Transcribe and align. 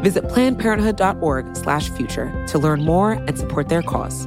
Visit 0.00 0.24
plannedparenthood.org/future 0.24 2.46
to 2.48 2.58
learn 2.58 2.84
more 2.84 3.12
and 3.12 3.38
support 3.38 3.68
their 3.68 3.82
cause. 3.82 4.26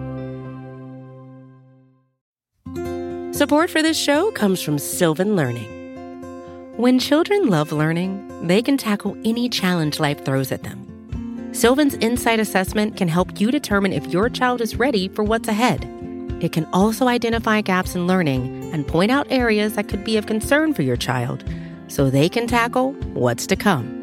Support 3.35 3.71
for 3.71 3.81
this 3.81 3.97
show 3.97 4.31
comes 4.31 4.61
from 4.61 4.77
Sylvan 4.77 5.35
Learning. 5.35 5.69
When 6.77 6.97
children 6.97 7.49
love 7.49 7.71
learning, 7.71 8.47
they 8.47 8.61
can 8.61 8.77
tackle 8.77 9.17
any 9.25 9.49
challenge 9.49 9.99
life 9.99 10.23
throws 10.23 10.51
at 10.51 10.63
them. 10.63 10.79
Sylvan's 11.51 11.95
Insight 11.95 12.39
Assessment 12.39 12.97
can 12.97 13.07
help 13.07 13.39
you 13.39 13.51
determine 13.51 13.93
if 13.93 14.07
your 14.07 14.29
child 14.29 14.61
is 14.61 14.77
ready 14.77 15.07
for 15.07 15.23
what's 15.23 15.47
ahead. 15.47 15.87
It 16.41 16.51
can 16.51 16.65
also 16.73 17.07
identify 17.07 17.61
gaps 17.61 17.95
in 17.95 18.07
learning 18.07 18.71
and 18.73 18.87
point 18.87 19.11
out 19.11 19.27
areas 19.29 19.73
that 19.73 19.87
could 19.87 20.03
be 20.03 20.17
of 20.17 20.25
concern 20.25 20.73
for 20.73 20.81
your 20.81 20.97
child 20.97 21.43
so 21.87 22.09
they 22.09 22.27
can 22.27 22.47
tackle 22.47 22.93
what's 23.13 23.45
to 23.47 23.55
come. 23.55 24.02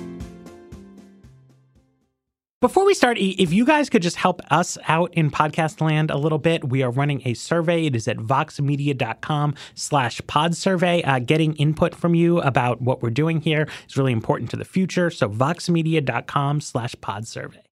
Before 2.61 2.85
we 2.85 2.93
start, 2.93 3.17
if 3.19 3.51
you 3.51 3.65
guys 3.65 3.89
could 3.89 4.03
just 4.03 4.17
help 4.17 4.39
us 4.51 4.77
out 4.87 5.11
in 5.15 5.31
podcast 5.31 5.81
land 5.81 6.11
a 6.11 6.15
little 6.15 6.37
bit, 6.37 6.69
we 6.69 6.83
are 6.83 6.91
running 6.91 7.23
a 7.25 7.33
survey. 7.33 7.87
It 7.87 7.95
is 7.95 8.07
at 8.07 8.17
voxmedia.com 8.17 9.55
slash 9.73 10.21
pod 10.27 10.55
survey. 10.55 11.01
Uh, 11.01 11.17
getting 11.17 11.55
input 11.55 11.95
from 11.95 12.13
you 12.13 12.39
about 12.41 12.79
what 12.79 13.01
we're 13.01 13.09
doing 13.09 13.41
here 13.41 13.67
is 13.89 13.97
really 13.97 14.11
important 14.11 14.51
to 14.51 14.57
the 14.57 14.63
future. 14.63 15.09
So 15.09 15.27
voxmedia.com 15.27 16.61
slash 16.61 16.93
pod 17.01 17.27
survey. 17.27 17.70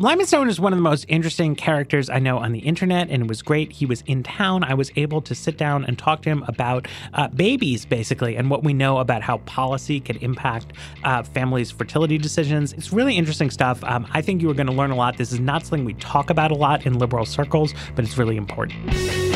Lyman 0.00 0.24
Stone 0.24 0.48
is 0.48 0.58
one 0.58 0.72
of 0.72 0.78
the 0.78 0.82
most 0.82 1.04
interesting 1.08 1.54
characters 1.54 2.08
I 2.08 2.20
know 2.20 2.38
on 2.38 2.52
the 2.52 2.60
internet, 2.60 3.10
and 3.10 3.24
it 3.24 3.28
was 3.28 3.42
great. 3.42 3.70
He 3.70 3.84
was 3.84 4.02
in 4.06 4.22
town. 4.22 4.64
I 4.64 4.72
was 4.72 4.90
able 4.96 5.20
to 5.20 5.34
sit 5.34 5.58
down 5.58 5.84
and 5.84 5.98
talk 5.98 6.22
to 6.22 6.30
him 6.30 6.42
about 6.48 6.88
uh, 7.12 7.28
babies, 7.28 7.84
basically, 7.84 8.34
and 8.34 8.48
what 8.48 8.64
we 8.64 8.72
know 8.72 8.96
about 8.96 9.20
how 9.20 9.36
policy 9.44 10.00
could 10.00 10.16
impact 10.22 10.72
uh, 11.04 11.22
families' 11.22 11.70
fertility 11.70 12.16
decisions. 12.16 12.72
It's 12.72 12.94
really 12.94 13.18
interesting 13.18 13.50
stuff. 13.50 13.84
Um, 13.84 14.06
I 14.12 14.22
think 14.22 14.40
you 14.40 14.48
are 14.48 14.54
going 14.54 14.68
to 14.68 14.72
learn 14.72 14.90
a 14.90 14.96
lot. 14.96 15.18
This 15.18 15.32
is 15.32 15.40
not 15.40 15.66
something 15.66 15.84
we 15.84 15.92
talk 15.92 16.30
about 16.30 16.50
a 16.50 16.56
lot 16.56 16.86
in 16.86 16.98
liberal 16.98 17.26
circles, 17.26 17.74
but 17.94 18.02
it's 18.02 18.16
really 18.16 18.38
important. 18.38 19.29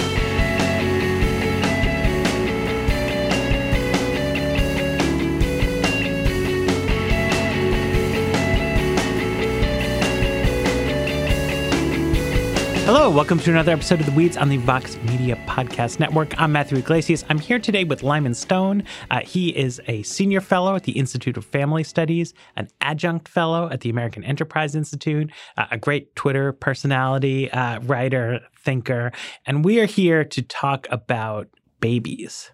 Hello, 12.96 13.10
welcome 13.10 13.40
to 13.40 13.50
another 13.50 13.72
episode 13.72 13.98
of 13.98 14.06
The 14.06 14.12
Weeds 14.12 14.36
on 14.36 14.48
the 14.48 14.56
Vox 14.58 14.96
Media 14.98 15.34
Podcast 15.48 15.98
Network. 15.98 16.40
I'm 16.40 16.52
Matthew 16.52 16.78
Yglesias. 16.78 17.24
I'm 17.28 17.40
here 17.40 17.58
today 17.58 17.82
with 17.82 18.04
Lyman 18.04 18.34
Stone. 18.34 18.84
Uh, 19.10 19.18
he 19.18 19.48
is 19.48 19.80
a 19.88 20.04
senior 20.04 20.40
fellow 20.40 20.76
at 20.76 20.84
the 20.84 20.92
Institute 20.92 21.36
of 21.36 21.44
Family 21.44 21.82
Studies, 21.82 22.34
an 22.54 22.68
adjunct 22.80 23.26
fellow 23.26 23.68
at 23.68 23.80
the 23.80 23.90
American 23.90 24.22
Enterprise 24.22 24.76
Institute, 24.76 25.32
uh, 25.56 25.66
a 25.72 25.76
great 25.76 26.14
Twitter 26.14 26.52
personality, 26.52 27.50
uh, 27.50 27.80
writer, 27.80 28.38
thinker, 28.60 29.10
and 29.44 29.64
we 29.64 29.80
are 29.80 29.86
here 29.86 30.24
to 30.26 30.40
talk 30.42 30.86
about 30.88 31.48
babies. 31.80 32.52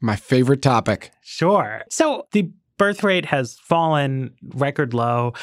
My 0.00 0.16
favorite 0.16 0.60
topic. 0.60 1.12
Sure. 1.22 1.84
So 1.88 2.26
the 2.32 2.50
birth 2.78 3.04
rate 3.04 3.26
has 3.26 3.60
fallen 3.60 4.32
record 4.42 4.92
low. 4.92 5.34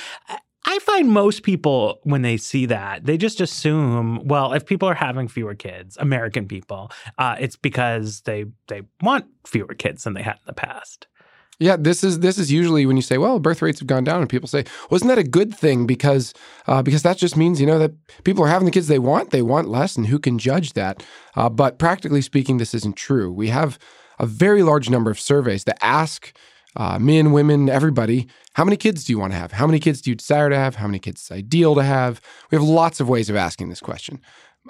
I 0.65 0.79
find 0.79 1.11
most 1.11 1.43
people, 1.43 1.99
when 2.03 2.21
they 2.21 2.37
see 2.37 2.65
that, 2.67 3.05
they 3.05 3.17
just 3.17 3.41
assume, 3.41 4.21
well, 4.25 4.53
if 4.53 4.65
people 4.65 4.87
are 4.87 4.93
having 4.93 5.27
fewer 5.27 5.55
kids, 5.55 5.97
American 5.97 6.47
people, 6.47 6.91
uh, 7.17 7.35
it's 7.39 7.55
because 7.55 8.21
they 8.21 8.45
they 8.67 8.83
want 9.01 9.25
fewer 9.45 9.73
kids 9.73 10.03
than 10.03 10.13
they 10.13 10.23
had 10.23 10.35
in 10.35 10.45
the 10.45 10.53
past. 10.53 11.07
Yeah, 11.59 11.75
this 11.77 12.03
is 12.03 12.19
this 12.19 12.37
is 12.37 12.51
usually 12.51 12.85
when 12.85 12.95
you 12.95 13.01
say, 13.01 13.17
"Well, 13.17 13.39
birth 13.39 13.61
rates 13.61 13.79
have 13.79 13.87
gone 13.87 14.03
down," 14.03 14.21
and 14.21 14.29
people 14.29 14.47
say, 14.47 14.65
"Wasn't 14.89 15.09
that 15.09 15.19
a 15.19 15.23
good 15.23 15.53
thing?" 15.53 15.85
Because 15.85 16.33
uh, 16.65 16.81
because 16.81 17.03
that 17.03 17.17
just 17.17 17.37
means 17.37 17.61
you 17.61 17.67
know 17.67 17.79
that 17.79 17.93
people 18.23 18.43
are 18.43 18.49
having 18.49 18.65
the 18.65 18.71
kids 18.71 18.87
they 18.87 18.99
want, 18.99 19.29
they 19.29 19.41
want 19.41 19.69
less, 19.69 19.95
and 19.95 20.07
who 20.07 20.17
can 20.17 20.39
judge 20.39 20.73
that? 20.73 21.03
Uh, 21.35 21.49
but 21.49 21.77
practically 21.77 22.21
speaking, 22.21 22.57
this 22.57 22.73
isn't 22.73 22.95
true. 22.95 23.31
We 23.31 23.49
have 23.49 23.77
a 24.19 24.25
very 24.25 24.63
large 24.63 24.89
number 24.89 25.11
of 25.11 25.19
surveys 25.19 25.65
that 25.65 25.77
ask 25.83 26.35
uh, 26.75 26.99
men, 26.99 27.31
women, 27.31 27.69
everybody. 27.69 28.27
How 28.53 28.63
many 28.63 28.77
kids 28.77 29.03
do 29.03 29.13
you 29.13 29.19
want 29.19 29.33
to 29.33 29.37
have? 29.37 29.51
How 29.51 29.65
many 29.65 29.79
kids 29.79 30.01
do 30.01 30.09
you 30.09 30.15
desire 30.15 30.49
to 30.49 30.55
have? 30.55 30.75
How 30.75 30.87
many 30.87 30.99
kids 30.99 31.23
is 31.23 31.31
ideal 31.31 31.75
to 31.75 31.83
have? 31.83 32.21
We 32.51 32.55
have 32.55 32.63
lots 32.63 32.99
of 32.99 33.09
ways 33.09 33.29
of 33.29 33.35
asking 33.35 33.69
this 33.69 33.79
question. 33.79 34.19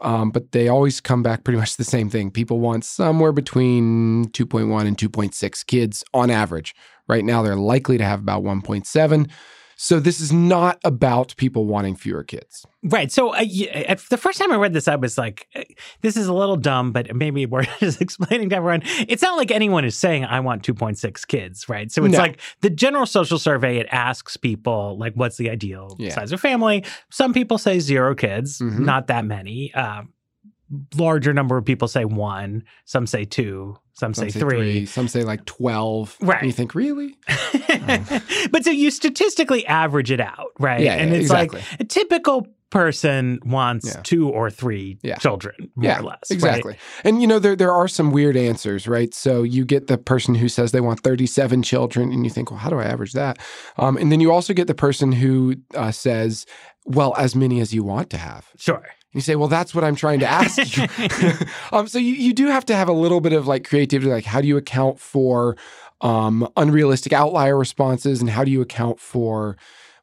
Um, 0.02 0.32
but 0.32 0.52
they 0.52 0.68
always 0.68 1.00
come 1.00 1.22
back 1.22 1.44
pretty 1.44 1.60
much 1.60 1.78
the 1.78 1.84
same 1.84 2.10
thing. 2.10 2.32
People 2.32 2.60
want 2.60 2.86
somewhere 2.86 3.32
between 3.32 4.30
2.1 4.30 4.88
and 4.88 4.98
2.6 4.98 5.66
kids 5.66 6.04
on 6.14 6.30
average. 6.30 6.76
Right 7.08 7.26
now, 7.26 7.42
they're 7.42 7.56
likely 7.56 7.98
to 7.98 8.06
have 8.06 8.20
about 8.20 8.44
1.7. 8.44 9.30
So 9.84 10.00
this 10.00 10.22
is 10.22 10.32
not 10.32 10.80
about 10.86 11.36
people 11.36 11.66
wanting 11.66 11.98
fewer 11.98 12.24
kids. 12.24 12.66
Right. 12.84 13.12
So 13.12 13.34
uh, 13.34 13.44
the 14.10 14.18
first 14.18 14.40
time 14.40 14.54
I 14.54 14.56
read 14.56 14.72
this, 14.72 14.88
I 14.88 14.96
was 14.96 15.18
like, 15.18 15.50
uh, 15.54 15.64
this 16.00 16.16
is 16.16 16.28
a 16.28 16.34
little 16.34 16.56
dumb, 16.56 16.94
but 16.94 17.14
maybe 17.14 17.46
we're 17.48 17.66
just 17.82 18.00
explaining 18.00 18.48
to 18.52 18.56
everyone. 18.56 18.84
It's 19.10 19.22
not 19.22 19.36
like 19.36 19.52
anyone 19.52 19.84
is 19.84 19.98
saying, 19.98 20.24
I 20.24 20.40
want 20.40 20.64
2.6 20.64 21.28
kids, 21.28 21.68
right? 21.68 21.92
So 21.92 22.06
it's 22.06 22.14
no. 22.14 22.18
like 22.18 22.40
the 22.62 22.70
general 22.70 23.06
social 23.06 23.38
survey, 23.38 23.76
it 23.76 23.88
asks 23.92 24.38
people, 24.38 24.98
like, 24.98 25.16
what's 25.16 25.36
the 25.36 25.50
ideal 25.50 25.98
yeah. 26.00 26.16
size 26.16 26.32
of 26.32 26.40
family? 26.40 26.86
Some 27.10 27.34
people 27.34 27.58
say 27.58 27.80
zero 27.80 28.16
kids, 28.16 28.60
mm-hmm. 28.60 28.86
not 28.86 29.08
that 29.08 29.26
many. 29.26 29.74
Uh, 29.74 30.04
larger 30.96 31.34
number 31.34 31.58
of 31.58 31.66
people 31.66 31.88
say 31.88 32.06
one, 32.06 32.64
some 32.86 33.06
say 33.08 33.26
two, 33.26 33.78
some, 33.94 34.14
some 34.14 34.26
say, 34.26 34.32
say 34.32 34.40
three. 34.40 34.58
three. 34.58 34.86
some 34.86 35.08
say 35.08 35.24
like 35.24 35.46
12. 35.46 36.18
Right. 36.22 36.40
And 36.40 36.48
you 36.48 36.54
think, 36.54 36.76
really? 36.76 37.18
But 38.52 38.64
so 38.64 38.72
you 38.72 38.92
statistically 38.92 39.66
average 39.66 40.12
it 40.12 40.20
out, 40.20 40.52
right? 40.60 40.82
Yeah. 40.82 40.94
And 40.96 41.12
it's 41.14 41.24
exactly. 41.24 41.60
like 41.60 41.80
a 41.80 41.84
typical 41.84 42.48
person 42.70 43.40
wants 43.46 43.86
yeah. 43.86 44.02
two 44.04 44.30
or 44.30 44.50
three 44.50 44.98
yeah. 45.04 45.18
children, 45.18 45.56
more 45.76 45.86
yeah, 45.86 46.00
or 46.00 46.04
less. 46.04 46.32
Exactly. 46.32 46.72
Right? 46.72 46.80
And 47.04 47.22
you 47.22 47.28
know, 47.28 47.40
there 47.40 47.56
there 47.56 47.72
are 47.72 47.88
some 47.88 48.12
weird 48.12 48.36
answers, 48.36 48.88
right? 48.88 49.14
So 49.14 49.44
you 49.44 49.64
get 49.64 49.88
the 49.88 49.98
person 49.98 50.34
who 50.36 50.50
says 50.50 50.72
they 50.72 50.82
want 50.82 51.02
37 51.02 51.62
children, 51.62 52.12
and 52.12 52.24
you 52.24 52.32
think, 52.32 52.50
well, 52.50 52.60
how 52.60 52.70
do 52.70 52.80
I 52.80 52.86
average 52.86 53.14
that? 53.14 53.38
Um, 53.78 53.96
and 53.98 54.12
then 54.12 54.20
you 54.20 54.32
also 54.32 54.54
get 54.54 54.68
the 54.68 54.74
person 54.74 55.12
who 55.12 55.56
uh, 55.76 55.92
says, 55.92 56.48
well, 56.86 57.14
as 57.18 57.36
many 57.36 57.60
as 57.60 57.74
you 57.74 57.84
want 57.84 58.10
to 58.10 58.18
have. 58.18 58.50
Sure 58.58 58.84
you 59.14 59.22
say, 59.22 59.36
well, 59.36 59.48
that's 59.48 59.74
what 59.74 59.84
I'm 59.84 59.96
trying 59.96 60.20
to 60.20 60.28
ask 60.28 60.78
you. 60.78 61.48
um, 61.72 61.88
so 61.88 62.00
you, 62.00 62.14
you 62.14 62.34
do 62.34 62.48
have 62.48 62.66
to 62.66 62.76
have 62.76 62.90
a 62.90 62.94
little 62.94 63.22
bit 63.22 63.34
of 63.34 63.48
like 63.48 63.68
creativity, 63.68 64.12
like 64.12 64.26
how 64.26 64.42
do 64.42 64.48
you 64.48 64.58
account 64.58 65.00
for 65.00 65.56
um, 66.02 66.48
unrealistic 66.58 67.14
outlier 67.14 67.58
responses 67.58 68.22
and 68.22 68.30
how 68.30 68.44
do 68.44 68.52
you 68.52 68.62
account 68.62 69.00
for 69.00 69.56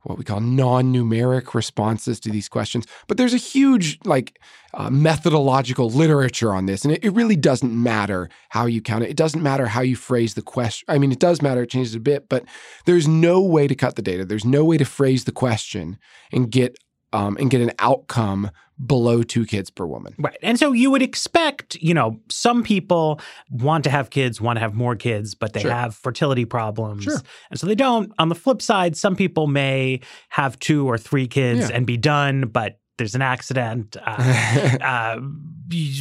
what 0.03 0.17
we 0.17 0.25
call 0.25 0.41
non-numeric 0.41 1.53
responses 1.53 2.19
to 2.21 2.31
these 2.31 2.49
questions. 2.49 2.87
But 3.07 3.19
there's 3.19 3.35
a 3.35 3.39
huge 3.39 3.99
like 4.05 4.41
uh, 4.73 4.89
methodological 4.89 5.91
literature 5.91 6.55
on 6.55 6.67
this, 6.67 6.85
and 6.85 6.95
it, 6.95 7.05
it, 7.05 7.11
really 7.11 7.37
doesn't 7.37 7.73
matter 7.73 8.31
how 8.51 8.67
you 8.67 8.81
count 8.81 9.05
it. 9.05 9.11
It 9.11 9.17
doesn't 9.17 9.43
matter 9.43 9.67
how 9.67 9.83
you 9.83 9.97
phrase 9.97 10.35
the 10.35 10.43
question. 10.43 10.87
I 10.89 10.99
mean, 10.99 11.13
it 11.13 11.19
does 11.19 11.43
matter; 11.43 11.63
it 11.63 11.71
changes 11.71 11.95
a 11.95 12.01
bit, 12.01 12.29
but 12.29 12.45
there's 12.87 13.09
no 13.09 13.43
way 13.43 13.67
to 13.67 13.75
cut 13.75 13.97
the 13.97 14.03
data. 14.03 14.25
There's 14.25 14.45
no 14.45 14.65
way 14.65 14.79
to 14.79 14.85
phrase 14.85 15.25
the 15.25 15.33
question 15.33 15.99
and 16.33 16.51
get 16.51 16.79
um, 17.13 17.37
and 17.39 17.51
get 17.51 17.61
an 17.61 17.73
outcome 17.79 18.51
below 18.85 19.23
two 19.23 19.45
kids 19.45 19.71
per 19.71 19.85
woman. 19.85 20.15
Right. 20.19 20.39
And 20.43 20.59
so 20.59 20.73
you 20.73 20.91
would 20.91 21.03
expect, 21.03 21.77
you 21.77 21.93
know, 21.93 22.19
some 22.29 22.63
people 22.63 23.21
want 23.51 23.85
to 23.85 23.91
have 23.91 24.11
kids, 24.11 24.41
want 24.41 24.57
to 24.57 24.61
have 24.61 24.75
more 24.75 24.97
kids, 24.97 25.35
but 25.35 25.53
they 25.53 25.61
sure. 25.61 25.71
have 25.71 25.95
fertility 25.95 26.45
problems. 26.45 27.05
Sure. 27.05 27.21
And 27.51 27.61
so 27.61 27.67
they 27.67 27.75
don't. 27.75 28.13
On 28.19 28.29
the 28.29 28.35
flip 28.35 28.63
side, 28.63 28.97
some 28.97 29.17
people 29.17 29.47
may 29.47 30.01
have 30.31 30.59
two 30.59 30.89
or 30.89 30.97
three 30.97 31.27
kids 31.27 31.69
yeah. 31.69 31.77
and 31.77 31.87
be 31.87 31.97
done, 31.97 32.49
but 32.49 32.79
there's 32.97 33.15
an 33.15 33.23
accident. 33.23 33.97
Uh, 34.05 34.79
uh, 34.81 35.21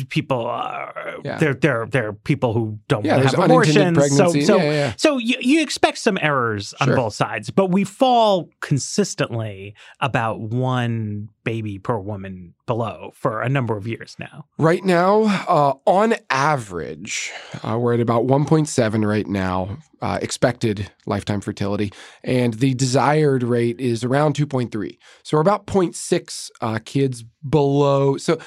people 0.10 0.46
are 0.46 1.16
Yeah. 1.24 1.38
they're 1.38 1.54
they're 1.54 1.86
they're 1.86 2.14
people 2.14 2.54
who 2.54 2.80
don't 2.88 3.06
Yeah, 3.06 3.18
want 3.18 3.30
to 3.30 3.36
there's 3.36 3.36
have 3.36 3.46
abortions. 3.52 4.18
So 4.18 4.32
so 4.40 4.58
Yeah, 4.58 4.64
yeah, 4.72 4.94
so 4.98 5.18
you, 5.18 5.36
you 5.40 5.62
expect 5.62 5.98
some 6.00 6.18
errors 6.22 6.74
on 6.82 6.96
both 6.96 7.14
sides, 7.14 7.50
but 7.50 7.68
we 7.68 7.84
fall 7.84 8.50
consistently 8.62 9.76
about 10.00 10.40
one 10.40 11.30
baby 11.44 11.80
per 11.80 11.98
woman 11.98 12.54
below 12.66 13.12
for 13.16 13.42
a 13.42 13.50
number 13.50 13.76
of 13.76 13.88
years 13.88 14.16
now. 14.20 14.46
Right 14.60 14.84
now, 14.84 15.22
uh, 15.48 15.74
on 15.86 16.14
average, 16.30 17.32
uh, 17.64 17.78
we're 17.80 17.96
at 17.96 18.00
about 18.00 18.26
1.7 18.28 19.08
right 19.08 19.26
now, 19.26 19.78
uh, 20.02 20.20
expected 20.22 20.92
lifetime 21.08 21.42
fertility, 21.42 21.92
and 22.24 22.54
the 22.56 22.74
desired 22.76 23.42
rate 23.42 23.80
is 23.80 24.04
around 24.04 24.36
2.3. 24.36 24.98
So 25.24 25.38
we're 25.38 25.42
about 25.42 25.66
0.6 25.66 26.52
uh, 26.62 26.80
kids 26.86 27.24
below. 27.48 28.18
So 28.18 28.38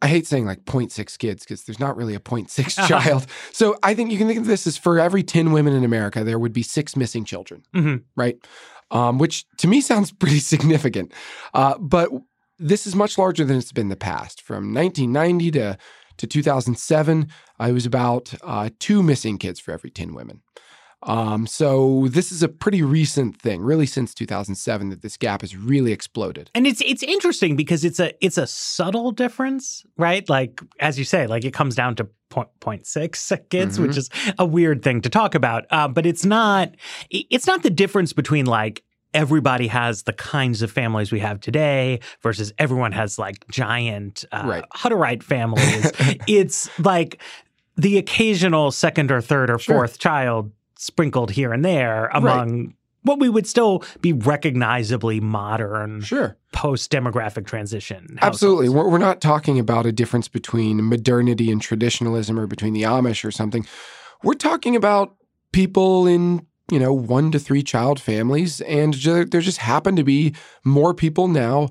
I 0.00 0.06
hate 0.08 0.26
saying 0.26 0.46
like 0.46 0.64
0.6 0.64 1.18
kids 1.18 1.44
because 1.44 1.64
there's 1.64 1.80
not 1.80 1.96
really 1.96 2.14
a 2.14 2.20
0.6 2.20 2.86
child. 2.88 3.26
So 3.52 3.76
I 3.82 3.94
think 3.94 4.12
you 4.12 4.18
can 4.18 4.28
think 4.28 4.38
of 4.38 4.46
this 4.46 4.66
as 4.66 4.76
for 4.76 4.98
every 5.00 5.22
10 5.24 5.50
women 5.52 5.72
in 5.74 5.84
America, 5.84 6.22
there 6.22 6.38
would 6.38 6.52
be 6.52 6.62
six 6.62 6.94
missing 6.96 7.24
children, 7.24 7.64
Mhm. 7.74 8.02
right? 8.16 8.36
Um, 8.90 9.18
which 9.18 9.44
to 9.58 9.66
me 9.66 9.80
sounds 9.80 10.12
pretty 10.12 10.38
significant. 10.38 11.12
Uh, 11.52 11.76
but 11.78 12.10
this 12.58 12.86
is 12.86 12.94
much 12.94 13.18
larger 13.18 13.44
than 13.44 13.56
it's 13.58 13.72
been 13.72 13.86
in 13.86 13.88
the 13.88 13.96
past. 13.96 14.40
From 14.40 14.72
1990 14.72 15.50
to, 15.52 15.78
to 16.18 16.26
2007, 16.26 17.28
I 17.58 17.72
was 17.72 17.84
about 17.86 18.32
uh, 18.42 18.70
two 18.78 19.02
missing 19.02 19.36
kids 19.38 19.60
for 19.60 19.72
every 19.72 19.90
10 19.90 20.14
women. 20.14 20.42
Um, 21.02 21.46
so 21.46 22.08
this 22.10 22.32
is 22.32 22.42
a 22.42 22.48
pretty 22.48 22.82
recent 22.82 23.40
thing, 23.40 23.62
really 23.62 23.86
since 23.86 24.12
2007, 24.14 24.88
that 24.90 25.02
this 25.02 25.16
gap 25.16 25.42
has 25.42 25.56
really 25.56 25.92
exploded. 25.92 26.50
And 26.54 26.66
it's 26.66 26.80
it's 26.84 27.02
interesting 27.04 27.54
because 27.54 27.84
it's 27.84 28.00
a 28.00 28.12
it's 28.24 28.36
a 28.38 28.46
subtle 28.46 29.12
difference, 29.12 29.84
right? 29.96 30.28
Like 30.28 30.60
as 30.80 30.98
you 30.98 31.04
say, 31.04 31.26
like 31.28 31.44
it 31.44 31.52
comes 31.54 31.74
down 31.76 31.94
to 31.96 32.08
point 32.30 32.48
point 32.60 32.86
six 32.86 33.32
kids, 33.48 33.78
Mhm. 33.78 33.86
which 33.86 33.96
is 33.96 34.10
a 34.38 34.44
weird 34.44 34.82
thing 34.82 35.00
to 35.02 35.08
talk 35.08 35.34
about. 35.36 35.66
Uh, 35.70 35.86
but 35.88 36.04
it's 36.04 36.24
not 36.24 36.74
it's 37.10 37.46
not 37.46 37.62
the 37.62 37.70
difference 37.70 38.12
between 38.12 38.46
like 38.46 38.82
everybody 39.14 39.68
has 39.68 40.02
the 40.02 40.12
kinds 40.12 40.60
of 40.62 40.70
families 40.70 41.10
we 41.12 41.20
have 41.20 41.40
today 41.40 41.98
versus 42.22 42.52
everyone 42.58 42.92
has 42.92 43.18
like 43.18 43.46
giant 43.48 44.24
uh, 44.32 44.42
Right. 44.44 44.64
Hutterite 44.74 45.22
families. 45.22 45.92
it's 46.26 46.68
like 46.80 47.22
the 47.76 47.96
occasional 47.98 48.70
second 48.72 49.10
or 49.12 49.20
third 49.20 49.48
or 49.48 49.58
Sure. 49.58 49.76
fourth 49.76 49.98
child 49.98 50.50
sprinkled 50.80 51.32
here 51.32 51.52
and 51.52 51.64
there 51.64 52.06
among 52.14 52.72
what 53.02 53.18
we 53.18 53.28
would 53.28 53.46
still 53.46 53.82
be 54.00 54.12
recognizably 54.12 55.18
modern 55.20 56.00
Sure. 56.02 56.36
post 56.52 56.90
demographic 56.92 57.46
transition. 57.46 58.16
Absolutely. 58.22 58.66
households. 58.66 58.84
We're, 58.86 58.92
we're 58.92 58.98
not 58.98 59.20
talking 59.20 59.58
about 59.58 59.86
a 59.86 59.92
difference 59.92 60.28
between 60.28 60.88
modernity 60.88 61.50
and 61.50 61.60
traditionalism 61.60 62.38
or 62.38 62.46
between 62.46 62.74
the 62.74 62.82
Amish 62.82 63.24
or 63.24 63.30
something. 63.32 63.66
We're 64.22 64.34
talking 64.34 64.76
about 64.76 65.16
people 65.52 66.06
in, 66.06 66.46
you 66.70 66.78
know, 66.78 66.92
one 66.92 67.30
to 67.32 67.38
three 67.38 67.62
child 67.62 68.00
families. 68.00 68.60
And 68.62 68.94
ju- 68.94 69.24
there 69.24 69.40
just 69.40 69.58
happen 69.58 69.96
to 69.96 70.04
be 70.04 70.34
more 70.64 70.94
people 70.94 71.26
now 71.28 71.70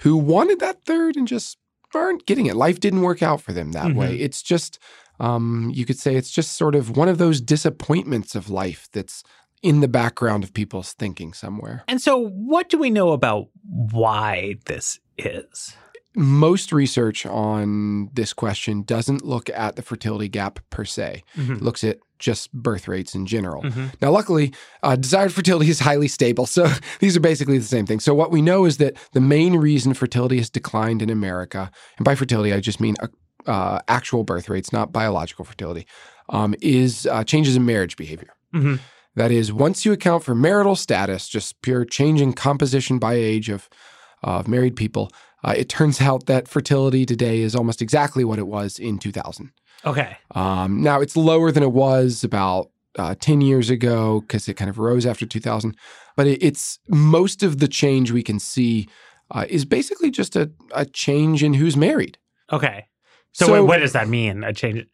who 0.00 0.16
wanted 0.16 0.58
that 0.60 0.84
third 0.84 1.16
and 1.16 1.28
just 1.28 1.58
aren't 1.94 2.26
getting 2.26 2.46
it. 2.46 2.56
Life 2.56 2.80
didn't 2.80 3.02
work 3.02 3.22
out 3.22 3.40
for 3.40 3.52
them 3.52 3.72
that 3.72 3.94
way. 3.94 4.14
Mm-hmm. 4.14 4.24
It's 4.24 4.42
just, 4.42 4.78
um, 5.20 5.70
you 5.74 5.84
could 5.84 5.98
say 5.98 6.14
it's 6.16 6.30
just 6.30 6.56
sort 6.56 6.74
of 6.74 6.96
one 6.96 7.08
of 7.08 7.18
those 7.18 7.40
disappointments 7.40 8.34
of 8.34 8.48
life 8.50 8.88
that's 8.92 9.22
in 9.62 9.80
the 9.80 9.88
background 9.88 10.44
of 10.44 10.54
people's 10.54 10.92
thinking 10.92 11.32
somewhere. 11.32 11.82
And 11.88 12.00
so, 12.00 12.28
what 12.28 12.68
do 12.68 12.78
we 12.78 12.90
know 12.90 13.10
about 13.12 13.48
why 13.64 14.56
this 14.66 14.98
is? 15.16 15.74
most 16.16 16.72
research 16.72 17.24
on 17.26 18.08
this 18.14 18.32
question 18.32 18.82
doesn't 18.82 19.24
look 19.24 19.48
at 19.50 19.76
the 19.76 19.82
fertility 19.82 20.28
gap 20.28 20.58
per 20.68 20.84
se. 20.84 21.22
Mhm. 21.36 21.56
It 21.58 21.62
looks 21.62 21.84
at 21.84 21.98
just 22.18 22.52
birth 22.52 22.88
rates 22.88 23.14
in 23.14 23.24
general. 23.24 23.62
Mhm. 23.62 23.92
Now, 24.02 24.10
luckily, 24.10 24.52
uh, 24.82 24.96
desired 24.96 25.32
fertility 25.32 25.70
is 25.70 25.78
highly 25.80 26.08
stable. 26.08 26.46
So 26.46 26.66
these 26.98 27.16
are 27.16 27.20
basically 27.20 27.58
the 27.58 27.64
same 27.64 27.86
thing. 27.86 28.00
So, 28.00 28.14
what 28.14 28.32
we 28.32 28.42
know 28.42 28.64
is 28.64 28.78
that 28.78 28.96
the 29.12 29.20
main 29.20 29.54
reason 29.56 29.94
fertility 29.94 30.38
has 30.38 30.50
declined 30.50 31.02
in 31.02 31.10
America, 31.10 31.70
and 31.98 32.04
by 32.04 32.16
fertility, 32.16 32.52
I 32.52 32.58
just 32.60 32.80
mean 32.80 32.96
uh, 33.00 33.06
uh, 33.48 33.80
actual 33.88 34.22
birth 34.22 34.48
rates, 34.48 34.72
not 34.72 34.92
biological 34.92 35.44
fertility, 35.44 35.86
um, 36.28 36.54
is 36.60 37.06
uh, 37.06 37.24
changes 37.24 37.56
in 37.56 37.64
marriage 37.64 37.96
behavior. 37.96 38.34
Mhm. 38.54 38.78
That 39.16 39.32
is, 39.32 39.52
once 39.52 39.84
you 39.84 39.92
account 39.92 40.22
for 40.22 40.34
marital 40.34 40.76
status, 40.76 41.28
just 41.28 41.60
pure 41.62 41.84
change 41.84 42.20
in 42.20 42.34
composition 42.34 42.98
by 42.98 43.14
age 43.14 43.48
of, 43.48 43.68
of 44.22 44.46
married 44.46 44.76
people, 44.76 45.10
uh, 45.42 45.54
it 45.56 45.68
turns 45.68 46.00
out 46.08 46.26
that 46.26 46.46
fertility 46.46 47.04
today 47.04 47.40
is 47.40 47.56
almost 47.56 47.82
exactly 47.82 48.24
what 48.24 48.38
it 48.38 48.46
was 48.46 48.78
in 48.78 48.98
2000. 48.98 49.50
Okay. 49.84 50.16
Um, 50.34 50.82
now 50.82 51.00
it's 51.00 51.16
lower 51.16 51.50
than 51.50 51.62
it 51.62 51.72
was 51.72 52.22
about 52.22 52.70
uh, 52.96 53.14
10 53.20 53.40
years 53.40 53.70
ago 53.70 54.20
because 54.20 54.48
it 54.48 54.54
kind 54.54 54.68
of 54.68 54.78
rose 54.78 55.06
after 55.06 55.24
2000. 55.24 55.76
But 56.16 56.26
it, 56.26 56.42
it's 56.42 56.78
most 56.88 57.42
of 57.42 57.58
the 57.58 57.68
change 57.68 58.10
we 58.10 58.22
can 58.22 58.38
see 58.38 58.88
uh, 59.30 59.46
is 59.48 59.64
basically 59.64 60.10
just 60.10 60.36
a, 60.36 60.50
a 60.72 60.84
change 60.84 61.42
in 61.42 61.54
who's 61.54 61.76
married. 61.76 62.18
Okay. 62.52 62.86
So, 63.38 63.46
So- 63.46 63.52
what, 63.52 63.66
what 63.68 63.78
does 63.78 63.92
that 63.92 64.08
mean? 64.08 64.42
A 64.42 64.52
change? 64.52 64.84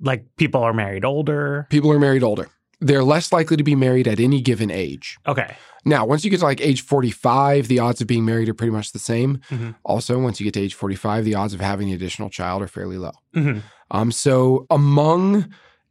Like 0.00 0.24
people 0.36 0.62
are 0.62 0.74
married 0.74 1.04
older? 1.04 1.66
People 1.70 1.90
are 1.92 1.98
married 1.98 2.22
older. 2.22 2.48
They're 2.80 3.04
less 3.04 3.32
likely 3.32 3.56
to 3.56 3.62
be 3.64 3.74
married 3.74 4.06
at 4.06 4.20
any 4.20 4.42
given 4.42 4.70
age. 4.70 5.16
Okay. 5.26 5.54
Now, 5.86 6.04
once 6.04 6.22
you 6.24 6.30
get 6.30 6.40
to 6.40 6.44
like 6.44 6.60
age 6.60 6.82
45, 6.82 7.68
the 7.68 7.78
odds 7.78 8.00
of 8.02 8.06
being 8.06 8.24
married 8.26 8.48
are 8.48 8.54
pretty 8.54 8.72
much 8.72 8.92
the 8.92 8.98
same. 8.98 9.38
Mhm. 9.50 9.74
Also, 9.84 10.18
once 10.18 10.38
you 10.40 10.44
get 10.44 10.54
to 10.54 10.60
age 10.60 10.74
45, 10.74 11.24
the 11.24 11.34
odds 11.34 11.54
of 11.54 11.60
having 11.60 11.88
an 11.88 11.94
additional 11.94 12.28
child 12.28 12.60
are 12.62 12.66
fairly 12.68 12.98
low. 12.98 13.12
Mhm. 13.34 13.62
Um, 13.90 14.12
so 14.12 14.66
among 14.68 15.46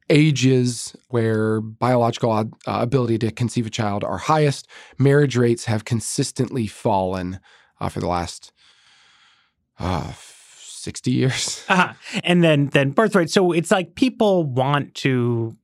ages 0.09 0.95
where 1.09 1.61
biological 1.61 2.31
uh, 2.31 2.45
ability 2.67 3.17
to 3.19 3.31
conceive 3.31 3.65
a 3.65 3.69
child 3.71 4.03
are 4.03 4.17
highest, 4.17 4.67
marriage 4.99 5.35
rates 5.37 5.65
have 5.65 5.85
consistently 5.85 6.67
fallen 6.67 7.39
uh, 7.79 7.89
for 7.89 8.01
the 8.01 8.07
last 8.07 8.51
uh, 9.79 10.11
60 10.83 11.11
years. 11.11 11.63
Uh-huh. 11.69 11.93
And 12.23 12.43
then 12.43 12.67
then 12.67 12.91
birth 12.91 13.15
rate. 13.15 13.29
So 13.29 13.51
it's 13.53 13.71
like 13.71 13.95
people 13.95 14.43
want 14.43 14.93
to 14.95 15.55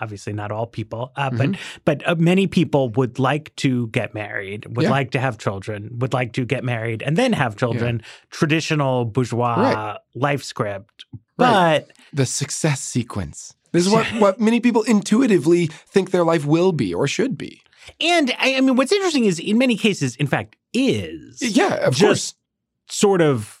obviously 0.00 0.32
not 0.32 0.52
all 0.52 0.66
people, 0.66 1.12
uh, 1.16 1.30
but 1.30 1.50
but 1.84 2.06
uh, 2.06 2.14
many 2.16 2.46
people 2.46 2.90
would 2.90 3.18
like 3.18 3.54
to 3.56 3.88
get 3.88 4.14
married, 4.14 4.64
would 4.76 4.84
Yeah. 4.84 4.90
like 4.90 5.10
to 5.12 5.18
have 5.20 5.36
children, 5.38 5.90
would 5.98 6.12
like 6.14 6.32
to 6.34 6.44
get 6.44 6.62
married 6.64 7.02
and 7.02 7.16
then 7.16 7.32
have 7.32 7.56
children. 7.56 8.02
Traditional 8.30 9.04
bourgeois 9.04 9.56
Right. 9.56 9.96
life 10.14 10.42
script. 10.44 11.04
Right. 11.38 11.84
But 11.86 11.96
The 12.12 12.26
success 12.26 12.80
sequence. 12.80 13.54
This 13.72 13.84
is 13.86 13.92
what, 13.92 14.06
what 14.22 14.40
many 14.40 14.60
people 14.60 14.82
intuitively 14.84 15.66
think 15.66 16.10
their 16.12 16.24
life 16.24 16.44
will 16.46 16.72
be 16.72 16.94
or 16.94 17.06
should 17.08 17.36
be. 17.36 17.60
and 18.00 18.32
I, 18.38 18.54
I 18.56 18.60
mean 18.60 18.76
what's 18.76 18.92
interesting 18.92 19.24
is 19.24 19.38
in 19.40 19.58
many 19.58 19.76
cases 19.76 20.14
in 20.16 20.26
fact 20.26 20.56
is 20.74 21.40
Yeah, 21.42 21.74
of 21.88 21.94
just 21.94 22.34
course. 22.34 22.34
sort 22.88 23.20
of 23.22 23.57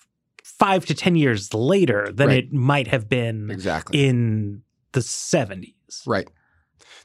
5 0.58 0.86
to 0.86 0.94
10 0.94 1.16
years 1.16 1.54
later 1.54 2.10
than 2.12 2.28
Right. 2.28 2.44
it 2.44 2.52
might 2.52 2.88
have 2.88 3.08
been 3.08 3.50
Exactly. 3.50 4.04
in 4.06 4.62
the 4.92 5.00
70s. 5.00 6.02
Right. 6.06 6.28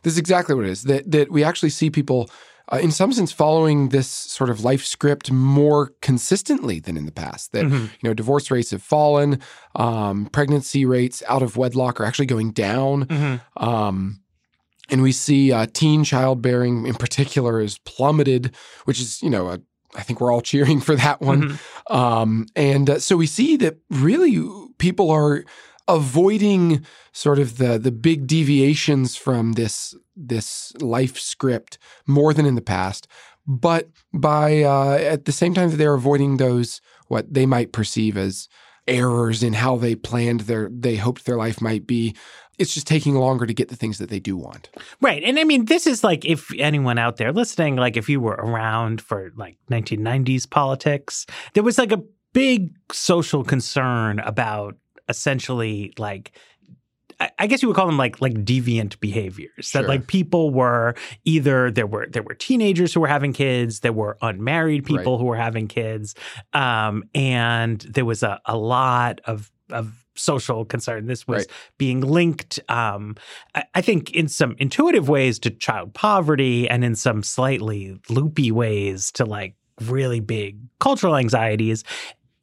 This 0.03 0.13
is 0.13 0.19
exactly 0.19 0.55
what 0.55 0.65
it 0.65 0.71
is. 0.71 0.83
That 0.83 1.09
that 1.11 1.31
we 1.31 1.43
actually 1.43 1.69
see 1.69 1.89
people, 1.89 2.29
uh, 2.71 2.79
in 2.81 2.91
some 2.91 3.13
sense, 3.13 3.31
following 3.31 3.89
this 3.89 4.07
sort 4.07 4.49
of 4.49 4.63
life 4.63 4.83
script 4.85 5.31
more 5.31 5.91
consistently 6.01 6.79
than 6.79 6.97
in 6.97 7.05
the 7.05 7.11
past. 7.11 7.51
That 7.53 7.65
Mhm. 7.65 7.83
you 8.01 8.09
know, 8.09 8.13
divorce 8.13 8.49
rates 8.51 8.71
have 8.71 8.81
fallen, 8.83 9.39
um, 9.75 10.25
pregnancy 10.31 10.85
rates 10.85 11.21
out 11.27 11.41
of 11.43 11.55
wedlock 11.57 12.01
are 12.01 12.05
actually 12.05 12.25
going 12.25 12.51
down, 12.51 13.05
Mhm. 13.05 13.41
um, 13.57 14.19
and 14.89 15.01
we 15.01 15.11
see 15.13 15.51
uh, 15.53 15.67
teen 15.73 16.03
childbearing 16.03 16.85
in 16.87 16.95
particular 16.95 17.61
is 17.61 17.77
plummeted, 17.79 18.53
which 18.85 18.99
is 18.99 19.21
you 19.21 19.29
know 19.29 19.49
a 19.49 19.59
I 19.95 20.01
think 20.01 20.19
we're 20.19 20.31
all 20.31 20.41
cheering 20.41 20.79
for 20.81 20.95
that 20.95 21.21
one. 21.21 21.49
Mhm. 21.49 21.93
Um, 21.93 22.45
and 22.55 22.89
uh, 22.89 22.99
so 22.99 23.15
we 23.17 23.27
see 23.27 23.57
that 23.57 23.77
really 23.89 24.41
people 24.77 25.11
are 25.11 25.43
avoiding 25.87 26.85
sort 27.11 27.39
of 27.39 27.57
the 27.57 27.77
the 27.77 27.91
big 27.91 28.25
deviations 28.27 29.15
from 29.15 29.53
this 29.53 29.95
this 30.15 30.73
life 30.81 31.19
script 31.19 31.77
more 32.07 32.33
than 32.33 32.45
in 32.45 32.55
the 32.55 32.61
past. 32.61 33.07
But 33.45 33.89
by 34.13 34.63
uh, 34.63 34.97
at 34.99 35.25
the 35.25 35.31
same 35.31 35.53
time 35.53 35.69
that 35.69 35.77
they're 35.77 35.93
avoiding 35.93 36.37
those 36.37 36.81
what 37.07 37.33
they 37.33 37.45
might 37.45 37.73
perceive 37.73 38.17
as 38.17 38.47
errors 38.87 39.43
in 39.43 39.53
how 39.53 39.77
they 39.77 39.95
planned 39.95 40.41
their 40.41 40.69
they 40.69 40.95
hoped 40.95 41.25
their 41.25 41.37
life 41.37 41.61
might 41.61 41.87
be, 41.87 42.15
it's 42.59 42.73
just 42.73 42.87
taking 42.87 43.15
longer 43.15 43.45
to 43.45 43.53
get 43.53 43.69
the 43.69 43.75
things 43.75 43.97
that 43.97 44.09
they 44.09 44.19
do 44.19 44.37
want. 44.37 44.69
Right. 45.01 45.23
And 45.23 45.39
I 45.39 45.43
mean, 45.43 45.65
this 45.65 45.87
is 45.87 46.03
like 46.03 46.25
if 46.25 46.51
anyone 46.57 46.97
out 46.97 47.17
there 47.17 47.31
listening, 47.31 47.75
like 47.77 47.97
if 47.97 48.09
you 48.09 48.19
were 48.19 48.35
around 48.35 49.01
for 49.01 49.31
like 49.35 49.57
1990s 49.71 50.49
politics, 50.49 51.25
there 51.53 51.63
was 51.63 51.77
like 51.77 51.91
a 51.91 52.03
big 52.33 52.73
social 52.91 53.43
concern 53.43 54.19
about 54.19 54.75
essentially 55.09 55.93
like 55.97 56.37
I- 57.39 57.47
guess 57.47 57.61
you 57.61 57.67
would 57.67 57.75
call 57.75 57.85
them 57.87 57.97
like 57.97 58.21
like 58.21 58.33
deviant 58.45 58.99
behaviors. 58.99 59.71
That 59.71 59.81
Sure. 59.81 59.87
like 59.87 60.07
people 60.07 60.51
were 60.51 60.95
either 61.25 61.71
there 61.71 61.87
were 61.87 62.07
there 62.09 62.23
were 62.23 62.33
teenagers 62.35 62.93
who 62.93 62.99
were 63.01 63.07
having 63.07 63.33
kids, 63.33 63.81
there 63.81 63.93
were 63.93 64.17
unmarried 64.21 64.85
people 64.85 65.13
Right. 65.13 65.19
who 65.19 65.25
were 65.25 65.35
having 65.37 65.67
kids, 65.67 66.15
um, 66.53 67.03
and 67.15 67.79
there 67.81 68.05
was 68.05 68.23
a, 68.23 68.39
a 68.45 68.57
lot 68.57 69.21
of 69.25 69.51
of 69.69 70.05
social 70.15 70.63
concern. 70.65 71.07
This 71.07 71.27
was 71.27 71.39
Right. 71.43 71.47
being 71.79 72.01
linked, 72.01 72.59
um, 72.69 73.15
I, 73.55 73.63
I 73.73 73.81
think, 73.81 74.11
in 74.11 74.27
some 74.27 74.55
intuitive 74.59 75.09
ways 75.09 75.39
to 75.39 75.49
child 75.49 75.93
poverty, 75.95 76.69
and 76.69 76.83
in 76.83 76.95
some 76.95 77.23
slightly 77.23 77.97
loopy 78.09 78.51
ways 78.51 79.11
to 79.13 79.25
like 79.25 79.55
really 79.81 80.19
big 80.19 80.57
cultural 80.79 81.15
anxieties. 81.15 81.83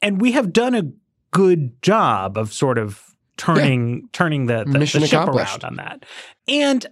And 0.02 0.20
we 0.20 0.32
have 0.32 0.52
done 0.52 0.74
a 0.74 0.90
good 1.30 1.80
job 1.82 2.36
of 2.36 2.52
sort 2.52 2.76
of 2.78 3.09
turning 3.40 4.08
turning 4.12 4.46
the, 4.46 4.64
the, 4.64 4.78
Mission 4.78 5.00
the 5.00 5.06
ship 5.06 5.26
around 5.26 5.64
on 5.64 5.76
that. 5.76 6.04
And 6.48 6.86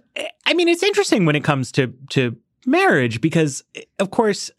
I 0.45 0.53
mean, 0.53 0.67
it's 0.67 0.83
interesting 0.83 1.25
when 1.25 1.35
it 1.35 1.43
comes 1.43 1.71
to 1.73 1.93
to 2.09 2.35
marriage 2.65 3.21
because, 3.21 3.63
eh, 3.75 3.81
of 3.99 4.11
course, 4.11 4.51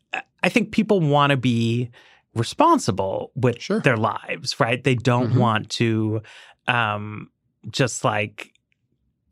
I 0.42 0.48
think 0.48 0.72
people 0.72 1.00
want 1.00 1.30
to 1.30 1.36
be 1.36 1.90
responsible 2.34 3.32
with 3.34 3.60
Sure. 3.60 3.80
their 3.80 3.96
lives, 3.96 4.58
right? 4.60 4.82
They 4.82 4.94
don't 4.94 5.32
Mhm. 5.32 5.38
want 5.38 5.70
to 5.70 6.22
um, 6.68 7.30
just 7.70 8.04
like 8.04 8.52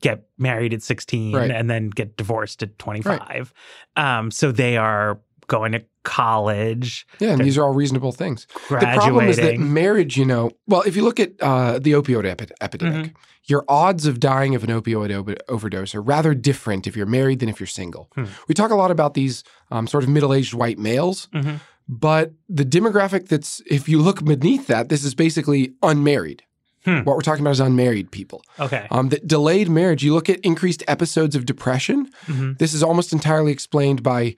get 0.01 0.25
married 0.39 0.75
at 0.75 0.83
16 0.83 1.35
Right. 1.37 1.51
and 1.51 1.71
then 1.71 1.89
get 1.91 2.17
divorced 2.17 2.63
at 2.63 2.79
25. 2.79 3.53
Um, 3.97 4.31
so 4.31 4.51
they 4.53 4.77
are 4.77 5.21
going 5.49 5.73
to 5.73 5.83
college, 6.05 7.07
Yeah, 7.19 7.31
and 7.33 7.45
these 7.45 7.59
are 7.59 7.65
all 7.65 7.75
reasonable 7.75 8.13
things. 8.13 8.47
graduating. 8.69 8.95
The 8.95 9.01
problem 9.01 9.29
is 9.29 9.37
that 9.37 9.59
marriage, 9.59 10.17
you 10.17 10.25
know, 10.25 10.51
well, 10.67 10.83
if 10.83 10.95
you 10.97 11.03
look 11.03 11.19
at 11.21 11.33
uh, 11.41 11.79
the 11.79 11.93
opioid 11.93 12.25
epi- 12.27 12.55
epidemic, 12.61 13.07
Mm-hmm. 13.07 13.19
your 13.53 13.65
odds 13.69 14.07
of 14.07 14.21
dying 14.21 14.55
of 14.55 14.63
an 14.65 14.71
opioid 14.71 15.11
o- 15.11 15.53
overdose 15.55 15.95
are 15.95 16.03
rather 16.03 16.35
different 16.35 16.87
if 16.87 16.97
you're 16.97 17.07
married 17.07 17.39
than 17.41 17.49
if 17.49 17.59
you're 17.61 17.67
single. 17.67 18.09
Hmm. 18.15 18.25
We 18.49 18.55
talk 18.55 18.71
a 18.71 18.75
lot 18.77 18.91
about 18.91 19.15
these 19.15 19.43
um, 19.71 19.87
sort 19.87 20.05
of 20.05 20.11
middle 20.11 20.33
aged 20.35 20.55
white 20.55 20.79
males, 20.79 21.29
Mhm. 21.35 21.61
but 21.89 22.33
the 22.49 22.65
demographic 22.65 23.29
that's, 23.29 23.63
if 23.71 23.89
you 23.89 24.01
look 24.03 24.23
beneath 24.25 24.67
that, 24.67 24.89
this 24.91 25.03
is 25.05 25.15
basically 25.15 25.73
unmarried. 25.83 26.43
Hmm. 26.85 26.99
What 27.07 27.17
we're 27.17 27.23
talking 27.23 27.43
about 27.43 27.53
is 27.53 27.61
unmarried 27.61 28.11
people. 28.11 28.43
Okay. 28.61 28.87
Um, 28.91 29.09
that 29.09 29.27
delayed 29.27 29.69
marriage, 29.69 30.03
you 30.05 30.13
look 30.15 30.29
at 30.31 30.39
increased 30.41 30.83
episodes 30.87 31.35
of 31.35 31.45
depression, 31.47 32.09
Mhm. 32.27 32.59
this 32.59 32.73
is 32.75 32.83
almost 32.83 33.13
entirely 33.13 33.53
explained 33.53 34.03
by 34.03 34.37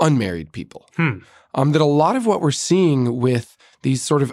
unmarried 0.00 0.52
people. 0.52 0.88
Hmm. 0.96 1.18
Um, 1.54 1.72
that 1.72 1.80
a 1.80 1.86
lot 1.86 2.16
of 2.16 2.26
what 2.26 2.40
we're 2.40 2.50
seeing 2.50 3.18
with 3.18 3.56
these 3.82 4.02
sort 4.02 4.22
of 4.22 4.32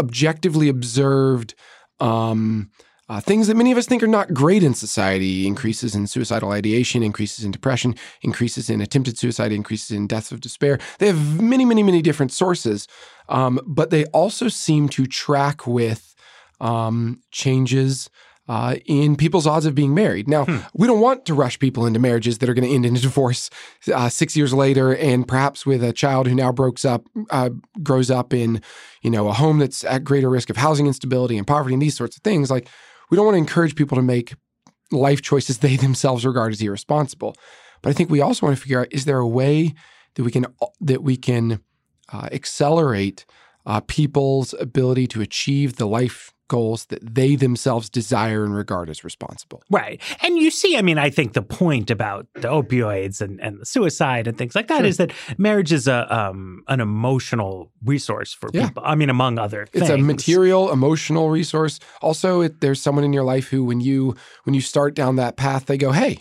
objectively 0.00 0.68
observed 0.68 1.54
um, 2.00 2.70
uh, 3.08 3.20
things 3.20 3.48
that 3.48 3.56
many 3.56 3.70
of 3.70 3.76
us 3.76 3.86
think 3.86 4.02
are 4.02 4.08
not 4.08 4.32
great 4.32 4.62
in 4.62 4.72
society 4.72 5.46
increases 5.46 5.94
in 5.94 6.06
suicidal 6.06 6.52
ideation, 6.52 7.02
increases 7.02 7.44
in 7.44 7.50
depression, 7.50 7.94
increases 8.22 8.70
in 8.70 8.80
attempted 8.80 9.18
suicide, 9.18 9.52
increases 9.52 9.90
in 9.90 10.06
deaths 10.06 10.32
of 10.32 10.40
despair. 10.40 10.78
They 10.98 11.06
have 11.08 11.40
many, 11.40 11.64
many, 11.64 11.82
many 11.82 12.00
different 12.00 12.32
sources, 12.32 12.88
um, 13.28 13.60
but 13.66 13.90
they 13.90 14.06
also 14.06 14.48
seem 14.48 14.88
to 14.90 15.06
track 15.06 15.66
with 15.66 16.14
um, 16.60 17.20
changes 17.30 18.08
uh, 18.48 18.76
in 18.84 19.16
people's 19.16 19.46
odds 19.46 19.64
of 19.66 19.74
being 19.74 19.94
married. 19.94 20.28
Now, 20.28 20.46
we 20.74 20.86
don't 20.86 21.00
want 21.00 21.24
to 21.26 21.34
rush 21.34 21.58
people 21.58 21.86
into 21.86 21.98
marriages 21.98 22.38
that 22.38 22.48
are 22.48 22.54
going 22.54 22.68
to 22.68 22.74
end 22.74 22.84
in 22.84 22.96
a 22.96 23.00
divorce 23.00 23.48
uh, 23.92 24.08
six 24.08 24.36
years 24.36 24.52
later, 24.52 24.94
and 24.94 25.26
perhaps 25.26 25.64
with 25.64 25.82
a 25.82 25.92
child 25.92 26.26
who 26.26 26.34
now 26.34 26.52
breaks 26.52 26.84
up, 26.84 27.06
uh, 27.30 27.50
grows 27.82 28.10
up 28.10 28.34
in, 28.34 28.60
you 29.02 29.10
know, 29.10 29.28
a 29.28 29.32
home 29.32 29.58
that's 29.58 29.84
at 29.84 30.04
greater 30.04 30.28
risk 30.28 30.50
of 30.50 30.56
housing 30.56 30.86
instability 30.86 31.38
and 31.38 31.46
poverty 31.46 31.74
and 31.74 31.82
these 31.82 31.96
sorts 31.96 32.16
of 32.16 32.22
things. 32.22 32.50
Like, 32.50 32.68
we 33.10 33.16
don't 33.16 33.24
want 33.24 33.34
to 33.34 33.38
encourage 33.38 33.76
people 33.76 33.96
to 33.96 34.02
make 34.02 34.34
life 34.90 35.22
choices 35.22 35.58
they 35.58 35.76
themselves 35.76 36.26
regard 36.26 36.52
as 36.52 36.60
irresponsible. 36.60 37.36
But 37.82 37.90
I 37.90 37.92
think 37.92 38.10
we 38.10 38.20
also 38.20 38.46
want 38.46 38.56
to 38.56 38.62
figure 38.62 38.80
out: 38.80 38.88
is 38.90 39.04
there 39.04 39.18
a 39.18 39.28
way 39.28 39.74
that 40.14 40.22
we 40.22 40.30
can 40.30 40.46
that 40.80 41.02
we 41.02 41.16
can 41.16 41.60
uh, 42.12 42.28
accelerate 42.32 43.24
uh, 43.66 43.80
people's 43.80 44.54
ability 44.60 45.06
to 45.08 45.20
achieve 45.20 45.76
the 45.76 45.86
life 45.86 46.33
goals 46.48 46.86
that 46.86 47.14
they 47.14 47.36
themselves 47.36 47.88
desire 47.88 48.44
and 48.44 48.54
regard 48.54 48.90
as 48.90 49.04
responsible? 49.04 49.62
Right. 49.70 50.00
And 50.22 50.36
you 50.38 50.50
see, 50.50 50.76
I 50.76 50.82
mean, 50.82 50.98
I 50.98 51.10
think 51.10 51.32
the 51.32 51.42
point 51.42 51.90
about 51.90 52.26
the 52.34 52.48
opioids 52.48 53.20
and, 53.20 53.40
and 53.40 53.60
the 53.60 53.66
suicide 53.66 54.26
and 54.26 54.36
things 54.36 54.54
like 54.54 54.68
that 54.68 54.78
Sure. 54.78 54.86
is 54.86 54.96
that 54.98 55.12
marriage 55.38 55.72
is 55.72 55.88
a 55.88 56.14
um, 56.14 56.62
an 56.68 56.80
emotional 56.80 57.70
resource 57.84 58.32
for 58.32 58.50
Yeah. 58.52 58.68
people. 58.68 58.82
I 58.86 58.94
mean, 58.94 59.10
among 59.10 59.38
other 59.38 59.66
things. 59.66 59.82
It's 59.82 59.90
a 59.90 59.98
material, 59.98 60.70
emotional 60.72 61.30
resource. 61.30 61.80
Also, 62.02 62.40
it, 62.42 62.60
there's 62.60 62.80
someone 62.80 63.04
in 63.04 63.12
your 63.12 63.24
life 63.24 63.48
who, 63.48 63.64
when 63.64 63.80
you 63.80 64.14
when 64.44 64.54
you 64.54 64.60
start 64.60 64.94
down 64.94 65.16
that 65.16 65.36
path, 65.36 65.66
they 65.66 65.76
go, 65.78 65.92
"Hey, 65.92 66.18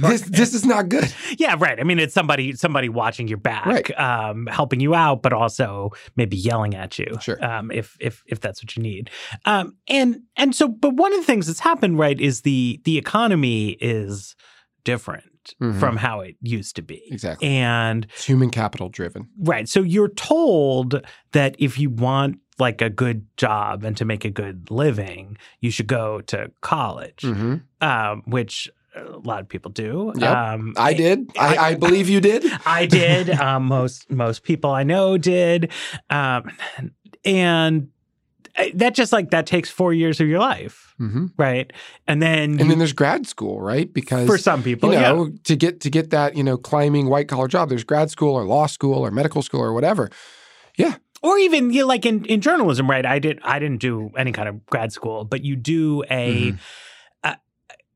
this 0.00 0.22
this 0.22 0.54
is 0.54 0.64
not 0.64 0.88
good." 0.88 1.12
Yeah, 1.38 1.56
right. 1.58 1.78
I 1.80 1.82
mean, 1.84 1.98
it's 1.98 2.14
somebody 2.14 2.52
somebody 2.54 2.88
watching 2.88 3.28
your 3.28 3.38
back, 3.38 3.66
Right. 3.66 3.98
um, 3.98 4.46
helping 4.46 4.80
you 4.80 4.94
out, 4.94 5.22
but 5.22 5.32
also 5.32 5.90
maybe 6.16 6.36
yelling 6.36 6.74
at 6.74 6.98
you, 6.98 7.16
Sure. 7.20 7.42
um, 7.44 7.70
if 7.70 7.96
if 8.00 8.22
if 8.26 8.40
that's 8.40 8.62
what 8.62 8.76
you 8.76 8.82
need. 8.82 9.10
Um, 9.44 9.76
and 9.88 10.20
and 10.36 10.54
so, 10.54 10.68
but 10.68 10.94
one 10.94 11.12
of 11.12 11.20
the 11.20 11.26
things 11.26 11.46
that's 11.46 11.60
happened, 11.60 11.98
right, 11.98 12.20
is 12.20 12.42
the 12.42 12.80
the 12.84 12.98
economy 12.98 13.70
is 13.80 14.36
different 14.84 15.24
Mhm. 15.60 15.78
from 15.80 15.96
how 15.98 16.20
it 16.20 16.36
used 16.40 16.76
to 16.76 16.82
be, 16.82 17.02
Exactly. 17.10 17.48
and 17.48 18.06
It's 18.14 18.24
human 18.24 18.50
capital 18.50 18.88
driven. 18.88 19.28
Right. 19.38 19.68
So 19.68 19.82
you're 19.82 20.08
told 20.14 21.02
that 21.32 21.54
if 21.58 21.78
you 21.78 21.90
want 21.90 22.38
like 22.58 22.80
a 22.80 22.88
good 22.88 23.26
job 23.36 23.82
and 23.84 23.96
to 23.96 24.04
make 24.04 24.24
a 24.24 24.30
good 24.30 24.70
living, 24.70 25.36
you 25.60 25.70
should 25.70 25.86
go 25.88 26.20
to 26.22 26.50
college, 26.60 27.22
hmm 27.22 27.56
um, 27.80 28.22
which 28.26 28.70
a 28.96 29.18
lot 29.18 29.40
of 29.40 29.48
people 29.48 29.70
do. 29.70 30.12
Yep. 30.16 30.36
Um, 30.36 30.74
I 30.76 30.94
did. 30.94 31.30
I, 31.38 31.56
I- 31.56 31.66
I 31.68 31.74
believe 31.74 32.08
you 32.08 32.20
did. 32.20 32.44
I 32.66 32.86
did. 32.86 33.30
um, 33.30 33.64
most 33.66 34.10
most 34.10 34.42
people 34.42 34.70
I 34.70 34.82
know 34.84 35.18
did, 35.18 35.70
um, 36.10 36.50
and 37.24 37.88
that 38.74 38.94
just 38.94 39.12
like 39.12 39.30
that 39.30 39.46
takes 39.46 39.68
four 39.68 39.92
years 39.92 40.20
of 40.20 40.28
your 40.28 40.38
life, 40.38 40.94
hmm 40.98 41.26
right? 41.36 41.72
And 42.06 42.22
then 42.22 42.60
And 42.60 42.70
then 42.70 42.78
there's 42.78 42.92
grad 42.92 43.26
school, 43.26 43.60
right? 43.60 43.92
Because 43.92 44.26
for 44.26 44.38
some 44.38 44.62
people, 44.62 44.92
you 44.92 44.98
yeah. 45.00 45.12
know, 45.12 45.30
to 45.44 45.56
get 45.56 45.80
to 45.80 45.90
get 45.90 46.10
that, 46.10 46.36
you 46.36 46.44
know, 46.44 46.56
climbing 46.56 47.08
white 47.08 47.26
collar 47.26 47.48
job, 47.48 47.68
there's 47.68 47.84
grad 47.84 48.10
school 48.10 48.34
or 48.34 48.44
law 48.44 48.66
school 48.66 49.04
or 49.04 49.10
medical 49.10 49.42
school 49.42 49.60
or 49.60 49.72
whatever. 49.72 50.08
Yeah, 50.76 50.94
or 51.22 51.36
even 51.38 51.72
you 51.72 51.80
know, 51.80 51.86
like 51.88 52.06
in, 52.06 52.24
in 52.26 52.40
journalism 52.40 52.88
right 52.90 53.06
i 53.06 53.18
did 53.20 53.38
i 53.44 53.58
didn't 53.60 53.78
do 53.80 54.10
any 54.16 54.32
kind 54.32 54.48
of 54.48 54.66
grad 54.66 54.92
school 54.92 55.24
but 55.24 55.42
you 55.44 55.54
do 55.56 56.02
a 56.10 56.52
Mhm. 56.52 56.58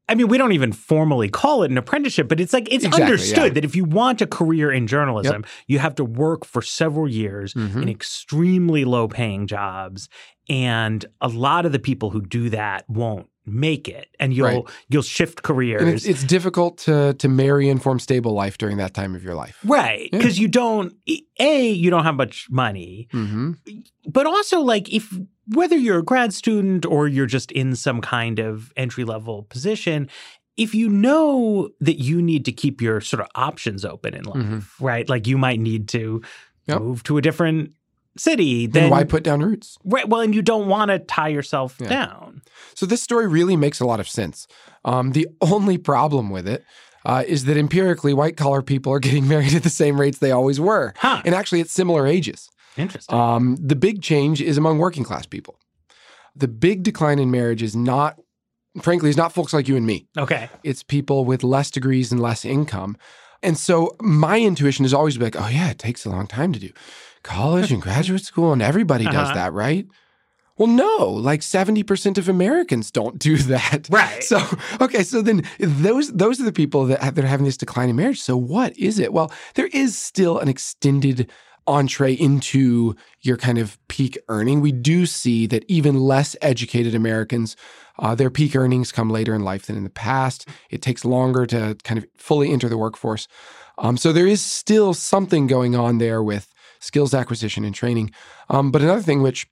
I 0.08 0.14
mean, 0.14 0.28
we 0.28 0.38
don't 0.38 0.52
even 0.52 0.72
formally 0.72 1.28
call 1.28 1.62
it 1.64 1.70
an 1.70 1.78
apprenticeship, 1.78 2.28
but 2.28 2.40
it's 2.40 2.52
like 2.52 2.66
it's 2.72 2.84
Exactly, 2.84 3.02
understood 3.02 3.44
yeah. 3.48 3.48
that 3.54 3.64
if 3.64 3.76
you 3.76 3.84
want 3.84 4.20
a 4.22 4.26
career 4.26 4.72
in 4.72 4.86
journalism, 4.86 5.44
you 5.66 5.78
have 5.78 5.94
to 5.96 6.04
work 6.04 6.44
for 6.44 6.62
several 6.62 7.08
years 7.08 7.52
Mhm. 7.54 7.82
in 7.82 7.88
extremely 7.88 8.84
low 8.84 9.06
paying 9.08 9.46
jobs. 9.46 10.08
And 10.48 11.04
a 11.20 11.28
lot 11.28 11.66
of 11.66 11.72
the 11.72 11.78
people 11.78 12.10
who 12.10 12.22
do 12.22 12.48
that 12.50 12.88
won't 12.88 13.26
make 13.44 13.88
it. 13.88 14.08
And 14.20 14.32
you'll 14.34 14.46
Right. 14.46 14.64
you'll 14.88 15.02
shift 15.02 15.42
careers. 15.42 15.80
And 15.82 15.90
it's, 15.90 16.04
it's 16.06 16.24
difficult 16.24 16.78
to 16.78 17.14
to 17.14 17.28
marry 17.28 17.68
and 17.68 17.82
form 17.82 17.98
stable 17.98 18.32
life 18.32 18.56
during 18.58 18.76
that 18.78 18.92
time 18.94 19.14
of 19.14 19.22
your 19.22 19.34
life. 19.34 19.58
right. 19.64 20.08
Yeah. 20.12 20.18
Because 20.18 20.38
you 20.38 20.48
don't 20.48 20.94
A, 21.40 21.70
you 21.70 21.90
don't 21.90 22.04
have 22.04 22.14
much 22.16 22.46
money. 22.50 23.08
hmm 23.12 23.52
but 24.06 24.24
also 24.26 24.60
like 24.60 24.90
if 24.92 25.12
whether 25.52 25.76
you're 25.76 25.99
a 25.99 26.02
grad 26.05 26.33
student 26.35 26.85
or 26.87 27.09
you're 27.09 27.26
just 27.26 27.50
in 27.52 27.75
some 27.76 28.00
kind 28.00 28.38
of 28.38 28.73
entry 28.76 29.05
level 29.05 29.45
position 29.45 30.09
if 30.57 30.75
you 30.75 30.88
know 30.88 31.71
that 31.81 32.00
you 32.00 32.21
need 32.21 32.45
to 32.45 32.50
keep 32.52 32.81
your 32.83 33.00
sort 33.00 33.21
of 33.21 33.28
options 33.37 33.85
open 33.85 34.12
in 34.14 34.25
life 34.25 34.37
Mhm. 34.37 34.62
right 34.81 35.09
like 35.09 35.26
you 35.26 35.38
might 35.38 35.61
need 35.61 35.88
to 35.88 36.21
Yep. 36.67 36.81
move 36.81 37.02
to 37.05 37.17
a 37.17 37.23
different 37.23 37.73
city 38.17 38.67
then 38.67 38.85
Then 38.85 38.90
why 38.90 39.05
put 39.05 39.23
down 39.23 39.40
roots? 39.40 39.78
right 39.85 40.09
well 40.09 40.21
and 40.21 40.35
you 40.35 40.43
don't 40.43 40.67
want 40.69 40.90
to 40.90 40.99
tie 40.99 41.28
yourself 41.28 41.76
Yeah. 41.81 41.88
down 41.88 42.43
So 42.75 42.87
this 42.87 43.02
story 43.02 43.26
really 43.28 43.57
makes 43.57 43.81
a 43.81 43.87
lot 43.87 44.00
of 44.00 44.09
sense. 44.09 44.47
Um, 44.85 45.12
the 45.12 45.28
only 45.40 45.78
problem 45.78 46.31
with 46.31 46.47
it 46.49 46.64
uh, 47.05 47.23
is 47.26 47.45
that 47.45 47.57
empirically, 47.57 48.12
white 48.12 48.37
collar 48.37 48.61
people 48.62 48.93
are 48.93 48.99
getting 48.99 49.26
married 49.35 49.55
at 49.55 49.62
the 49.62 49.71
same 49.71 50.00
rates 50.00 50.19
they 50.19 50.31
always 50.33 50.59
were, 50.61 50.93
huh 50.99 51.23
and 51.25 51.35
actually 51.35 51.61
at 51.61 51.69
similar 51.69 52.07
ages. 52.07 52.50
Interesting 52.78 53.14
Um, 53.18 53.56
the 53.61 53.76
big 53.76 54.02
change 54.02 54.40
is 54.40 54.56
among 54.58 54.78
working 54.78 55.04
class 55.04 55.26
people. 55.26 55.58
The 56.37 56.49
big 56.49 56.82
decline 56.82 57.18
in 57.18 57.30
marriage 57.30 57.62
is 57.62 57.75
not, 57.75 58.16
frankly, 58.82 59.11
is 59.11 59.16
not 59.16 59.32
folks 59.32 59.52
like 59.52 59.68
you 59.68 59.76
and 59.76 59.87
me. 59.87 60.06
okay 60.16 60.49
It's 60.62 60.82
people 60.82 61.25
with 61.25 61.42
less 61.42 61.70
degrees 61.70 62.12
and 62.12 62.20
less 62.20 62.44
income. 62.44 62.97
And 63.42 63.56
so 63.56 63.94
my 64.00 64.40
intuition 64.40 64.85
is 64.85 64.92
always 64.94 65.16
like, 65.18 65.37
oh 65.37 65.49
yeah, 65.49 65.70
it 65.70 65.78
takes 65.78 66.04
a 66.04 66.11
long 66.11 66.26
time 66.26 66.52
to 66.52 66.58
do 66.61 66.70
college 67.23 67.70
and 67.73 67.82
graduate 67.82 68.25
school, 68.25 68.52
and 68.52 68.62
everybody 68.62 69.04
does 69.04 69.14
Uh-huh. 69.30 69.35
that, 69.35 69.52
right? 69.52 69.87
Well, 70.56 70.66
no, 70.68 71.06
like 71.08 71.40
70% 71.42 72.18
of 72.18 72.28
Americans 72.28 72.90
don't 72.90 73.16
do 73.18 73.37
that. 73.54 73.87
Right. 73.90 74.25
So, 74.25 74.38
okay, 74.80 75.04
so 75.04 75.23
then 75.23 75.42
those 75.61 76.11
those 76.12 76.40
are 76.40 76.44
the 76.44 76.52
people 76.52 76.87
that, 76.87 77.00
have, 77.00 77.14
that 77.14 77.25
are 77.25 77.28
having 77.28 77.47
this 77.47 77.56
decline 77.56 77.88
in 77.90 77.97
marriage. 77.97 78.20
So, 78.20 78.37
what 78.37 78.76
is 78.76 78.99
it? 78.99 79.12
Well, 79.12 79.30
there 79.54 79.68
is 79.73 79.97
still 79.97 80.38
an 80.40 80.49
extended 80.49 81.30
entree 81.68 82.12
into 82.12 82.96
your 83.20 83.37
kind 83.37 83.58
of 83.58 83.78
peak 83.88 84.18
earning. 84.28 84.60
We 84.60 84.72
do 84.72 85.06
see 85.06 85.46
that 85.46 85.64
even 85.68 86.00
less 86.00 86.34
educated 86.40 86.94
Americans, 86.94 87.56
uh, 87.98 88.14
their 88.14 88.30
peak 88.30 88.56
earnings 88.56 88.90
come 88.90 89.10
later 89.10 89.34
in 89.34 89.42
life 89.42 89.66
than 89.66 89.76
in 89.76 89.84
the 89.84 89.90
past. 89.90 90.48
It 90.70 90.82
takes 90.82 91.04
longer 91.04 91.46
to 91.46 91.76
kind 91.84 91.98
of 91.98 92.06
fully 92.16 92.52
enter 92.52 92.68
the 92.68 92.78
workforce. 92.78 93.28
Um, 93.76 93.96
so, 93.96 94.12
there 94.12 94.26
is 94.26 94.42
still 94.42 94.94
something 94.94 95.46
going 95.46 95.76
on 95.76 95.98
there 95.98 96.22
with 96.22 96.52
skills 96.80 97.14
acquisition 97.14 97.64
and 97.64 97.75
training. 97.75 98.10
Um, 98.48 98.70
but 98.72 98.82
another 98.82 99.02
thing 99.02 99.22
which 99.22 99.46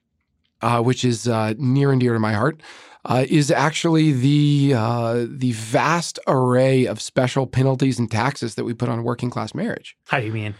uh, 0.62 0.82
which 0.82 1.04
is 1.04 1.28
uh, 1.28 1.54
near 1.58 1.92
and 1.92 2.00
dear 2.00 2.14
to 2.14 2.18
my 2.18 2.32
heart, 2.32 2.62
uh, 3.04 3.25
is 3.28 3.50
actually 3.50 4.12
the 4.12 4.75
uh, 4.76 5.26
the 5.28 5.52
vast 5.52 6.18
array 6.26 6.87
of 6.87 7.00
special 7.00 7.46
penalties 7.46 7.99
and 7.99 8.11
taxes 8.11 8.56
that 8.56 8.64
we 8.64 8.75
put 8.75 8.88
on 8.88 9.04
working 9.04 9.30
class 9.30 9.54
marriage. 9.54 9.96
How 10.08 10.18
do 10.18 10.26
you 10.26 10.32
mean? 10.32 10.54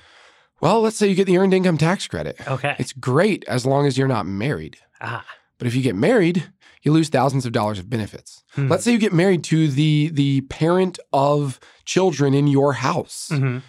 Well, 0.61 0.81
let's 0.81 0.97
say 0.97 1.09
you 1.09 1.15
get 1.15 1.27
the 1.27 1.39
earned 1.39 1.55
income 1.55 1.77
tax 1.79 2.07
credit. 2.07 2.37
Okay. 2.49 2.75
It's 2.79 2.93
great 2.93 3.45
as 3.47 3.67
long 3.67 3.87
as 3.87 3.99
you're 3.99 4.09
not 4.09 4.27
married. 4.27 4.79
Ah. 5.01 5.25
But 5.59 5.67
if 5.67 5.75
you 5.75 5.83
get 5.83 5.95
married, 5.97 6.45
you 6.83 6.93
lose 6.93 7.09
thousands 7.09 7.45
of 7.47 7.53
dollars 7.53 7.79
of 7.79 7.91
benefits. 7.91 8.43
Hmm. 8.55 8.69
Let's 8.69 8.85
say 8.85 8.93
you 8.93 8.99
get 8.99 9.13
married 9.13 9.43
to 9.45 9.69
the 9.69 10.11
the 10.13 10.43
parent 10.43 10.99
of 11.13 11.59
children 11.85 12.33
in 12.35 12.47
your 12.47 12.75
house. 12.75 13.29
Mhm. 13.33 13.63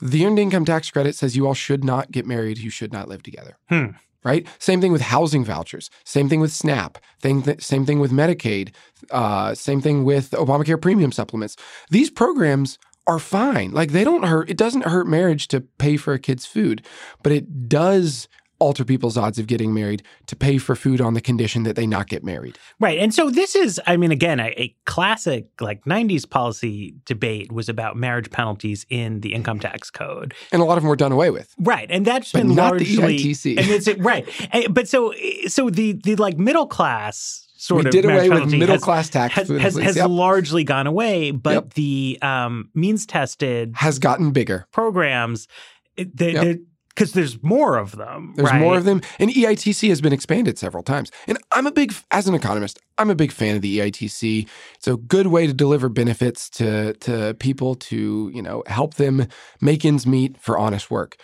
The 0.00 0.26
earned 0.26 0.38
income 0.38 0.64
tax 0.64 0.90
credit 0.90 1.14
says 1.16 1.36
you 1.36 1.46
all 1.46 1.54
should 1.54 1.82
not 1.84 2.12
get 2.12 2.24
married, 2.26 2.58
you 2.58 2.70
should 2.70 2.92
not 2.92 3.08
live 3.08 3.22
together. 3.22 3.56
Hmm. 3.68 3.86
Right? 4.24 4.46
Same 4.58 4.80
thing 4.80 4.92
with 4.92 5.00
housing 5.00 5.44
vouchers. 5.44 5.90
Same 6.04 6.28
thing 6.28 6.40
with 6.40 6.52
SNAP. 6.52 6.98
Thing 7.22 7.42
th- 7.42 7.62
same 7.62 7.86
thing 7.86 7.98
with 8.00 8.10
Medicaid. 8.10 8.70
Uh, 9.10 9.54
same 9.54 9.80
thing 9.80 10.04
with 10.04 10.32
Obamacare 10.32 10.80
premium 10.80 11.12
supplements. 11.12 11.56
These 11.90 12.10
programs 12.10 12.78
are 13.08 13.18
fine. 13.18 13.72
Like 13.72 13.90
they 13.92 14.04
don't 14.04 14.24
hurt. 14.24 14.48
It 14.50 14.56
doesn't 14.56 14.84
hurt 14.84 15.06
marriage 15.08 15.48
to 15.48 15.60
pay 15.62 15.96
for 15.96 16.12
a 16.12 16.18
kid's 16.18 16.46
food, 16.46 16.84
but 17.22 17.32
it 17.32 17.68
does 17.68 18.28
alter 18.60 18.84
people's 18.84 19.16
odds 19.16 19.38
of 19.38 19.46
getting 19.46 19.72
married 19.72 20.02
to 20.26 20.34
pay 20.34 20.58
for 20.58 20.74
food 20.74 21.00
on 21.00 21.14
the 21.14 21.20
condition 21.20 21.62
that 21.62 21.76
they 21.76 21.86
not 21.86 22.08
get 22.08 22.24
married. 22.24 22.58
Right. 22.80 22.98
And 22.98 23.14
so 23.14 23.30
this 23.30 23.54
is, 23.54 23.80
I 23.86 23.96
mean, 23.96 24.10
again, 24.10 24.40
a, 24.40 24.48
a 24.60 24.74
classic 24.84 25.46
like 25.60 25.84
90s 25.84 26.28
policy 26.28 26.96
debate 27.06 27.52
was 27.52 27.68
about 27.68 27.96
marriage 27.96 28.30
penalties 28.32 28.84
in 28.90 29.20
the 29.20 29.32
income 29.32 29.60
tax 29.60 29.90
code. 29.90 30.34
And 30.50 30.60
a 30.60 30.64
lot 30.64 30.76
of 30.76 30.82
them 30.82 30.88
were 30.88 30.96
done 30.96 31.12
away 31.12 31.30
with. 31.30 31.54
Right. 31.60 31.86
And 31.88 32.04
that's 32.04 32.32
But 32.32 32.38
been 32.40 32.56
not 32.56 32.76
the 32.78 32.96
largely. 32.96 33.18
EITC. 33.20 33.58
And 33.58 33.70
it's 33.70 33.88
right. 34.00 34.28
And- 34.52 34.74
But 34.74 34.88
so, 34.88 35.10
eh, 35.12 35.46
so 35.46 35.70
the, 35.70 35.92
the 35.92 36.16
like 36.16 36.36
middle 36.36 36.66
class 36.66 37.46
sort 37.58 37.82
we 37.84 37.88
of 37.88 37.92
did 37.92 38.04
away 38.04 38.30
with 38.30 38.50
middle 38.52 38.78
class 38.78 39.10
tax 39.10 39.34
has, 39.34 39.48
food 39.48 39.60
has, 39.60 39.76
has 39.76 39.96
Yep. 39.96 40.08
largely 40.10 40.64
gone 40.64 40.86
away, 40.86 41.32
but 41.32 41.52
Yep. 41.54 41.74
the 41.74 42.18
um, 42.22 42.70
means 42.74 43.04
tested 43.04 43.72
has 43.76 43.98
gotten 43.98 44.30
bigger. 44.30 44.66
programs, 44.72 45.48
they, 45.96 46.32
Yep. 46.32 46.58
because 46.88 47.12
there's 47.12 47.42
more 47.42 47.76
of 47.76 47.96
them. 47.96 48.32
There's 48.36 48.50
right? 48.50 48.60
more 48.60 48.76
of 48.76 48.84
them, 48.84 49.00
and 49.18 49.30
EITC 49.30 49.88
has 49.88 50.00
been 50.00 50.12
expanded 50.12 50.56
several 50.58 50.82
times. 50.82 51.10
And 51.26 51.38
I'm 51.52 51.66
a 51.66 51.72
big, 51.72 51.92
as 52.10 52.26
an 52.28 52.34
economist, 52.34 52.78
I'm 52.96 53.10
a 53.10 53.14
big 53.14 53.32
fan 53.32 53.56
of 53.56 53.62
the 53.62 53.78
EITC. 53.78 54.48
It's 54.76 54.88
a 54.88 54.96
good 54.96 55.26
way 55.28 55.46
to 55.46 55.52
deliver 55.52 55.88
benefits 55.88 56.48
to 56.50 56.94
to 56.94 57.34
people 57.34 57.74
to 57.74 58.30
you 58.34 58.42
know 58.42 58.62
help 58.66 58.94
them 58.94 59.26
make 59.60 59.84
ends 59.84 60.06
meet 60.06 60.38
for 60.40 60.56
honest 60.58 60.90
work. 60.90 61.16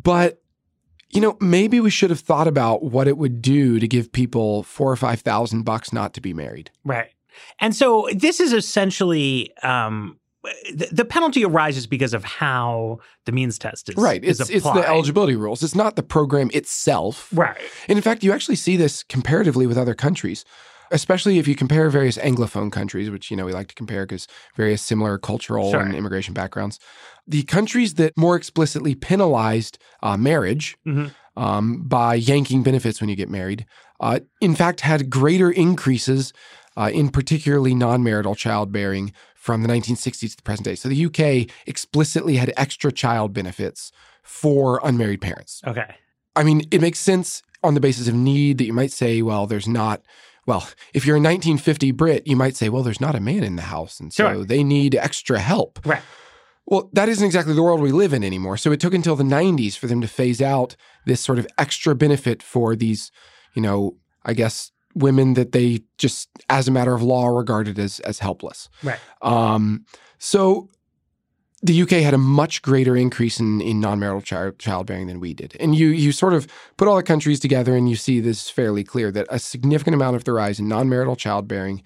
But 0.00 0.40
you 1.10 1.20
know, 1.20 1.36
maybe 1.40 1.80
we 1.80 1.90
should 1.90 2.10
have 2.10 2.20
thought 2.20 2.48
about 2.48 2.82
what 2.82 3.08
it 3.08 3.16
would 3.16 3.40
do 3.40 3.78
to 3.78 3.88
give 3.88 4.12
people 4.12 4.62
four 4.62 4.90
or 4.90 4.96
five 4.96 5.20
thousand 5.20 5.62
bucks 5.62 5.92
not 5.92 6.14
to 6.14 6.20
be 6.20 6.34
married. 6.34 6.70
Right. 6.84 7.10
And 7.60 7.74
so 7.74 8.08
this 8.14 8.40
is 8.40 8.52
essentially 8.52 9.52
um, 9.62 10.18
the, 10.72 10.88
the 10.92 11.04
penalty 11.04 11.44
arises 11.44 11.86
because 11.86 12.14
of 12.14 12.24
how 12.24 12.98
the 13.24 13.32
means 13.32 13.58
test 13.58 13.88
is 13.88 13.96
Right. 13.96 14.22
Is 14.22 14.40
It's 14.40 14.50
it's 14.50 14.64
the 14.64 14.86
eligibility 14.86 15.36
rules. 15.36 15.62
It's 15.62 15.74
not 15.74 15.96
the 15.96 16.02
program 16.02 16.50
itself. 16.52 17.28
Right. 17.32 17.56
And 17.88 17.98
in 17.98 18.02
fact, 18.02 18.22
you 18.22 18.32
actually 18.32 18.56
see 18.56 18.76
this 18.76 19.02
comparatively 19.02 19.66
with 19.66 19.78
other 19.78 19.94
countries, 19.94 20.44
especially 20.90 21.38
if 21.38 21.46
you 21.48 21.54
compare 21.54 21.88
various 21.90 22.18
Anglophone 22.18 22.70
countries, 22.72 23.10
which, 23.10 23.30
you 23.30 23.36
know, 23.36 23.44
we 23.46 23.52
like 23.52 23.68
to 23.68 23.74
compare 23.74 24.04
because 24.06 24.26
various 24.56 24.82
similar 24.82 25.18
cultural 25.18 25.70
Sure. 25.70 25.80
and 25.80 25.94
immigration 25.94 26.34
backgrounds. 26.34 26.78
The 27.26 27.42
countries 27.44 27.94
that 27.94 28.16
more 28.16 28.36
explicitly 28.36 28.94
penalized 28.94 29.78
uh, 30.02 30.16
marriage 30.16 30.76
Mhm. 30.86 31.12
um, 31.36 31.82
by 31.82 32.14
yanking 32.14 32.62
benefits 32.62 33.00
when 33.00 33.08
you 33.10 33.16
get 33.16 33.28
married, 33.30 33.64
uh, 34.00 34.20
in 34.40 34.54
fact, 34.54 34.80
had 34.80 35.08
greater 35.10 35.50
increases 35.50 36.32
uh, 36.76 36.90
in 36.92 37.08
particularly 37.08 37.74
non 37.74 38.02
marital 38.04 38.34
childbearing 38.36 39.12
from 39.34 39.62
the 39.62 39.68
1960s 39.68 40.30
to 40.30 40.36
the 40.36 40.42
present 40.42 40.64
day. 40.64 40.74
So 40.76 40.88
the 40.88 40.94
UK 41.06 41.48
explicitly 41.66 42.36
had 42.36 42.52
extra 42.56 42.92
child 42.92 43.32
benefits 43.32 43.90
for 44.22 44.80
unmarried 44.84 45.20
parents. 45.20 45.60
Okay. 45.66 45.96
I 46.36 46.44
mean, 46.44 46.62
it 46.70 46.80
makes 46.80 46.98
sense 47.00 47.42
on 47.64 47.74
the 47.74 47.80
basis 47.80 48.06
of 48.06 48.14
need 48.14 48.58
that 48.58 48.64
you 48.66 48.72
might 48.72 48.92
say, 48.92 49.22
well, 49.22 49.46
there's 49.48 49.66
not. 49.66 50.02
Well, 50.48 50.66
if 50.94 51.04
you're 51.04 51.16
a 51.16 51.20
1950 51.20 51.90
Brit, 51.92 52.26
you 52.26 52.34
might 52.34 52.56
say, 52.56 52.70
well, 52.70 52.82
there's 52.82 53.02
not 53.02 53.14
a 53.14 53.20
man 53.20 53.44
in 53.44 53.56
the 53.56 53.62
house, 53.76 54.00
and 54.00 54.10
so 54.10 54.32
Sure. 54.32 54.44
they 54.46 54.64
need 54.64 54.94
extra 54.94 55.38
help. 55.40 55.78
Right. 55.84 56.00
Well, 56.64 56.88
that 56.94 57.06
isn't 57.10 57.24
exactly 57.26 57.52
the 57.52 57.62
world 57.62 57.82
we 57.82 57.92
live 57.92 58.14
in 58.14 58.24
anymore. 58.24 58.56
So 58.56 58.72
it 58.72 58.80
took 58.80 58.94
until 58.94 59.14
the 59.14 59.24
90s 59.24 59.76
for 59.76 59.86
them 59.86 60.00
to 60.00 60.08
phase 60.08 60.40
out 60.40 60.74
this 61.04 61.20
sort 61.20 61.38
of 61.38 61.46
extra 61.58 61.94
benefit 61.94 62.42
for 62.42 62.74
these, 62.74 63.12
you 63.52 63.60
know, 63.60 63.96
I 64.24 64.32
guess 64.32 64.72
women 64.94 65.34
that 65.34 65.52
they 65.52 65.80
just, 65.98 66.30
as 66.48 66.66
a 66.66 66.70
matter 66.70 66.94
of 66.94 67.02
law, 67.02 67.26
regarded 67.28 67.78
as 67.78 68.00
as 68.00 68.18
helpless. 68.20 68.70
Right. 68.82 68.98
Um, 69.20 69.84
so 70.18 70.70
the 71.62 71.82
UK 71.82 71.90
had 71.90 72.14
a 72.14 72.18
much 72.18 72.62
greater 72.62 72.96
increase 72.96 73.40
in, 73.40 73.60
in 73.60 73.80
non-marital 73.80 74.22
child, 74.22 74.58
childbearing 74.58 75.08
than 75.08 75.18
we 75.18 75.34
did. 75.34 75.56
And 75.58 75.74
you 75.74 75.88
you 75.88 76.12
sort 76.12 76.34
of 76.34 76.46
put 76.76 76.86
all 76.86 76.96
the 76.96 77.02
countries 77.02 77.40
together 77.40 77.74
and 77.74 77.88
you 77.90 77.96
see 77.96 78.20
this 78.20 78.48
fairly 78.48 78.84
clear 78.84 79.10
that 79.10 79.26
a 79.30 79.38
significant 79.38 79.94
amount 79.94 80.16
of 80.16 80.24
the 80.24 80.32
rise 80.32 80.60
in 80.60 80.68
non-marital 80.68 81.16
childbearing, 81.16 81.82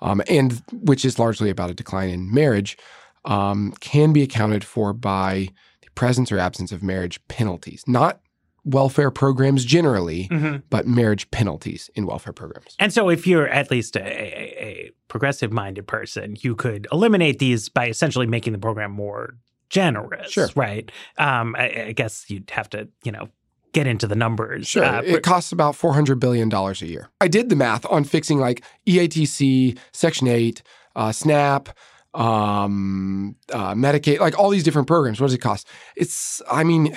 um, 0.00 0.22
and 0.28 0.62
which 0.72 1.04
is 1.04 1.18
largely 1.18 1.50
about 1.50 1.70
a 1.70 1.74
decline 1.74 2.08
in 2.08 2.32
marriage, 2.32 2.78
um, 3.24 3.72
can 3.80 4.12
be 4.12 4.22
accounted 4.22 4.62
for 4.62 4.92
by 4.92 5.48
the 5.82 5.90
presence 5.96 6.30
or 6.30 6.38
absence 6.38 6.70
of 6.70 6.82
marriage 6.82 7.20
penalties. 7.26 7.82
Not 7.86 8.20
welfare 8.66 9.10
programs 9.12 9.64
generally, 9.64 10.28
Mhm. 10.30 10.62
but 10.68 10.86
marriage 10.86 11.30
penalties 11.30 11.88
in 11.94 12.04
welfare 12.04 12.32
programs. 12.34 12.74
And 12.78 12.92
so, 12.92 13.08
if 13.08 13.26
you're 13.26 13.48
at 13.48 13.70
least 13.70 13.96
a, 13.96 14.00
a, 14.02 14.62
a 14.62 14.90
progressive 15.08 15.52
minded 15.52 15.86
person, 15.86 16.36
you 16.40 16.54
could 16.56 16.86
eliminate 16.92 17.38
these 17.38 17.68
by 17.70 17.86
essentially 17.88 18.26
making 18.26 18.52
the 18.52 18.58
program 18.58 18.90
more 18.90 19.36
generous. 19.70 20.32
Sure. 20.32 20.48
Right. 20.56 20.90
Um, 21.16 21.54
I, 21.56 21.86
I 21.88 21.92
guess 21.92 22.26
you'd 22.28 22.50
have 22.50 22.68
to, 22.70 22.88
you 23.04 23.12
know, 23.12 23.28
get 23.72 23.86
into 23.86 24.06
the 24.06 24.16
numbers. 24.16 24.66
Sure. 24.66 24.84
Uh, 24.84 25.02
it 25.02 25.22
costs 25.22 25.52
about 25.52 25.74
$400 25.74 26.18
billion 26.18 26.52
a 26.52 26.72
year. 26.86 27.08
I 27.20 27.28
did 27.28 27.48
the 27.50 27.56
math 27.56 27.84
on 27.86 28.04
fixing 28.04 28.38
like 28.38 28.64
EITC, 28.88 29.78
Section 29.92 30.28
8, 30.28 30.62
uh, 30.96 31.12
SNAP, 31.12 31.68
um, 32.14 33.36
uh, 33.52 33.74
Medicaid, 33.74 34.18
like 34.20 34.38
all 34.38 34.50
these 34.50 34.62
different 34.64 34.88
programs. 34.88 35.20
What 35.20 35.26
does 35.28 35.34
it 35.34 35.38
cost? 35.38 35.68
It's, 35.96 36.40
I 36.50 36.64
mean, 36.64 36.96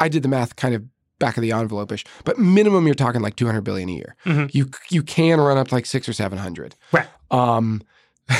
I 0.00 0.08
did 0.08 0.22
the 0.22 0.28
math 0.28 0.56
kind 0.56 0.74
of 0.74 0.84
back 1.18 1.36
of 1.36 1.42
the 1.42 1.52
envelope-ish, 1.52 2.04
but 2.24 2.38
minimum 2.38 2.86
you're 2.86 2.94
talking 2.94 3.20
like 3.20 3.36
200 3.36 3.60
billion 3.60 3.88
a 3.90 3.92
year. 3.92 4.16
Mhm. 4.24 4.52
You 4.54 4.70
you 4.88 5.02
can 5.02 5.40
run 5.40 5.58
up 5.58 5.68
to 5.68 5.74
like 5.74 5.86
six 5.86 6.08
or 6.08 6.12
700. 6.12 6.74
Right. 6.92 7.06
Um, 7.30 7.82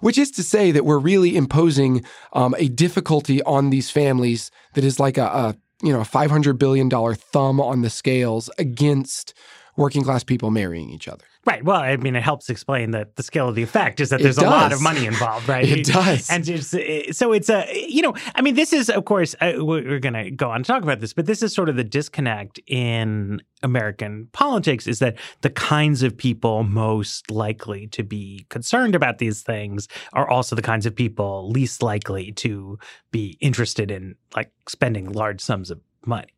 which 0.00 0.18
is 0.18 0.30
to 0.32 0.42
say 0.42 0.72
that 0.72 0.84
we're 0.84 0.98
really 0.98 1.36
imposing 1.36 2.04
um, 2.32 2.54
a 2.58 2.68
difficulty 2.68 3.42
on 3.42 3.70
these 3.70 3.90
families 3.90 4.50
that 4.74 4.84
is 4.84 4.98
like 4.98 5.18
a, 5.18 5.26
a 5.26 5.56
you 5.82 5.92
know 5.92 6.00
a 6.00 6.04
500 6.04 6.58
billion 6.58 6.88
dollar 6.88 7.14
thumb 7.14 7.60
on 7.60 7.82
the 7.82 7.90
scales 7.90 8.50
against 8.58 9.34
working 9.76 10.02
class 10.02 10.24
people 10.24 10.50
marrying 10.50 10.90
each 10.90 11.08
other. 11.08 11.24
Right. 11.46 11.64
Well, 11.64 11.80
I 11.80 11.96
mean, 11.96 12.16
it 12.16 12.24
helps 12.24 12.50
explain 12.50 12.90
that 12.90 13.14
the 13.14 13.22
scale 13.22 13.48
of 13.48 13.54
the 13.54 13.62
effect 13.62 14.00
is 14.00 14.10
that 14.10 14.20
there's 14.20 14.36
a 14.36 14.42
lot 14.42 14.72
of 14.72 14.82
money 14.82 15.06
involved, 15.06 15.48
right? 15.48 15.64
It 15.76 15.86
does. 15.86 16.28
And 16.28 16.48
it's, 16.48 16.74
uh, 16.74 17.12
so 17.12 17.32
it's 17.32 17.48
a, 17.48 17.66
you 17.88 18.02
know, 18.02 18.14
I 18.34 18.42
mean, 18.42 18.54
this 18.54 18.72
is, 18.72 18.90
of 18.90 19.04
course, 19.04 19.36
uh, 19.40 19.52
we're 19.58 20.00
going 20.00 20.14
to 20.14 20.30
go 20.30 20.50
on 20.50 20.64
to 20.64 20.66
talk 20.66 20.82
about 20.82 21.00
this, 21.00 21.12
but 21.12 21.26
this 21.26 21.42
is 21.42 21.54
sort 21.54 21.68
of 21.68 21.76
the 21.76 21.84
disconnect 21.84 22.58
in 22.66 23.40
American 23.62 24.28
politics 24.32 24.86
is 24.86 24.98
that 24.98 25.16
the 25.42 25.50
kinds 25.50 26.02
of 26.02 26.16
people 26.16 26.64
most 26.64 27.30
likely 27.30 27.86
to 27.88 28.02
be 28.02 28.46
concerned 28.48 28.94
about 28.94 29.18
these 29.18 29.42
things 29.42 29.86
are 30.14 30.28
also 30.28 30.56
the 30.56 30.62
kinds 30.62 30.84
of 30.84 30.94
people 30.94 31.48
least 31.50 31.82
likely 31.82 32.32
to 32.32 32.78
be 33.12 33.36
interested 33.40 33.90
in 33.90 34.16
like 34.34 34.50
spending 34.68 35.12
large 35.12 35.40
sums 35.40 35.70
of 35.70 35.80
money. 36.04 36.35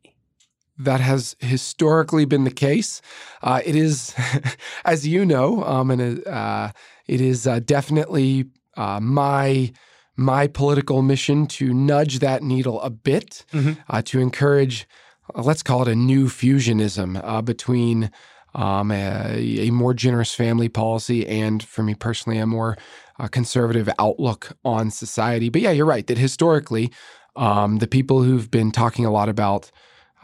That 0.79 1.01
has 1.01 1.35
historically 1.39 2.25
been 2.25 2.45
the 2.45 2.51
case. 2.51 3.01
Uh, 3.43 3.61
it 3.65 3.75
is, 3.75 4.15
as 4.85 5.05
you 5.05 5.25
know, 5.25 5.63
um, 5.65 5.91
and 5.91 6.25
uh, 6.25 6.71
it 7.07 7.19
is 7.21 7.45
uh, 7.45 7.59
definitely 7.59 8.45
uh, 8.77 8.99
my 9.01 9.71
my 10.15 10.47
political 10.47 11.01
mission 11.01 11.47
to 11.47 11.73
nudge 11.73 12.19
that 12.19 12.43
needle 12.43 12.81
a 12.81 12.89
bit, 12.89 13.45
Mhm. 13.53 13.77
uh, 13.89 14.01
to 14.01 14.19
encourage, 14.19 14.85
uh, 15.33 15.41
let's 15.41 15.63
call 15.63 15.81
it 15.81 15.87
a 15.87 15.95
new 15.95 16.27
fusionism 16.27 17.21
uh, 17.23 17.41
between 17.41 18.09
um, 18.53 18.91
a, 18.91 19.67
a 19.67 19.71
more 19.71 19.93
generous 19.93 20.33
family 20.33 20.67
policy 20.67 21.25
and, 21.27 21.63
for 21.63 21.83
me 21.83 21.93
personally, 21.95 22.37
a 22.37 22.45
more 22.45 22.77
uh, 23.19 23.27
conservative 23.27 23.87
outlook 23.97 24.57
on 24.65 24.91
society. 24.91 25.47
But 25.49 25.61
yeah, 25.61 25.71
you're 25.71 25.85
right 25.85 26.05
that 26.07 26.17
historically, 26.17 26.91
um, 27.35 27.77
the 27.77 27.87
people 27.87 28.23
who've 28.23 28.49
been 28.51 28.71
talking 28.71 29.05
a 29.05 29.11
lot 29.11 29.29
about 29.29 29.71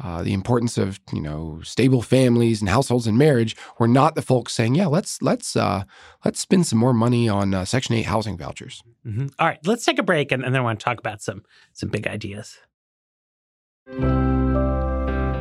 uh, 0.04 0.24
the 0.24 0.34
importance 0.34 0.78
of 0.78 1.00
you 1.14 1.22
know 1.22 1.60
stable 1.64 2.02
families 2.02 2.62
and 2.62 2.70
households 2.70 3.08
and 3.08 3.18
marriage 3.18 3.56
were 3.80 3.88
not 3.88 4.16
the 4.16 4.22
folks 4.22 4.54
saying, 4.54 4.76
yeah, 4.76 4.88
let's 4.88 5.22
let's 5.22 5.56
uh, 5.56 5.84
let's 6.24 6.40
spend 6.40 6.68
some 6.68 6.80
more 6.80 6.94
money 6.94 7.30
on 7.30 7.54
uh, 7.54 7.66
Section 7.66 7.96
Eight 7.96 8.06
housing 8.06 8.38
vouchers. 8.38 8.84
Mhm. 9.06 9.32
All 9.40 9.48
right, 9.48 9.60
let's 9.66 9.86
take 9.86 10.00
a 10.00 10.04
break 10.04 10.32
and, 10.32 10.44
and 10.44 10.54
then 10.54 10.62
I 10.62 10.64
want 10.64 10.80
to 10.80 10.84
talk 10.84 11.00
about 11.00 11.22
some 11.22 11.44
some 11.74 11.90
big 11.90 12.08
ideas. 12.08 12.58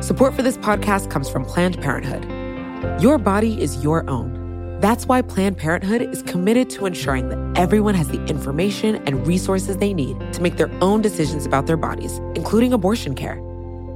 Support 0.01 0.35
for 0.35 0.43
this 0.43 0.57
podcast 0.57 1.09
comes 1.09 1.29
from 1.29 1.45
Planned 1.45 1.81
Parenthood. 1.81 2.23
Your 3.01 3.17
body 3.17 3.59
is 3.59 3.83
your 3.83 4.07
own. 4.09 4.77
That's 4.79 5.07
why 5.07 5.23
Planned 5.23 5.57
Parenthood 5.57 6.01
is 6.03 6.21
committed 6.21 6.69
to 6.71 6.85
ensuring 6.85 7.29
that 7.29 7.57
everyone 7.57 7.95
has 7.95 8.09
the 8.09 8.23
information 8.25 8.97
and 9.07 9.25
resources 9.25 9.77
they 9.77 9.93
need 9.93 10.19
to 10.33 10.41
make 10.41 10.57
their 10.57 10.69
own 10.81 11.01
decisions 11.01 11.45
about 11.45 11.65
their 11.65 11.77
bodies, 11.77 12.19
including 12.35 12.71
abortion 12.71 13.15
care. 13.15 13.41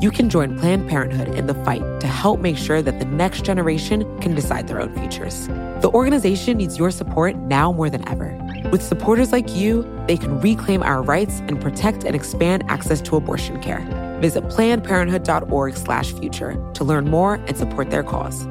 You 0.00 0.10
can 0.10 0.28
join 0.28 0.58
Planned 0.58 0.88
Parenthood 0.88 1.36
in 1.36 1.46
the 1.46 1.54
fight 1.54 1.84
to 2.00 2.08
help 2.08 2.40
make 2.40 2.56
sure 2.56 2.82
that 2.82 2.98
the 2.98 3.04
next 3.04 3.44
generation 3.44 4.04
can 4.20 4.34
decide 4.34 4.66
their 4.66 4.80
own 4.80 4.92
futures. 4.94 5.46
The 5.46 5.88
organization 5.94 6.56
needs 6.56 6.76
your 6.76 6.90
support 6.90 7.36
now 7.36 7.70
more 7.70 7.88
than 7.88 8.08
ever. 8.08 8.36
With 8.72 8.82
supporters 8.82 9.30
like 9.30 9.54
you, 9.54 9.88
they 10.08 10.16
can 10.16 10.40
reclaim 10.40 10.82
our 10.82 11.00
rights 11.00 11.38
and 11.46 11.60
protect 11.60 12.02
and 12.02 12.16
expand 12.16 12.64
access 12.66 13.00
to 13.02 13.14
abortion 13.14 13.62
care. 13.62 13.86
Visit 14.20 14.48
plannedparenthood.org/future 14.48 16.72
to 16.74 16.84
learn 16.84 17.08
more 17.08 17.34
and 17.34 17.56
support 17.56 17.90
their 17.90 18.02
cause. 18.02 18.48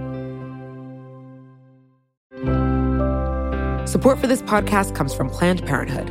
Support 3.92 4.20
for 4.20 4.28
this 4.28 4.42
podcast 4.44 4.96
comes 4.96 5.14
from 5.14 5.30
Planned 5.30 5.66
Parenthood. 5.66 6.10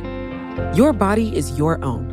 Your 0.77 0.93
body 0.93 1.35
is 1.35 1.57
your 1.57 1.83
own. 1.83 2.12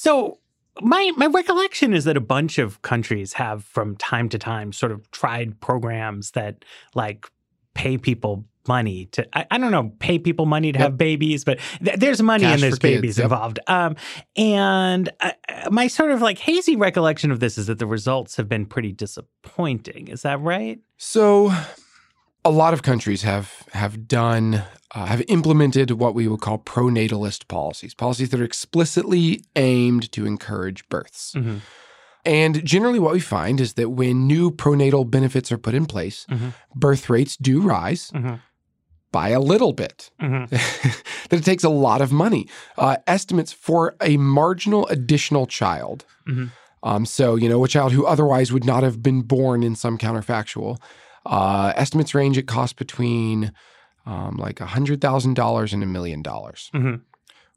So 0.00 0.38
my 0.80 1.10
my 1.16 1.26
recollection 1.26 1.92
is 1.92 2.04
that 2.04 2.16
a 2.16 2.20
bunch 2.20 2.58
of 2.58 2.80
countries 2.82 3.32
have 3.32 3.64
from 3.64 3.96
time 3.96 4.28
to 4.28 4.38
time 4.38 4.72
sort 4.72 4.92
of 4.92 5.10
tried 5.10 5.58
programs 5.58 6.30
that 6.32 6.64
like 6.94 7.26
pay 7.74 7.98
people 7.98 8.44
money 8.68 9.06
to 9.06 9.26
I, 9.36 9.44
I 9.50 9.58
don't 9.58 9.72
know 9.72 9.90
pay 9.98 10.20
people 10.20 10.46
money 10.46 10.70
to 10.70 10.78
Yep. 10.78 10.86
have 10.86 10.96
babies 10.98 11.42
but 11.44 11.58
th- 11.84 11.98
there's 11.98 12.22
money 12.22 12.44
Cash 12.44 12.54
and 12.54 12.62
there's 12.62 12.74
for 12.74 12.80
kids, 12.82 12.96
babies 12.96 13.18
yep. 13.18 13.24
involved 13.24 13.58
um 13.66 13.96
and 14.36 15.10
uh, 15.20 15.32
my 15.70 15.88
sort 15.88 16.12
of 16.12 16.22
like 16.22 16.38
hazy 16.38 16.76
recollection 16.76 17.32
of 17.32 17.40
this 17.40 17.58
is 17.58 17.66
that 17.66 17.78
the 17.80 17.86
results 17.86 18.36
have 18.36 18.48
been 18.48 18.66
pretty 18.66 18.92
disappointing 18.92 20.06
is 20.08 20.22
that 20.22 20.40
right 20.40 20.78
So, 20.96 21.52
a 22.44 22.50
lot 22.50 22.72
of 22.74 22.82
countries 22.82 23.22
have 23.22 23.64
have 23.72 24.06
done 24.08 24.62
uh, 24.94 25.04
have 25.06 25.22
implemented 25.28 25.90
what 25.92 26.14
we 26.14 26.26
would 26.28 26.40
call 26.40 26.58
pronatalist 26.58 27.46
policies, 27.48 27.94
policies 27.94 28.30
that 28.30 28.40
are 28.40 28.44
explicitly 28.44 29.44
aimed 29.56 30.10
to 30.12 30.24
encourage 30.26 30.88
births. 30.88 31.34
Mhm. 31.36 31.60
And 32.24 32.64
generally, 32.64 32.98
what 32.98 33.12
we 33.12 33.20
find 33.20 33.60
is 33.60 33.74
that 33.74 33.90
when 33.90 34.26
new 34.26 34.50
pronatal 34.50 35.08
benefits 35.08 35.52
are 35.52 35.58
put 35.58 35.74
in 35.74 35.86
place, 35.86 36.26
Mhm. 36.30 36.54
birth 36.74 37.08
rates 37.10 37.36
do 37.36 37.60
rise 37.60 38.10
Mhm. 38.14 38.40
by 39.12 39.28
a 39.30 39.40
little 39.40 39.72
bit. 39.72 40.10
Mhm. 40.20 40.48
that 41.28 41.38
it 41.40 41.44
takes 41.44 41.64
a 41.64 41.68
lot 41.68 42.00
of 42.00 42.10
money. 42.12 42.48
Uh, 42.78 42.96
estimates 43.06 43.52
for 43.52 43.94
a 44.02 44.16
marginal 44.16 44.86
additional 44.88 45.46
child. 45.46 46.04
Mhm. 46.26 46.50
Um, 46.82 47.04
so, 47.06 47.34
you 47.36 47.48
know, 47.48 47.62
a 47.64 47.68
child 47.68 47.92
who 47.92 48.06
otherwise 48.06 48.52
would 48.52 48.64
not 48.64 48.82
have 48.82 49.02
been 49.02 49.22
born 49.22 49.62
in 49.62 49.74
some 49.76 49.98
counterfactual. 49.98 50.78
Uh, 51.26 51.72
estimates 51.76 52.14
range 52.14 52.38
at 52.38 52.46
cost 52.46 52.76
between 52.76 53.52
um, 54.06 54.36
like 54.36 54.56
$100,000 54.56 55.72
and 55.72 55.82
a 55.82 55.86
million 55.86 56.22
dollars, 56.22 56.70
Mhm. 56.74 57.02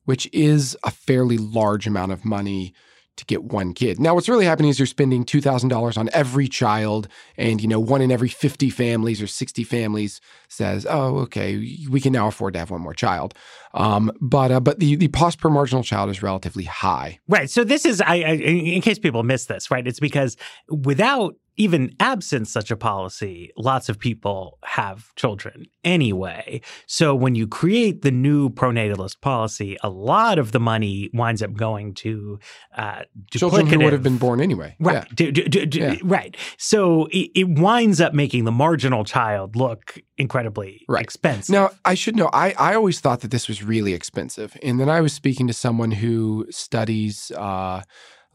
which 0.05 0.27
is 0.33 0.75
a 0.83 0.91
fairly 0.91 1.37
large 1.37 1.87
amount 1.87 2.11
of 2.11 2.25
money 2.25 2.73
to 3.17 3.25
get 3.25 3.43
one 3.43 3.73
kid. 3.73 3.99
Now, 3.99 4.15
what's 4.15 4.29
really 4.29 4.45
happening 4.45 4.69
is 4.69 4.79
you're 4.79 4.85
spending 4.85 5.25
$2,000 5.25 5.97
on 5.97 6.09
every 6.13 6.47
child, 6.47 7.07
and, 7.37 7.61
you 7.61 7.67
know, 7.67 7.79
one 7.79 8.01
in 8.01 8.09
every 8.11 8.29
50 8.29 8.69
families 8.69 9.21
or 9.21 9.27
60 9.27 9.63
families 9.65 10.21
says, 10.47 10.87
oh, 10.89 11.17
okay, 11.19 11.57
we 11.89 11.99
can 12.01 12.13
now 12.13 12.27
afford 12.27 12.53
to 12.53 12.59
have 12.59 12.71
one 12.71 12.81
more 12.81 12.93
child. 12.93 13.33
Um, 13.73 14.11
but 14.21 14.51
uh, 14.51 14.59
but 14.61 14.79
the, 14.79 14.95
the 14.95 15.09
cost 15.09 15.39
per 15.39 15.49
marginal 15.49 15.83
child 15.83 16.09
is 16.09 16.23
relatively 16.23 16.63
high. 16.63 17.19
Right. 17.27 17.49
So 17.49 17.63
this 17.65 17.85
is, 17.85 18.01
I, 18.01 18.15
I, 18.15 18.31
in 18.35 18.81
case 18.81 18.97
people 18.97 19.23
miss 19.23 19.45
this, 19.45 19.69
right? 19.69 19.85
It's 19.85 19.99
because 19.99 20.35
without 20.69 21.35
even 21.57 21.93
absent 21.99 22.47
such 22.47 22.71
a 22.71 22.77
policy, 22.77 23.51
lots 23.57 23.89
of 23.89 23.99
people 23.99 24.57
have 24.63 25.13
children 25.15 25.65
anyway. 25.83 26.61
So 26.87 27.13
when 27.13 27.35
you 27.35 27.47
create 27.47 28.01
the 28.01 28.11
new 28.11 28.49
pronatalist 28.49 29.21
policy, 29.21 29.77
a 29.83 29.89
lot 29.89 30.39
of 30.39 30.51
the 30.53 30.59
money 30.59 31.09
winds 31.13 31.41
up 31.41 31.53
going 31.53 31.93
to 31.95 32.39
uh, 32.77 33.01
Children 33.31 33.67
who 33.67 33.79
would 33.79 33.93
have 33.93 34.03
been 34.03 34.17
born 34.17 34.39
anyway. 34.41 34.75
Right. 34.79 34.95
Yeah. 34.95 35.03
Do- 35.13 35.31
do- 35.31 35.65
do- 35.65 35.79
Yeah. 35.79 35.95
Right. 36.03 36.35
So 36.57 37.05
it, 37.07 37.29
it 37.35 37.49
winds 37.49 37.99
up 38.01 38.13
making 38.13 38.45
the 38.45 38.51
marginal 38.51 39.03
child 39.03 39.55
look 39.55 39.99
incredibly 40.17 40.85
Right. 40.87 41.03
expensive. 41.03 41.51
Now, 41.53 41.71
I 41.83 41.95
should 41.95 42.15
know, 42.15 42.29
I, 42.33 42.53
I 42.57 42.75
always 42.75 42.99
thought 42.99 43.21
that 43.21 43.31
this 43.31 43.47
was 43.47 43.63
really 43.63 43.93
expensive. 43.93 44.55
And 44.63 44.79
then 44.79 44.89
I 44.89 45.01
was 45.01 45.13
speaking 45.13 45.47
to 45.47 45.53
someone 45.53 45.91
who 45.91 46.45
studies 46.49 47.31
uh, 47.35 47.81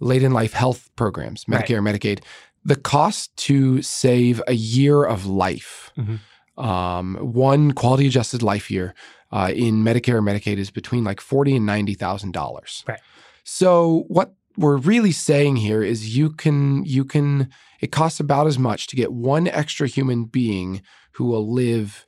late 0.00 0.22
in 0.22 0.32
life 0.32 0.52
health 0.52 0.90
programs, 0.96 1.44
Right. 1.48 1.64
Medicare, 1.64 1.82
Medicaid. 1.82 2.20
The 2.64 2.76
cost 2.76 3.34
to 3.48 3.80
save 3.82 4.42
a 4.48 4.52
year 4.54 5.04
of 5.04 5.24
life, 5.26 5.92
Mhm. 5.96 6.18
um, 6.62 7.16
one 7.20 7.72
quality 7.72 8.06
adjusted 8.08 8.42
life 8.42 8.70
year 8.70 8.94
uh, 9.32 9.52
in 9.54 9.82
Medicare 9.82 10.14
or 10.14 10.22
Medicaid 10.22 10.56
is 10.58 10.70
between 10.70 11.02
like 11.04 11.20
forty 11.20 11.56
and 11.56 11.66
ninety 11.66 11.94
thousand 11.94 12.32
dollars. 12.32 12.84
Right. 12.86 13.00
So 13.44 14.04
what 14.08 14.34
we're 14.56 14.76
really 14.78 15.12
saying 15.12 15.56
here 15.56 15.82
is 15.82 16.16
you 16.16 16.30
can 16.30 16.84
you 16.84 17.04
can 17.04 17.48
it 17.80 17.92
costs 17.92 18.20
about 18.20 18.46
as 18.46 18.58
much 18.58 18.86
to 18.88 18.96
get 18.96 19.12
one 19.12 19.46
extra 19.48 19.86
human 19.86 20.24
being 20.24 20.80
who 21.12 21.24
will 21.26 21.52
live 21.52 22.06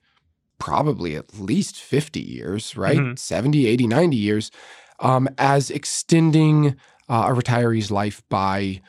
probably 0.59 1.15
at 1.15 1.39
least 1.39 1.77
50 1.77 2.21
years, 2.21 2.77
right? 2.77 2.99
Mhm. 2.99 3.19
70, 3.19 3.67
80, 3.67 3.87
90 3.87 4.17
years, 4.17 4.51
um, 5.01 5.29
as 5.39 5.71
extending 5.71 6.75
uh, 7.09 7.27
a 7.29 7.35
retiree's 7.35 7.91
life 7.91 8.23
by 8.29 8.81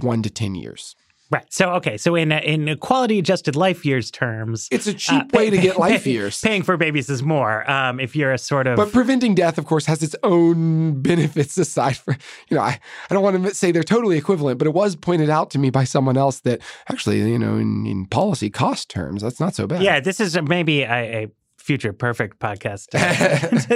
one 0.00 0.22
to 0.22 0.30
10 0.30 0.54
years. 0.54 0.96
Right. 1.30 1.44
So 1.48 1.70
okay. 1.74 1.96
So 1.96 2.16
in 2.16 2.32
in 2.32 2.76
quality 2.78 3.20
adjusted 3.20 3.54
life 3.54 3.86
years 3.86 4.10
terms, 4.10 4.66
It's 4.72 4.88
a 4.88 4.90
uh, 4.90 4.94
cheap 4.94 5.32
way 5.32 5.48
to 5.48 5.56
get 5.58 5.78
life 5.78 6.04
years. 6.04 6.40
Paying 6.40 6.64
for 6.64 6.76
babies 6.76 7.08
is 7.08 7.22
more. 7.22 7.70
Um, 7.70 8.00
if 8.00 8.16
you're 8.16 8.32
a 8.32 8.38
sort 8.38 8.66
of 8.66 8.76
But 8.76 8.90
preventing 8.90 9.36
death, 9.36 9.56
of 9.56 9.64
course, 9.64 9.86
has 9.86 10.02
its 10.02 10.16
own 10.24 11.00
benefits 11.02 11.56
aside 11.56 11.98
from, 11.98 12.16
you 12.48 12.56
know, 12.56 12.62
I, 12.64 12.80
I 13.08 13.14
don't 13.14 13.22
want 13.22 13.44
to 13.44 13.54
say 13.54 13.70
they're 13.70 13.84
totally 13.84 14.18
equivalent, 14.18 14.58
but 14.58 14.66
it 14.66 14.74
was 14.74 14.96
pointed 14.96 15.30
out 15.30 15.50
to 15.50 15.60
me 15.60 15.70
by 15.70 15.84
someone 15.84 16.16
else 16.16 16.40
that 16.40 16.60
actually, 16.88 17.20
you 17.20 17.38
know, 17.38 17.56
in, 17.56 17.86
in 17.86 18.06
policy 18.06 18.50
cost 18.50 18.88
terms, 18.88 19.22
that's 19.22 19.38
not 19.38 19.54
so 19.54 19.68
bad. 19.68 19.84
yeah, 19.84 20.00
this 20.00 20.18
is 20.18 20.36
maybe 20.42 20.82
a, 20.82 21.22
a 21.24 21.28
future 21.70 21.92
perfect 21.92 22.40
podcast. 22.40 22.88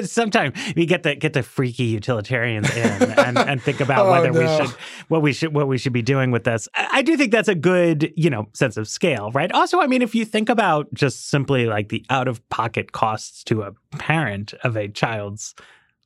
Sometime 0.09 0.53
we 0.75 0.85
get 0.85 1.05
the 1.05 1.15
get 1.15 1.33
the 1.33 1.45
freaky 1.45 1.85
utilitarians 1.85 2.69
in 2.77 3.03
and, 3.19 3.39
and 3.39 3.63
think 3.63 3.81
about 3.81 4.07
Oh, 4.07 4.11
whether 4.11 4.33
we 4.33 4.49
should 4.57 4.75
what 5.07 5.23
we 5.23 5.33
should 5.33 5.55
what 5.55 5.69
we 5.69 5.79
should 5.79 5.93
be 5.93 6.03
doing 6.03 6.33
with 6.33 6.43
this. 6.43 6.67
I, 6.75 6.89
I 6.95 7.03
do 7.03 7.17
think 7.17 7.31
that's 7.31 7.47
a 7.47 7.55
good 7.55 8.13
you 8.17 8.31
know 8.31 8.49
sense 8.53 8.77
of 8.77 8.89
scale, 8.89 9.31
right? 9.31 9.53
Also, 9.53 9.81
I 9.81 9.87
mean, 9.87 10.03
if 10.03 10.13
you 10.13 10.25
think 10.25 10.49
about 10.49 10.93
just 10.93 11.31
simply 11.31 11.67
like 11.67 11.89
the 11.91 12.05
out 12.11 12.27
of 12.27 12.47
pocket 12.49 12.91
costs 12.91 13.45
to 13.45 13.63
a 13.63 13.71
parent 13.99 14.55
of 14.65 14.77
a 14.77 14.89
child's 14.89 15.55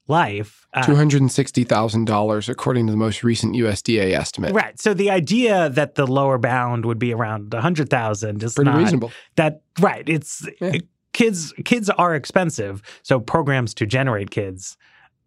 life, 0.08 0.66
uh, 0.74 0.84
Two 0.84 0.94
hundred 0.94 1.22
and 1.22 1.32
sixty 1.32 1.64
thousand 1.64 2.04
dollars, 2.04 2.50
according 2.50 2.86
to 2.88 2.90
the 2.90 2.98
most 2.98 3.24
recent 3.24 3.56
USDA 3.56 4.12
estimate. 4.12 4.52
Right. 4.54 4.78
So 4.78 4.92
the 4.92 5.10
idea 5.10 5.70
that 5.70 5.94
the 5.94 6.06
lower 6.06 6.36
bound 6.36 6.84
would 6.84 6.98
be 6.98 7.14
around 7.14 7.54
a 7.54 7.62
hundred 7.62 7.88
thousand 7.88 8.42
is 8.42 8.54
Pretty 8.56 8.70
not 8.70 8.76
reasonable. 8.78 9.10
that 9.36 9.62
right. 9.80 10.06
It's 10.06 10.46
Yeah. 10.60 10.80
Kids 11.18 11.52
kids 11.64 11.90
are 11.90 12.14
expensive. 12.14 12.80
So 13.02 13.18
programs 13.18 13.74
to 13.74 13.86
generate 13.86 14.30
kids 14.30 14.76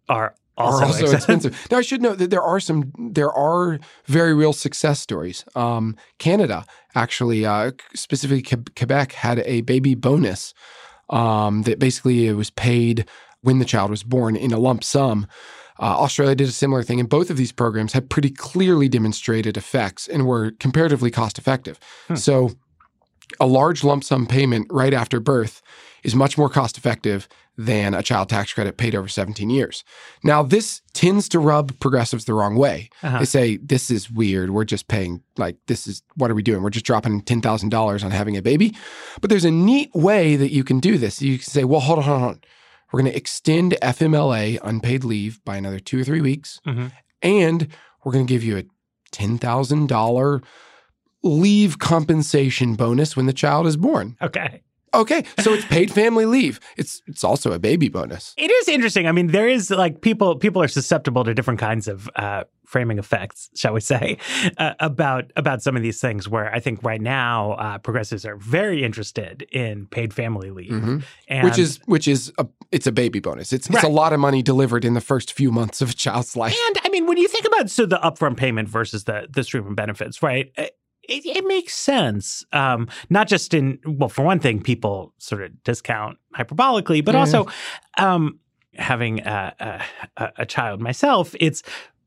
are 0.08 0.34
also, 0.56 0.86
also 0.86 1.12
expensive. 1.12 1.66
Now 1.70 1.78
I 1.78 1.82
should 1.82 2.00
note 2.00 2.18
that 2.18 2.30
there 2.30 2.42
are 2.42 2.60
some 2.60 2.92
there 2.98 3.32
are 3.32 3.78
very 4.06 4.34
real 4.34 4.54
success 4.54 5.00
stories. 5.00 5.44
Um, 5.54 5.96
Canada 6.18 6.64
actually, 6.94 7.44
uh, 7.44 7.72
specifically 7.94 8.42
Quebec, 8.74 9.12
had 9.12 9.40
a 9.40 9.60
baby 9.62 9.94
bonus 9.94 10.54
um, 11.10 11.62
that 11.62 11.78
basically 11.78 12.26
it 12.26 12.34
was 12.34 12.50
paid 12.50 13.06
when 13.42 13.58
the 13.58 13.64
child 13.64 13.90
was 13.90 14.02
born 14.02 14.34
in 14.34 14.52
a 14.52 14.58
lump 14.58 14.82
sum. 14.84 15.26
Uh, 15.78 15.96
Australia 15.98 16.36
did 16.36 16.48
a 16.48 16.52
similar 16.52 16.82
thing, 16.82 17.00
and 17.00 17.08
both 17.08 17.28
of 17.28 17.36
these 17.36 17.50
programs 17.50 17.92
had 17.92 18.08
pretty 18.08 18.30
clearly 18.30 18.88
demonstrated 18.88 19.56
effects 19.56 20.06
and 20.06 20.26
were 20.26 20.52
comparatively 20.60 21.10
cost 21.10 21.38
effective. 21.38 21.80
Hmm. 22.08 22.14
So, 22.14 22.50
a 23.40 23.46
large 23.46 23.84
lump 23.84 24.04
sum 24.04 24.26
payment 24.26 24.66
right 24.70 24.94
after 24.94 25.20
birth 25.20 25.62
is 26.02 26.14
much 26.14 26.36
more 26.36 26.48
cost 26.48 26.76
effective 26.76 27.28
than 27.56 27.92
a 27.94 28.02
child 28.02 28.28
tax 28.30 28.52
credit 28.52 28.78
paid 28.78 28.94
over 28.94 29.06
17 29.08 29.50
years. 29.50 29.84
Now, 30.24 30.42
this 30.42 30.80
tends 30.94 31.28
to 31.28 31.38
rub 31.38 31.78
progressives 31.80 32.24
the 32.24 32.32
wrong 32.34 32.56
way. 32.56 32.88
Uh-huh. 33.02 33.18
They 33.18 33.24
say, 33.26 33.56
this 33.58 33.90
is 33.90 34.10
weird. 34.10 34.50
We're 34.50 34.64
just 34.64 34.88
paying, 34.88 35.22
like, 35.36 35.58
this 35.66 35.86
is, 35.86 36.02
what 36.16 36.30
are 36.30 36.34
we 36.34 36.42
doing? 36.42 36.62
We're 36.62 36.70
just 36.70 36.86
dropping 36.86 37.22
$10,000 37.22 38.04
on 38.04 38.10
having 38.10 38.36
a 38.38 38.42
baby. 38.42 38.74
But 39.20 39.28
there's 39.28 39.44
a 39.44 39.50
neat 39.50 39.90
way 39.94 40.34
that 40.36 40.50
you 40.50 40.64
can 40.64 40.80
do 40.80 40.96
this. 40.96 41.20
You 41.20 41.38
can 41.38 41.44
say, 41.44 41.64
well, 41.64 41.80
hold 41.80 41.98
on, 41.98 42.04
hold 42.04 42.22
on. 42.22 42.40
We're 42.90 43.00
going 43.02 43.12
to 43.12 43.16
extend 43.18 43.76
FMLA 43.82 44.58
unpaid 44.62 45.04
leave 45.04 45.44
by 45.44 45.56
another 45.56 45.78
two 45.78 46.00
or 46.00 46.04
three 46.04 46.20
weeks. 46.22 46.58
Mhm. 46.66 46.90
And 47.20 47.68
we're 48.02 48.12
going 48.12 48.26
to 48.26 48.32
give 48.32 48.42
you 48.42 48.56
a 48.58 48.64
$10,000 49.12 50.42
leave 51.22 51.78
compensation 51.78 52.74
bonus 52.74 53.16
when 53.16 53.26
the 53.26 53.32
child 53.32 53.66
is 53.66 53.76
born. 53.76 54.16
Okay. 54.20 54.62
Okay, 54.94 55.24
so 55.38 55.54
it's 55.54 55.64
paid 55.64 55.90
family 56.02 56.26
leave. 56.26 56.60
It's 56.76 57.00
it's 57.06 57.24
also 57.24 57.52
a 57.52 57.58
baby 57.58 57.88
bonus. 57.88 58.34
It 58.36 58.50
is 58.50 58.68
interesting. 58.68 59.06
I 59.06 59.12
mean, 59.12 59.28
there 59.28 59.48
is 59.48 59.70
like 59.70 60.02
people 60.02 60.36
people 60.36 60.60
are 60.62 60.68
susceptible 60.68 61.24
to 61.24 61.32
different 61.32 61.60
kinds 61.60 61.88
of 61.88 62.10
uh, 62.14 62.44
framing 62.66 62.98
effects, 62.98 63.48
shall 63.54 63.72
we 63.72 63.80
say, 63.80 64.18
uh, 64.58 64.74
about 64.80 65.32
about 65.34 65.62
some 65.62 65.76
of 65.78 65.82
these 65.82 65.98
things. 65.98 66.28
Where 66.28 66.54
I 66.54 66.60
think 66.60 66.82
right 66.82 67.00
now 67.00 67.52
uh, 67.52 67.78
progressives 67.78 68.26
are 68.26 68.36
very 68.36 68.84
interested 68.84 69.46
in 69.50 69.86
paid 69.86 70.12
family 70.12 70.50
leave, 70.50 70.72
Mhm. 70.72 71.02
and 71.26 71.44
which 71.48 71.56
is 71.58 71.80
which 71.86 72.06
is 72.06 72.30
a 72.36 72.46
it's 72.70 72.86
a 72.86 72.92
baby 72.92 73.18
bonus. 73.18 73.50
It's 73.54 73.70
it's 73.70 73.82
a 73.84 73.88
lot 73.88 74.12
of 74.12 74.20
money 74.20 74.42
delivered 74.42 74.84
in 74.84 74.92
the 74.92 75.00
first 75.00 75.32
few 75.32 75.50
months 75.50 75.80
of 75.80 75.88
a 75.88 75.94
child's 75.94 76.36
life. 76.36 76.54
And 76.68 76.76
I 76.84 76.90
mean, 76.90 77.06
when 77.06 77.16
you 77.16 77.28
think 77.28 77.46
about 77.46 77.70
so 77.70 77.86
the 77.86 77.96
upfront 78.04 78.36
payment 78.36 78.68
versus 78.68 79.04
the 79.04 79.26
the 79.30 79.42
stream 79.42 79.66
of 79.66 79.74
benefits, 79.74 80.22
right? 80.22 80.52
It, 81.08 81.26
it 81.26 81.44
makes 81.46 81.74
sense. 81.74 82.44
Um, 82.52 82.88
not 83.10 83.28
just 83.28 83.54
in 83.54 83.78
well, 83.86 84.08
for 84.08 84.22
one 84.24 84.38
thing, 84.40 84.62
people 84.62 85.12
sort 85.18 85.42
of 85.42 85.62
discount 85.64 86.18
hyperbolically, 86.36 87.04
but 87.04 87.14
Yeah. 87.14 87.20
also 87.20 87.46
um, 87.98 88.38
having 88.74 89.20
a, 89.20 89.80
a, 90.16 90.28
a 90.38 90.46
child 90.46 90.80
myself. 90.80 91.34
It's 91.40 91.62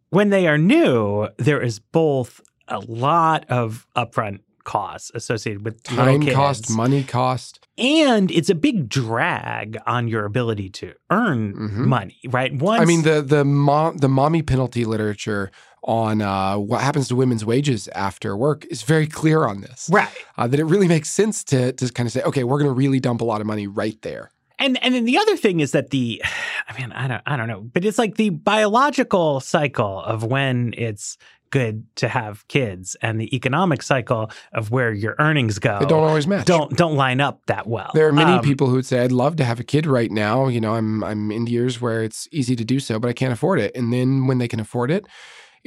when 0.09 0.29
they 0.29 0.47
are 0.47 0.57
new, 0.57 1.27
there 1.37 1.61
is 1.61 1.79
both 1.79 2.39
a 2.67 2.79
lot 2.79 3.45
of 3.49 3.85
upfront 3.95 4.39
costs 4.63 5.11
associated 5.13 5.63
with 5.63 5.83
Time 5.83 6.25
cost, 6.25 6.71
money 6.71 7.03
cost. 7.03 7.67
and 7.77 8.31
it's 8.31 8.49
a 8.49 8.55
big 8.55 8.89
drag 8.89 9.77
on 9.85 10.07
your 10.07 10.25
ability 10.25 10.69
to 10.71 10.93
earn 11.11 11.53
Mhm. 11.53 11.85
money. 11.85 12.17
Right? 12.27 12.51
Once, 12.55 12.81
I 12.81 12.85
mean 12.85 13.03
the 13.03 13.21
the 13.21 13.45
mom 13.45 13.97
the 13.97 14.09
mommy 14.09 14.41
penalty 14.41 14.83
literature 14.85 15.51
on 15.85 16.21
uh, 16.21 16.57
what 16.57 16.81
happens 16.81 17.07
to 17.07 17.15
women's 17.15 17.45
wages 17.45 17.87
after 17.89 18.35
work 18.35 18.65
is 18.71 18.81
very 18.83 19.07
clear 19.07 19.45
on 19.45 19.61
this. 19.61 19.87
right. 19.91 20.09
Uh, 20.37 20.47
that 20.47 20.59
it 20.59 20.65
really 20.65 20.87
makes 20.87 21.09
sense 21.09 21.43
to 21.45 21.71
to 21.73 21.91
kind 21.93 22.07
of 22.07 22.13
say, 22.13 22.21
okay, 22.23 22.43
we're 22.43 22.57
going 22.59 22.69
to 22.69 22.73
really 22.73 22.99
dump 22.99 23.21
a 23.21 23.25
lot 23.25 23.39
of 23.41 23.47
money 23.47 23.67
right 23.67 24.01
there. 24.01 24.31
And 24.57 24.81
and 24.83 24.95
then 24.95 25.05
the 25.05 25.17
other 25.17 25.35
thing 25.37 25.59
is 25.59 25.71
that 25.73 25.89
the 25.91 26.23
I 26.67 26.79
mean, 26.81 26.91
I 26.91 27.07
don't 27.07 27.21
I 27.25 27.37
don't 27.37 27.47
know, 27.47 27.61
but 27.61 27.85
it's 27.85 27.97
like 27.97 28.15
the 28.15 28.29
biological 28.31 29.39
cycle 29.39 30.01
of 30.01 30.23
when 30.23 30.73
it's 30.77 31.17
good 31.51 31.85
to 31.95 32.07
have 32.09 32.45
kids 32.47 32.97
and 33.01 33.21
the 33.21 33.33
economic 33.33 33.81
cycle 33.83 34.29
of 34.51 34.71
where 34.71 34.91
your 34.91 35.15
earnings 35.19 35.59
go 35.59 35.77
They 35.79 35.85
don't 35.85 36.03
always 36.03 36.25
match. 36.27 36.45
don't 36.47 36.75
don't 36.75 36.95
line 36.95 37.21
up 37.21 37.45
that 37.45 37.67
well. 37.67 37.91
There 37.93 38.07
are 38.07 38.11
many 38.11 38.33
Um, 38.33 38.41
people 38.41 38.67
who 38.67 38.73
would 38.75 38.85
say, 38.85 39.01
"I'd 39.01 39.11
love 39.11 39.35
to 39.37 39.45
have 39.45 39.59
a 39.59 39.63
kid 39.63 39.85
right 39.85 40.11
now." 40.11 40.47
You 40.47 40.59
know, 40.59 40.73
I'm 40.73 41.03
I'm 41.03 41.31
in 41.31 41.45
years 41.47 41.79
where 41.79 42.01
it's 42.03 42.27
easy 42.31 42.55
to 42.55 42.65
do 42.65 42.79
so, 42.79 42.99
but 42.99 43.09
I 43.09 43.13
can't 43.13 43.31
afford 43.31 43.59
it. 43.59 43.71
And 43.75 43.93
then 43.93 44.25
when 44.27 44.39
they 44.39 44.47
can 44.47 44.59
afford 44.59 44.89
it, 44.89 45.05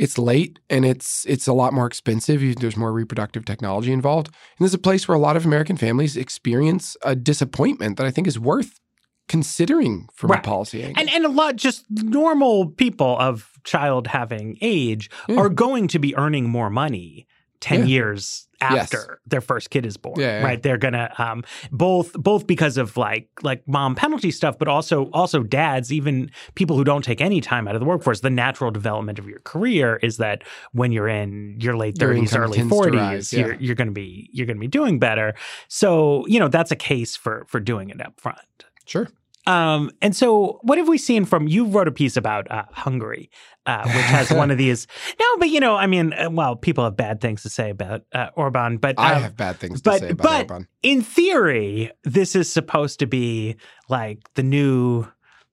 it's 0.04 0.16
late 0.16 0.58
and 0.70 0.84
it's 0.86 1.26
it's 1.28 1.46
a 1.48 1.52
lot 1.52 1.72
more 1.72 1.86
expensive. 1.86 2.40
There's 2.60 2.76
more 2.76 2.92
reproductive 2.92 3.44
technology 3.44 3.92
involved, 3.92 4.28
and 4.28 4.64
there's 4.64 4.74
a 4.74 4.78
place 4.78 5.06
where 5.08 5.16
a 5.16 5.20
lot 5.20 5.36
of 5.36 5.44
American 5.44 5.76
families 5.76 6.16
experience 6.16 6.96
a 7.02 7.14
disappointment 7.16 7.96
that 7.98 8.06
I 8.06 8.10
think 8.10 8.26
is 8.26 8.38
worth 8.38 8.80
considering 9.28 10.08
from 10.14 10.30
Right. 10.30 10.40
a 10.40 10.42
policy 10.42 10.82
angle. 10.82 11.00
and 11.00 11.10
and 11.10 11.24
a 11.26 11.28
lot 11.28 11.56
just 11.56 11.84
normal 11.90 12.66
people 12.70 13.16
of 13.18 13.50
child 13.64 14.06
having 14.06 14.56
age 14.62 15.10
Yeah. 15.28 15.36
are 15.40 15.50
going 15.50 15.88
to 15.88 15.98
be 15.98 16.16
earning 16.16 16.48
more 16.48 16.70
money 16.70 17.26
10 17.60 17.80
Yeah. 17.80 17.84
years 17.86 18.44
Yes. 18.60 18.92
after 18.92 19.20
their 19.24 19.40
first 19.40 19.70
kid 19.70 19.86
is 19.86 19.96
born 19.96 20.18
Yeah, 20.20 20.40
yeah. 20.40 20.44
right 20.44 20.60
they're 20.60 20.78
gonna 20.78 21.12
um 21.18 21.44
both 21.70 22.12
both 22.14 22.44
because 22.48 22.76
of 22.76 22.96
like 22.96 23.28
like 23.42 23.62
mom 23.68 23.94
penalty 23.94 24.32
stuff 24.32 24.58
but 24.58 24.66
also 24.66 25.04
also 25.12 25.44
dads 25.44 25.92
even 25.92 26.28
people 26.56 26.76
who 26.76 26.82
don't 26.82 27.04
take 27.04 27.20
any 27.20 27.40
time 27.40 27.68
out 27.68 27.76
of 27.76 27.80
the 27.80 27.86
workforce 27.86 28.18
the 28.20 28.30
natural 28.30 28.72
development 28.72 29.20
of 29.20 29.28
your 29.28 29.38
career 29.40 30.00
is 30.02 30.16
that 30.16 30.42
when 30.72 30.90
you're 30.90 31.06
in 31.08 31.56
your 31.60 31.76
late 31.76 31.94
30s 31.94 32.16
income 32.18 32.40
early 32.42 32.56
tends 32.58 32.70
to 32.72 32.74
40s 32.76 32.94
rise, 32.96 33.32
you're 33.32 33.54
you're 33.60 33.76
gonna 33.76 33.92
be 33.92 34.28
you're 34.32 34.46
gonna 34.46 34.58
be 34.58 34.66
doing 34.66 34.98
better 34.98 35.34
so 35.68 36.24
you 36.26 36.40
know 36.40 36.48
that's 36.48 36.72
a 36.72 36.76
case 36.76 37.14
for 37.14 37.44
for 37.48 37.60
doing 37.60 37.90
it 37.90 38.00
up 38.00 38.18
front 38.20 38.38
sure. 38.86 39.06
Um, 39.48 39.90
and 40.02 40.14
so, 40.14 40.58
what 40.60 40.76
have 40.76 40.88
we 40.88 40.98
seen 40.98 41.24
from 41.24 41.48
you? 41.48 41.64
Wrote 41.64 41.88
a 41.88 41.90
piece 41.90 42.18
about 42.18 42.50
uh, 42.50 42.64
Hungary, 42.70 43.30
uh, 43.64 43.82
which 43.84 44.04
has 44.04 44.30
one 44.30 44.50
of 44.50 44.58
these. 44.58 44.86
No, 45.18 45.26
but 45.38 45.48
you 45.48 45.58
know, 45.58 45.74
I 45.74 45.86
mean, 45.86 46.12
uh, 46.12 46.28
well, 46.30 46.54
people 46.54 46.84
have 46.84 46.98
bad 46.98 47.22
things 47.22 47.42
to 47.44 47.48
say 47.48 47.70
about 47.70 48.02
uh, 48.12 48.28
Orban, 48.36 48.76
but 48.76 48.96
I 48.98 49.14
um, 49.14 49.22
have 49.22 49.36
bad 49.38 49.56
things 49.56 49.80
to 49.80 49.98
say 49.98 50.10
about 50.10 50.22
but 50.22 50.50
Orban. 50.52 50.68
in 50.82 51.00
theory, 51.00 51.90
this 52.04 52.36
is 52.36 52.52
supposed 52.52 52.98
to 52.98 53.06
be 53.06 53.56
like 53.88 54.20
the 54.34 54.42
new. 54.42 55.06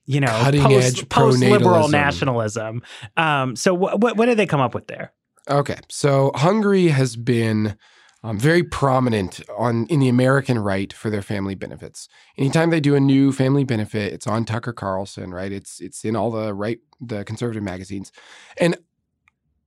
You 0.07 0.19
know, 0.19 0.27
Cutting 0.27 0.61
post, 0.61 1.09
post-liberal 1.09 1.87
nationalism. 1.87 2.83
Um, 3.17 3.55
so, 3.55 3.73
what 3.73 3.99
what 3.99 4.15
what 4.17 4.27
did 4.27 4.37
they 4.37 4.45
come 4.45 4.61
up 4.61 4.75
with 4.75 4.85
there? 4.85 5.13
Okay, 5.49 5.79
so 5.89 6.31
Hungary 6.35 6.89
has 6.89 7.15
been 7.15 7.75
um, 8.25 8.39
very 8.39 8.63
prominent 8.63 9.41
on 9.55 9.85
in 9.87 9.99
the 9.99 10.09
American 10.09 10.57
right 10.57 10.91
for 10.91 11.09
their 11.11 11.21
family 11.21 11.53
benefits. 11.53 12.07
Anytime 12.37 12.71
they 12.71 12.79
do 12.79 12.95
a 12.95 12.99
new 12.99 13.31
family 13.31 13.63
benefit, 13.63 14.13
it's 14.13 14.25
on 14.25 14.45
Tucker 14.45 14.73
Carlson, 14.73 15.31
right? 15.31 15.51
It's 15.51 15.79
it's 15.79 16.03
in 16.03 16.15
all 16.15 16.31
the 16.31 16.53
right 16.53 16.79
the 16.99 17.23
conservative 17.23 17.61
magazines, 17.63 18.11
and 18.59 18.77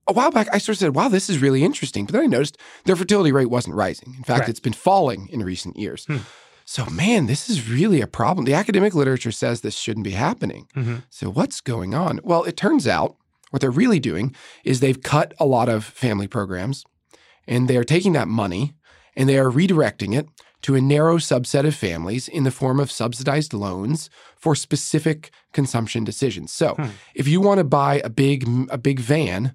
a 0.07 0.13
while 0.13 0.31
back 0.31 0.47
I 0.51 0.57
sort 0.57 0.75
of 0.75 0.79
said, 0.79 0.95
"Wow, 0.95 1.07
this 1.07 1.29
is 1.29 1.39
really 1.41 1.63
interesting," 1.63 2.05
but 2.05 2.13
then 2.13 2.23
I 2.23 2.27
noticed 2.27 2.57
their 2.83 2.97
fertility 2.97 3.31
rate 3.31 3.49
wasn't 3.49 3.75
rising. 3.75 4.15
In 4.17 4.23
fact, 4.23 4.41
Right. 4.41 4.49
it's 4.49 4.59
been 4.59 4.73
falling 4.73 5.29
in 5.29 5.41
recent 5.43 5.77
years. 5.77 6.05
Hmm. 6.05 6.17
So, 6.65 6.85
man, 6.85 7.25
this 7.25 7.49
is 7.49 7.67
really 7.69 7.99
a 8.01 8.07
problem. 8.07 8.45
The 8.45 8.53
academic 8.53 8.93
literature 8.93 9.31
says 9.31 9.61
this 9.61 9.75
shouldn't 9.75 10.03
be 10.03 10.11
happening. 10.11 10.67
Mhm. 10.75 11.03
So, 11.09 11.29
what's 11.31 11.61
going 11.61 11.95
on? 11.95 12.19
Well, 12.23 12.43
it 12.43 12.57
turns 12.57 12.87
out 12.87 13.15
what 13.51 13.61
they're 13.61 13.71
really 13.71 13.99
doing 13.99 14.35
is 14.63 14.79
they've 14.79 15.01
cut 15.01 15.33
a 15.39 15.45
lot 15.45 15.67
of 15.69 15.83
family 15.83 16.27
programs 16.27 16.83
and 17.49 17.67
they 17.67 17.75
are 17.75 17.83
taking 17.83 18.13
that 18.13 18.27
money 18.29 18.73
and 19.17 19.27
they 19.27 19.37
are 19.37 19.49
redirecting 19.51 20.17
it 20.17 20.27
to 20.61 20.75
a 20.75 20.81
narrow 20.81 21.17
subset 21.17 21.65
of 21.65 21.73
families 21.75 22.27
in 22.27 22.43
the 22.43 22.51
form 22.51 22.79
of 22.79 22.91
subsidized 22.91 23.53
loans 23.53 24.09
for 24.37 24.55
specific 24.55 25.31
consumption 25.53 26.03
decisions. 26.05 26.51
So, 26.53 26.75
Hmm. 26.75 26.89
if 27.15 27.27
you 27.27 27.41
want 27.41 27.57
to 27.59 27.63
buy 27.63 28.01
a 28.03 28.09
big 28.09 28.47
a 28.69 28.77
big 28.77 28.99
van, 28.99 29.53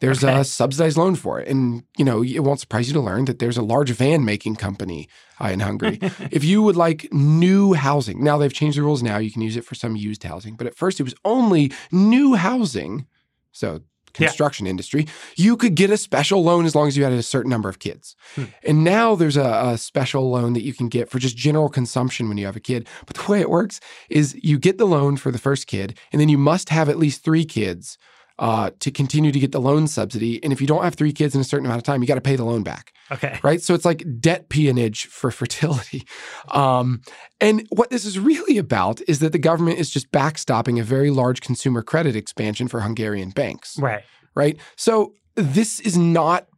there's 0.00 0.22
Okay. 0.24 0.40
a 0.40 0.44
subsidized 0.44 0.96
loan 0.98 1.14
for 1.14 1.40
it. 1.40 1.48
And, 1.48 1.84
you 1.96 2.04
know, 2.04 2.22
it 2.24 2.40
won't 2.40 2.60
surprise 2.60 2.86
you 2.88 2.94
to 2.94 3.00
learn 3.00 3.24
that 3.26 3.38
there's 3.38 3.56
a 3.56 3.62
large 3.62 3.90
van 3.92 4.24
making 4.24 4.56
company 4.56 5.08
uh, 5.40 5.48
in 5.54 5.60
Hungary. 5.60 5.98
if 6.30 6.42
you 6.44 6.60
would 6.62 6.76
like 6.76 7.08
new 7.12 7.72
housing, 7.74 8.22
now 8.22 8.36
they've 8.38 8.52
changed 8.60 8.76
the 8.78 8.82
rules 8.82 9.02
now. 9.02 9.18
You 9.18 9.30
can 9.30 9.42
use 9.42 9.56
it 9.56 9.64
for 9.64 9.74
some 9.76 9.94
used 9.96 10.24
housing. 10.24 10.54
But 10.56 10.66
at 10.66 10.74
first, 10.74 11.00
it 11.00 11.04
was 11.04 11.14
only 11.24 11.72
new 11.92 12.34
housing. 12.34 13.06
So 13.52 13.80
construction 14.12 14.66
industry, 14.66 15.06
you 15.36 15.56
could 15.56 15.74
get 15.74 15.90
a 15.90 15.96
special 15.96 16.42
loan 16.42 16.64
as 16.66 16.74
long 16.74 16.88
as 16.88 16.96
you 16.96 17.04
had 17.04 17.12
a 17.12 17.22
certain 17.22 17.50
number 17.50 17.68
of 17.68 17.78
kids. 17.78 18.16
Hmm. 18.34 18.44
And 18.62 18.84
now 18.84 19.14
there's 19.14 19.36
a, 19.36 19.72
a 19.72 19.78
special 19.78 20.30
loan 20.30 20.52
that 20.52 20.62
you 20.62 20.74
can 20.74 20.88
get 20.88 21.08
for 21.08 21.18
just 21.18 21.36
general 21.36 21.68
consumption 21.68 22.28
when 22.28 22.38
you 22.38 22.46
have 22.46 22.56
a 22.56 22.60
kid. 22.60 22.88
But 23.06 23.16
the 23.16 23.30
way 23.30 23.40
it 23.40 23.50
works 23.50 23.80
is 24.08 24.36
you 24.42 24.58
get 24.58 24.78
the 24.78 24.86
loan 24.86 25.16
for 25.16 25.30
the 25.30 25.38
first 25.38 25.66
kid, 25.66 25.96
and 26.12 26.20
then 26.20 26.28
you 26.28 26.38
must 26.38 26.68
have 26.68 26.88
at 26.88 26.98
least 26.98 27.24
three 27.24 27.44
kids 27.44 27.98
uh, 28.42 28.70
to 28.80 28.90
continue 28.90 29.30
to 29.30 29.38
get 29.38 29.52
the 29.52 29.60
loan 29.60 29.86
subsidy. 29.86 30.42
And 30.42 30.52
if 30.52 30.60
you 30.60 30.66
don't 30.66 30.82
have 30.82 30.94
three 30.96 31.12
kids 31.12 31.34
in 31.34 31.40
a 31.40 31.44
certain 31.44 31.64
amount 31.64 31.78
of 31.78 31.84
time, 31.84 32.02
you 32.02 32.08
got 32.08 32.16
to 32.16 32.20
pay 32.20 32.34
the 32.36 32.44
loan 32.44 32.62
back 32.64 32.92
Okay. 33.10 33.38
right? 33.44 33.62
So 33.62 33.72
it's 33.72 33.84
like 33.84 34.04
debt 34.20 34.48
peonage 34.48 35.06
for 35.06 35.30
fertility. 35.30 36.02
Um, 36.50 37.02
and 37.40 37.64
what 37.70 37.90
this 37.90 38.04
is 38.04 38.18
really 38.18 38.58
about 38.58 39.00
is 39.06 39.20
that 39.20 39.30
the 39.32 39.38
government 39.38 39.78
is 39.78 39.90
just 39.90 40.10
backstopping 40.10 40.80
a 40.80 40.82
very 40.82 41.10
large 41.10 41.40
consumer 41.40 41.82
credit 41.82 42.16
expansion 42.16 42.66
for 42.68 42.80
Hungarian 42.80 43.30
banks, 43.30 43.78
Right. 43.78 44.02
right? 44.34 44.58
So 44.76 45.14
this 45.36 45.78
is 45.80 45.96
not 45.96 46.48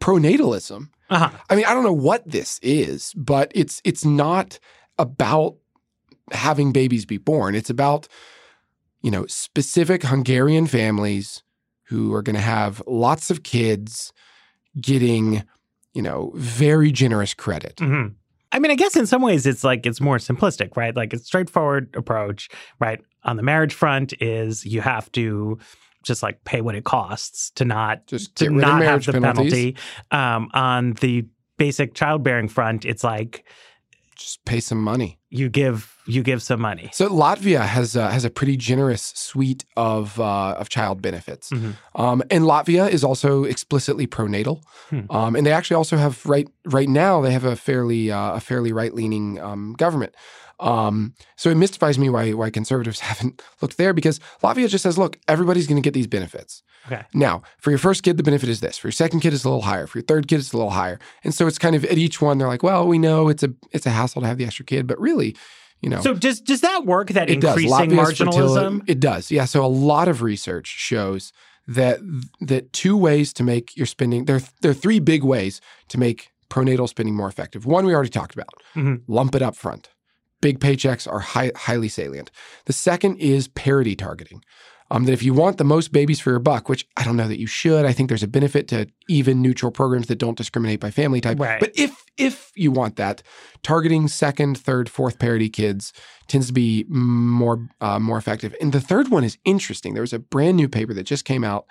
pronatalism. 0.00 0.88
Uh 1.10 1.28
huh. 1.28 1.38
I 1.50 1.54
mean, 1.56 1.64
I 1.66 1.74
don't 1.74 1.84
know 1.84 1.92
what 1.92 2.28
this 2.28 2.58
is, 2.62 3.12
but 3.16 3.52
it's 3.54 3.80
it's 3.84 4.04
not 4.04 4.58
about 4.98 5.56
having 6.32 6.72
babies 6.72 7.04
be 7.06 7.18
born. 7.18 7.54
It's 7.54 7.70
about 7.70 8.08
you 9.04 9.10
know 9.10 9.26
specific 9.26 10.02
Hungarian 10.02 10.66
families 10.66 11.42
who 11.88 12.12
are 12.14 12.22
going 12.22 12.36
to 12.36 12.42
have 12.56 12.82
lots 12.86 13.30
of 13.30 13.42
kids 13.42 14.12
getting 14.80 15.44
you 15.92 16.02
know 16.02 16.32
very 16.34 16.90
generous 16.90 17.34
credit. 17.34 17.78
hmm 17.78 18.08
I 18.52 18.60
mean, 18.60 18.70
I 18.70 18.76
guess 18.76 18.94
in 18.96 19.06
some 19.06 19.20
ways 19.20 19.46
it's 19.46 19.64
like 19.64 19.84
it's 19.84 20.00
more 20.00 20.18
simplistic, 20.18 20.76
right? 20.76 20.94
Like 20.94 21.12
it's 21.12 21.26
straightforward 21.26 21.92
approach, 21.96 22.48
right? 22.78 23.00
On 23.24 23.36
the 23.36 23.42
marriage 23.42 23.74
front 23.74 24.14
is 24.22 24.64
you 24.64 24.80
have 24.80 25.10
to 25.12 25.58
just 26.04 26.22
like 26.22 26.44
pay 26.44 26.60
what 26.60 26.76
it 26.76 26.84
costs 26.84 27.50
to 27.56 27.64
not 27.64 28.06
Just 28.06 28.36
to 28.36 28.44
get 28.44 28.50
rid 28.52 28.62
of 28.62 28.68
not 28.68 28.82
have 28.82 29.04
the 29.06 29.12
penalties. 29.12 29.52
penalty. 29.52 29.76
Um, 30.12 30.50
on 30.54 30.92
the 31.00 31.26
basic 31.58 31.94
childbearing 31.94 32.46
front, 32.48 32.84
it's 32.84 33.02
like 33.02 33.44
Just 34.14 34.44
pay 34.44 34.60
some 34.60 34.80
money. 34.80 35.18
you 35.30 35.48
give 35.48 35.93
you 36.06 36.22
give 36.22 36.42
some 36.42 36.60
money. 36.60 36.90
So 36.92 37.08
Latvia 37.08 37.62
has 37.66 37.96
uh, 37.96 38.08
has 38.10 38.24
a 38.24 38.30
pretty 38.30 38.56
generous 38.56 39.12
suite 39.16 39.64
of 39.76 40.18
uh, 40.20 40.52
of 40.58 40.68
child 40.68 41.00
benefits, 41.02 41.50
Mhm. 41.50 41.74
um, 41.94 42.22
and 42.30 42.44
Latvia 42.44 42.88
is 42.90 43.02
also 43.04 43.44
explicitly 43.44 44.06
pronatal, 44.06 44.62
Hmm. 44.90 45.00
um, 45.10 45.36
and 45.36 45.46
they 45.46 45.52
actually 45.52 45.76
also 45.76 45.96
have 45.96 46.24
right 46.26 46.48
right 46.66 46.88
now 46.88 47.20
they 47.22 47.32
have 47.32 47.44
a 47.44 47.56
fairly 47.56 48.10
uh, 48.10 48.34
a 48.34 48.40
fairly 48.40 48.72
right 48.72 48.92
leaning 48.94 49.40
um, 49.40 49.74
government. 49.78 50.14
Um, 50.60 51.14
so 51.36 51.50
it 51.50 51.56
mystifies 51.56 51.98
me 51.98 52.08
why 52.08 52.32
why 52.32 52.50
conservatives 52.50 53.00
haven't 53.10 53.42
looked 53.60 53.76
there 53.76 53.92
because 53.92 54.20
Latvia 54.42 54.68
just 54.68 54.82
says, 54.82 54.96
look, 54.98 55.18
everybody's 55.26 55.66
going 55.66 55.82
to 55.82 55.86
get 55.86 55.94
these 55.94 56.06
benefits. 56.06 56.62
Okay. 56.86 57.02
Now, 57.14 57.42
for 57.58 57.70
your 57.70 57.78
first 57.78 58.02
kid, 58.02 58.18
the 58.18 58.22
benefit 58.22 58.48
is 58.50 58.60
this. 58.60 58.76
For 58.78 58.88
your 58.88 58.92
second 58.92 59.20
kid, 59.20 59.32
it's 59.32 59.44
a 59.44 59.48
little 59.48 59.62
higher. 59.62 59.86
For 59.86 59.98
your 59.98 60.04
third 60.04 60.28
kid, 60.28 60.38
it's 60.40 60.52
a 60.52 60.56
little 60.56 60.70
higher. 60.72 60.98
And 61.24 61.32
so 61.34 61.46
it's 61.46 61.58
kind 61.58 61.74
of 61.74 61.82
at 61.86 61.96
each 61.96 62.20
one, 62.20 62.36
they're 62.38 62.46
like, 62.48 62.62
well, 62.62 62.86
we 62.86 62.98
know 62.98 63.28
it's 63.28 63.42
a 63.42 63.52
it's 63.72 63.86
a 63.86 63.90
hassle 63.90 64.20
to 64.20 64.28
have 64.28 64.36
the 64.38 64.44
extra 64.44 64.64
kid, 64.66 64.86
but 64.86 65.00
really, 65.00 65.34
you 65.84 65.90
know, 65.90 66.00
So 66.00 66.14
does 66.14 66.40
does 66.40 66.60
that 66.62 66.84
work? 66.86 67.08
That 67.10 67.28
it 67.30 67.40
does. 67.40 67.56
increasing 67.62 67.90
Latvia's 67.90 68.18
marginalism? 68.18 68.82
It 68.88 68.98
does. 69.00 69.30
Yeah. 69.30 69.44
So 69.44 69.64
a 69.64 69.68
lot 69.68 70.08
of 70.08 70.22
research 70.22 70.66
shows 70.66 71.32
that 71.68 71.98
that 72.40 72.72
two 72.72 72.96
ways 72.96 73.32
to 73.34 73.42
make 73.42 73.76
your 73.76 73.86
spending 73.86 74.24
there 74.24 74.40
there 74.62 74.70
are 74.70 74.74
three 74.84 74.98
big 74.98 75.22
ways 75.24 75.60
to 75.88 75.98
make 75.98 76.30
pronatal 76.50 76.88
spending 76.88 77.14
more 77.14 77.28
effective. 77.28 77.64
One 77.66 77.84
we 77.86 77.94
already 77.94 78.10
talked 78.10 78.34
about. 78.34 78.54
Mhm. 78.74 79.02
Lump 79.08 79.34
it 79.34 79.42
up 79.42 79.56
front. 79.56 79.88
Big 80.40 80.58
paychecks 80.60 81.10
are 81.10 81.20
high, 81.20 81.50
highly 81.56 81.88
salient. 81.88 82.30
The 82.66 82.72
second 82.74 83.16
is 83.16 83.48
parity 83.48 83.96
targeting. 83.96 84.42
Um, 84.94 85.06
that 85.06 85.12
if 85.12 85.24
you 85.24 85.34
want 85.34 85.58
the 85.58 85.64
most 85.64 85.90
babies 85.90 86.20
for 86.20 86.30
your 86.30 86.38
buck, 86.38 86.68
which 86.68 86.86
I 86.96 87.02
don't 87.02 87.16
know 87.16 87.26
that 87.26 87.40
you 87.40 87.48
should, 87.48 87.84
I 87.84 87.92
think 87.92 88.08
there's 88.08 88.22
a 88.22 88.28
benefit 88.28 88.68
to 88.68 88.86
even 89.08 89.42
neutral 89.42 89.72
programs 89.72 90.06
that 90.06 90.18
don't 90.20 90.38
discriminate 90.38 90.78
by 90.78 90.92
family 90.92 91.20
type. 91.20 91.40
Right. 91.40 91.58
But 91.58 91.72
if 91.74 92.04
if 92.16 92.52
you 92.54 92.70
want 92.70 92.94
that, 92.94 93.20
targeting 93.64 94.06
second, 94.06 94.56
third, 94.56 94.88
fourth 94.88 95.18
parity 95.18 95.48
kids 95.50 95.92
tends 96.28 96.46
to 96.46 96.52
be 96.52 96.84
more 96.88 97.66
uh, 97.80 97.98
more 97.98 98.18
effective. 98.18 98.54
And 98.60 98.72
the 98.72 98.80
third 98.80 99.08
one 99.08 99.24
is 99.24 99.36
interesting. 99.44 99.94
There 99.94 100.00
was 100.00 100.12
a 100.12 100.20
brand 100.20 100.56
new 100.56 100.68
paper 100.68 100.94
that 100.94 101.04
just 101.04 101.24
came 101.24 101.42
out. 101.42 101.66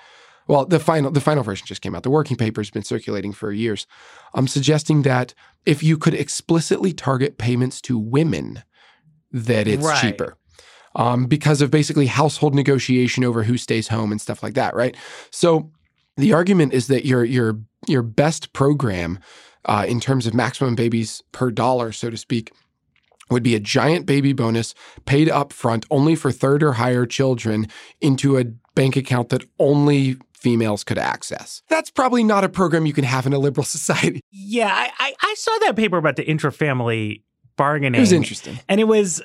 Well, 0.49 0.65
the 0.65 0.79
final 0.79 1.09
the 1.09 1.21
final 1.21 1.43
version 1.43 1.65
just 1.65 1.81
came 1.81 1.95
out. 1.95 2.03
The 2.03 2.09
working 2.09 2.36
paper 2.36 2.59
has 2.59 2.71
been 2.71 2.83
circulating 2.83 3.31
for 3.31 3.53
years. 3.53 3.88
I'm 4.33 4.49
suggesting 4.49 5.03
that 5.03 5.33
if 5.65 5.81
you 5.81 5.97
could 5.97 6.13
explicitly 6.13 6.91
target 6.91 7.38
payments 7.38 7.79
to 7.83 7.97
women, 7.97 8.63
that 9.31 9.65
it's 9.65 9.86
Right. 9.86 10.01
cheaper. 10.01 10.36
Um, 10.95 11.25
because 11.25 11.62
of 11.62 11.71
basically 11.71 12.06
household 12.06 12.53
negotiation 12.53 13.23
over 13.23 13.43
who 13.43 13.58
stays 13.58 13.88
home 13.88 14.12
and 14.12 14.21
stuff 14.21 14.43
like 14.43 14.53
that, 14.53 14.75
right? 14.75 14.95
So 15.32 15.71
the 16.17 16.34
argument 16.34 16.73
is 16.73 16.88
that 16.88 17.06
your 17.06 17.23
your 17.23 17.60
your 17.88 18.03
best 18.03 18.53
program 18.53 19.19
uh, 19.65 19.86
in 19.88 19.99
terms 19.99 20.27
of 20.27 20.34
maximum 20.34 20.75
babies 20.75 21.23
per 21.32 21.49
dollar, 21.51 21.91
so 21.91 22.10
to 22.10 22.17
speak, 22.17 22.51
would 23.29 23.43
be 23.43 23.56
a 23.56 23.60
giant 23.60 24.06
baby 24.06 24.34
bonus 24.34 24.75
paid 25.06 25.29
up 25.29 25.53
front 25.53 25.86
only 25.89 26.15
for 26.15 26.32
third 26.32 26.62
or 26.62 26.73
higher 26.73 27.06
children 27.06 27.67
into 28.01 28.38
a 28.38 28.45
bank 28.75 28.95
account 28.95 29.29
that 29.29 29.43
only 29.60 30.17
females 30.34 30.84
could 30.84 30.97
access. 30.97 31.62
That's 31.69 31.89
probably 31.89 32.23
not 32.23 32.43
a 32.43 32.49
program 32.49 32.86
you 32.86 32.93
can 32.93 33.06
have 33.06 33.25
in 33.25 33.34
a 33.34 33.39
liberal 33.39 33.63
society. 33.65 34.21
Yeah, 34.32 34.71
I, 34.71 34.91
I, 34.99 35.13
I 35.21 35.36
saw 35.38 35.58
that 35.62 35.75
paper 35.75 35.97
about 35.97 36.17
the 36.17 36.27
intra-family 36.27 37.23
bargaining. 37.56 37.97
It 37.97 38.01
was 38.01 38.12
interesting. 38.12 38.60
and 38.67 38.79
it 38.79 38.86
was 38.86 39.21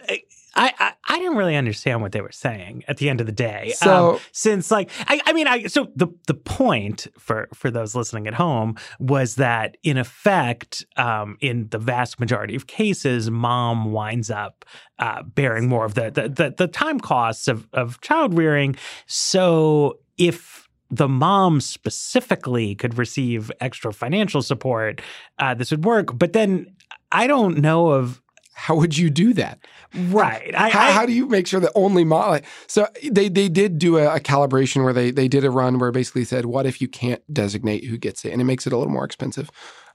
I, 0.59 0.73
I 0.79 0.93
I 1.09 1.19
didn't 1.19 1.37
really 1.37 1.57
understand 1.57 2.03
what 2.03 2.13
they 2.13 2.21
were 2.21 2.33
saying 2.33 2.85
at 2.89 2.97
the 2.99 3.09
end 3.09 3.21
of 3.21 3.27
the 3.27 3.33
day. 3.33 3.73
So- 3.77 4.15
um, 4.15 4.21
since 4.33 4.71
like 4.71 4.91
I, 5.07 5.21
I 5.25 5.33
mean 5.33 5.47
I 5.47 5.67
so 5.67 5.89
the 5.97 6.09
the 6.27 6.35
point 6.35 7.07
for 7.19 7.49
for 7.55 7.71
those 7.71 7.95
listening 7.95 8.27
at 8.27 8.35
home 8.35 8.77
was 8.99 9.37
that 9.37 9.77
in 9.83 9.97
effect 9.97 10.85
um, 10.97 11.37
in 11.41 11.69
the 11.71 11.79
vast 11.79 12.21
majority 12.21 12.55
of 12.55 12.67
cases 12.67 13.31
mom 13.31 13.93
winds 13.93 14.31
up 14.31 14.65
uh, 14.99 15.23
bearing 15.23 15.69
more 15.69 15.85
of 15.85 15.95
the 15.95 16.11
the, 16.11 16.29
the 16.29 16.55
the 16.57 16.69
time 16.69 17.01
costs 17.01 17.49
of 17.49 17.69
of 17.73 18.01
child 18.01 18.37
rearing. 18.37 18.77
So 19.07 19.99
if 20.19 20.69
the 20.91 21.09
mom 21.09 21.61
specifically 21.61 22.75
could 22.75 22.97
receive 22.97 23.53
extra 23.61 23.93
financial 23.93 24.41
support, 24.43 25.03
uh, 25.39 25.55
this 25.55 25.71
would 25.71 25.85
work. 25.85 26.19
But 26.19 26.33
then 26.33 26.75
I 27.13 27.27
don't 27.27 27.59
know 27.59 27.89
of 27.89 28.23
How 28.59 28.75
would 28.75 28.99
you 28.99 29.09
do 29.09 29.33
that? 29.35 29.61
right. 29.95 30.53
I, 30.55 30.69
how, 30.69 30.81
I- 30.89 30.91
how 30.91 31.07
do 31.07 31.13
you 31.13 31.27
make 31.29 31.47
sure 31.47 31.61
that 31.61 31.71
only 31.77 32.05
mom? 32.05 32.41
So 32.67 32.89
they 33.11 33.29
they 33.29 33.49
did 33.49 33.79
do 33.79 33.99
a, 33.99 34.17
a 34.17 34.21
calibration 34.21 34.83
where 34.83 34.93
they 34.93 35.11
they 35.13 35.29
did 35.29 35.45
a 35.45 35.51
run 35.51 35.79
where 35.79 35.93
basically 35.93 36.25
said, 36.25 36.45
what 36.45 36.67
if 36.67 36.81
you 36.83 36.89
can't 36.89 37.23
designate 37.33 37.85
who 37.85 37.97
gets 37.97 38.25
it, 38.25 38.33
and 38.33 38.41
it 38.41 38.45
makes 38.45 38.67
it 38.67 38.73
a 38.73 38.77
little 38.77 38.93
more 38.93 39.05
expensive. 39.05 39.49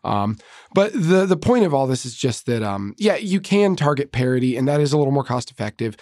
Um, 0.06 0.38
but 0.73 0.93
the 0.93 1.26
the 1.26 1.38
point 1.38 1.65
of 1.65 1.73
all 1.73 1.88
this 1.88 2.06
is 2.06 2.15
just 2.15 2.45
that 2.45 2.63
um, 2.63 2.95
yeah, 2.97 3.17
you 3.17 3.39
can 3.41 3.76
target 3.76 4.12
parity, 4.12 4.56
and 4.58 4.67
that 4.67 4.80
is 4.80 4.93
a 4.93 4.97
little 4.97 5.13
more 5.13 5.23
cost 5.26 5.52
effective. 5.52 5.95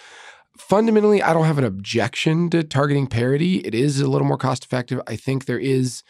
Fundamentally, 0.56 1.22
I 1.22 1.32
don't 1.32 1.46
have 1.46 1.58
an 1.58 1.64
objection 1.64 2.48
to 2.50 2.62
targeting 2.62 3.06
parity. 3.08 3.56
It 3.58 3.74
is 3.74 4.00
a 4.00 4.08
little 4.08 4.26
more 4.26 4.38
cost 4.38 4.64
effective. 4.64 5.00
I 5.06 5.16
think 5.16 5.46
there 5.46 5.58
is 5.58 6.02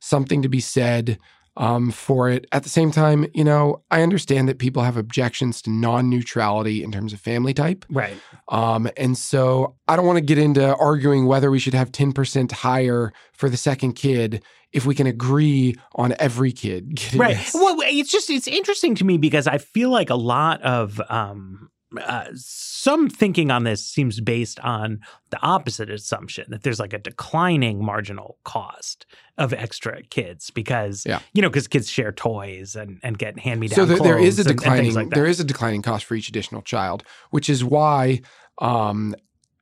something 0.00 0.42
to 0.42 0.48
be 0.48 0.60
said 0.60 1.18
um, 1.56 1.90
for 1.90 2.30
it. 2.30 2.46
At 2.52 2.62
the 2.62 2.68
same 2.68 2.90
time, 2.90 3.26
you 3.34 3.44
know, 3.44 3.82
I 3.90 4.02
understand 4.02 4.48
that 4.48 4.58
people 4.58 4.82
have 4.82 4.96
objections 4.96 5.60
to 5.62 5.70
non 5.70 6.08
neutrality 6.08 6.82
in 6.82 6.92
terms 6.92 7.12
of 7.12 7.20
family 7.20 7.52
type. 7.54 7.84
right. 7.90 8.16
Um, 8.48 8.88
and 8.96 9.16
so 9.16 9.76
I 9.86 9.94
don't 9.96 10.06
want 10.06 10.16
to 10.16 10.24
get 10.24 10.38
into 10.38 10.74
arguing 10.76 11.26
whether 11.26 11.50
we 11.50 11.58
should 11.58 11.74
have 11.74 11.92
10% 11.92 12.50
higher 12.52 13.12
for 13.32 13.48
the 13.48 13.56
second 13.56 13.92
kid 13.92 14.42
if 14.72 14.86
we 14.86 14.94
can 14.94 15.06
agree 15.06 15.76
on 15.96 16.14
every 16.18 16.52
kid 16.52 16.94
getting 16.94 17.20
Right. 17.20 17.36
this. 17.36 17.54
Well, 17.54 17.76
it's 17.82 18.10
just 18.10 18.30
it's 18.30 18.48
interesting 18.48 18.94
to 18.96 19.04
me 19.04 19.18
because 19.18 19.46
I 19.46 19.58
feel 19.58 19.90
like 19.90 20.10
a 20.10 20.14
lot 20.16 20.62
of 20.62 21.00
um 21.08 21.70
uh, 21.98 22.26
some 22.34 23.08
thinking 23.10 23.50
on 23.50 23.64
this 23.64 23.84
seems 23.84 24.20
based 24.20 24.60
on 24.60 25.00
the 25.30 25.40
opposite 25.42 25.90
assumption 25.90 26.44
that 26.50 26.62
there's 26.62 26.78
like 26.78 26.92
a 26.92 26.98
declining 26.98 27.84
marginal 27.84 28.38
cost 28.44 29.06
of 29.38 29.52
extra 29.52 30.02
kids 30.04 30.50
because 30.50 31.04
Yeah. 31.04 31.20
you 31.32 31.42
know 31.42 31.48
because 31.48 31.66
kids 31.66 31.90
share 31.90 32.12
toys 32.12 32.76
and 32.76 33.00
and 33.02 33.18
get 33.18 33.38
hand 33.38 33.60
me 33.60 33.68
down 33.68 33.76
so 33.76 33.84
there, 33.86 33.98
there 33.98 34.18
is 34.18 34.38
a 34.38 34.44
declining 34.44 34.94
like 34.94 35.10
there 35.10 35.26
is 35.26 35.40
a 35.40 35.44
declining 35.44 35.82
cost 35.82 36.04
for 36.04 36.14
each 36.14 36.28
additional 36.28 36.62
child, 36.62 37.02
which 37.30 37.50
is 37.50 37.64
why 37.64 38.20
um, 38.58 39.14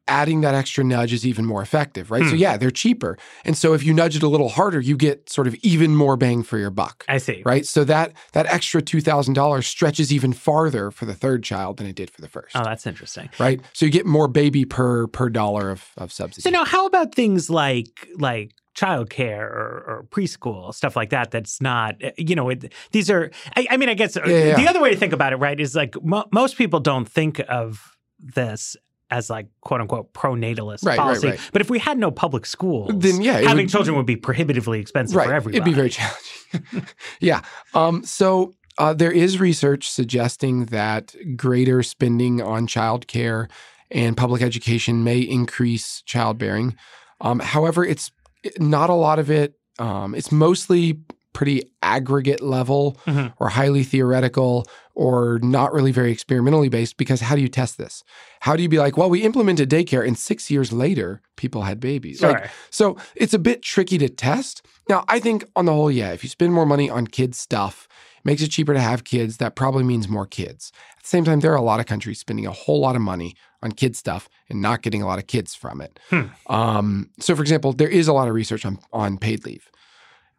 adding 0.08 0.40
that 0.40 0.54
extra 0.54 0.82
nudge 0.82 1.12
is 1.12 1.26
even 1.26 1.44
more 1.44 1.62
effective, 1.62 2.10
right? 2.10 2.24
So 2.24 2.30
Hmm. 2.30 2.36
yeah, 2.36 2.56
they're 2.56 2.70
cheaper, 2.70 3.16
and 3.44 3.56
so 3.56 3.74
if 3.74 3.84
you 3.84 3.94
nudge 3.94 4.16
it 4.16 4.22
a 4.22 4.28
little 4.28 4.48
harder, 4.48 4.80
you 4.80 4.96
get 4.96 5.28
sort 5.30 5.46
of 5.46 5.54
even 5.62 5.94
more 5.94 6.16
bang 6.16 6.42
for 6.42 6.58
your 6.58 6.70
buck. 6.70 7.04
I 7.08 7.18
see. 7.18 7.42
Right, 7.44 7.66
so 7.66 7.84
that 7.84 8.12
that 8.32 8.46
extra 8.46 8.82
two 8.82 9.00
thousand 9.00 9.34
dollars 9.34 9.66
stretches 9.66 10.12
even 10.12 10.32
farther 10.32 10.90
for 10.90 11.04
the 11.04 11.14
third 11.14 11.44
child 11.44 11.76
than 11.76 11.86
it 11.86 11.94
did 11.96 12.10
for 12.10 12.20
the 12.20 12.28
first. 12.28 12.56
Oh, 12.56 12.62
that's 12.64 12.86
interesting. 12.86 13.28
right? 13.38 13.60
So 13.72 13.86
you 13.86 13.92
get 13.92 14.06
more 14.06 14.28
baby 14.28 14.64
per 14.64 15.06
per 15.06 15.28
dollar 15.28 15.70
of 15.70 15.84
of 15.96 16.10
subsidy. 16.12 16.42
So 16.42 16.50
now, 16.50 16.64
how 16.64 16.86
about 16.86 17.14
things 17.14 17.48
like 17.50 18.08
like 18.16 18.52
childcare 18.76 19.40
or, 19.40 19.84
or 19.88 20.06
preschool 20.10 20.72
stuff 20.72 20.94
like 20.96 21.10
that? 21.10 21.30
That's 21.30 21.60
not 21.60 21.96
you 22.16 22.34
know 22.34 22.48
it, 22.50 22.72
these 22.92 23.10
are. 23.10 23.30
I, 23.56 23.66
I 23.70 23.76
mean, 23.76 23.88
I 23.88 23.94
guess 23.94 24.16
uh, 24.16 24.22
yeah. 24.26 24.56
the 24.56 24.68
other 24.68 24.80
way 24.80 24.90
to 24.90 24.96
think 24.96 25.12
about 25.12 25.32
it, 25.32 25.36
right, 25.36 25.58
is 25.58 25.74
like 25.74 25.94
mo- 26.02 26.26
most 26.32 26.56
people 26.56 26.80
don't 26.80 27.08
think 27.08 27.40
of 27.48 27.96
this 28.18 28.76
as 29.10 29.30
like 29.30 29.48
quote 29.60 29.80
unquote 29.80 30.12
pronatalist 30.12 30.84
Right, 30.84 30.96
right, 30.96 30.98
policy. 30.98 31.28
right. 31.28 31.40
But 31.52 31.62
if 31.62 31.70
we 31.70 31.78
had 31.78 31.98
no 31.98 32.10
public 32.10 32.44
schools, 32.46 32.90
Then, 32.94 33.22
yeah, 33.22 33.38
having 33.40 33.64
would- 33.64 33.70
children 33.70 33.96
would 33.96 34.06
be 34.06 34.16
prohibitively 34.16 34.80
expensive 34.80 35.14
for 35.14 35.18
right. 35.28 35.30
everybody. 35.34 35.56
It'd 35.56 35.64
be 35.64 35.72
very 35.74 35.90
challenging. 35.90 36.86
yeah. 37.20 37.40
Um, 37.74 38.04
so 38.04 38.54
uh, 38.78 38.92
there 38.94 39.10
is 39.12 39.40
research 39.40 39.90
suggesting 39.90 40.66
that 40.66 41.14
greater 41.36 41.82
spending 41.82 42.40
on 42.42 42.66
childcare 42.66 43.50
and 43.90 44.16
public 44.16 44.42
education 44.42 45.02
may 45.04 45.18
increase 45.18 46.02
childbearing. 46.02 46.76
Um, 47.20 47.40
however, 47.40 47.84
it's 47.84 48.12
not 48.58 48.90
a 48.90 48.94
lot 48.94 49.18
of 49.18 49.30
it. 49.30 49.54
Um, 49.78 50.14
it's 50.14 50.30
mostly 50.30 51.00
pretty 51.32 51.62
aggregate 51.82 52.40
level 52.42 52.96
Mhm. 53.06 53.32
or 53.38 53.50
highly 53.50 53.84
theoretical 53.84 54.64
or 54.94 55.38
not 55.42 55.72
really 55.72 55.92
very 55.92 56.10
experimentally 56.10 56.68
based 56.68 56.96
because 56.96 57.20
how 57.20 57.36
do 57.36 57.40
you 57.42 57.48
test 57.48 57.78
this? 57.78 58.02
How 58.40 58.56
do 58.56 58.62
you 58.62 58.68
be 58.68 58.78
like, 58.78 58.96
well, 58.96 59.08
we 59.10 59.22
implemented 59.22 59.70
daycare 59.70 60.04
and 60.06 60.18
six 60.18 60.50
years 60.50 60.72
later, 60.72 61.20
people 61.36 61.62
had 61.62 61.78
babies? 61.78 62.20
Like, 62.22 62.50
so 62.70 62.96
it's 63.14 63.34
a 63.34 63.38
bit 63.38 63.62
tricky 63.62 63.98
to 63.98 64.08
test. 64.08 64.62
Now, 64.88 65.04
I 65.06 65.20
think 65.20 65.44
on 65.54 65.66
the 65.66 65.72
whole, 65.72 65.90
yeah, 65.90 66.10
if 66.12 66.24
you 66.24 66.28
spend 66.30 66.52
more 66.52 66.66
money 66.66 66.90
on 66.90 67.06
kids' 67.06 67.38
stuff, 67.38 67.86
it 68.16 68.24
makes 68.24 68.42
it 68.42 68.48
cheaper 68.48 68.74
to 68.74 68.80
have 68.80 69.04
kids. 69.04 69.36
That 69.36 69.54
probably 69.54 69.84
means 69.84 70.08
more 70.08 70.26
kids. 70.26 70.72
At 70.96 71.04
the 71.04 71.08
same 71.08 71.24
time, 71.24 71.40
there 71.40 71.52
are 71.52 71.56
a 71.56 71.62
lot 71.62 71.78
of 71.78 71.86
countries 71.86 72.18
spending 72.18 72.46
a 72.46 72.50
whole 72.52 72.80
lot 72.80 72.96
of 72.96 73.02
money 73.02 73.36
on 73.62 73.70
kid 73.72 73.94
stuff 73.94 74.28
and 74.48 74.60
not 74.60 74.82
getting 74.82 75.02
a 75.02 75.06
lot 75.06 75.18
of 75.20 75.26
kids 75.28 75.54
from 75.54 75.80
it. 75.80 76.00
Hmm. 76.10 76.22
Um, 76.52 77.10
so, 77.20 77.36
for 77.36 77.42
example, 77.42 77.72
there 77.72 77.88
is 77.88 78.08
a 78.08 78.12
lot 78.12 78.26
of 78.28 78.34
research 78.34 78.64
on, 78.66 78.78
on 78.92 79.18
paid 79.18 79.44
leave. 79.44 79.68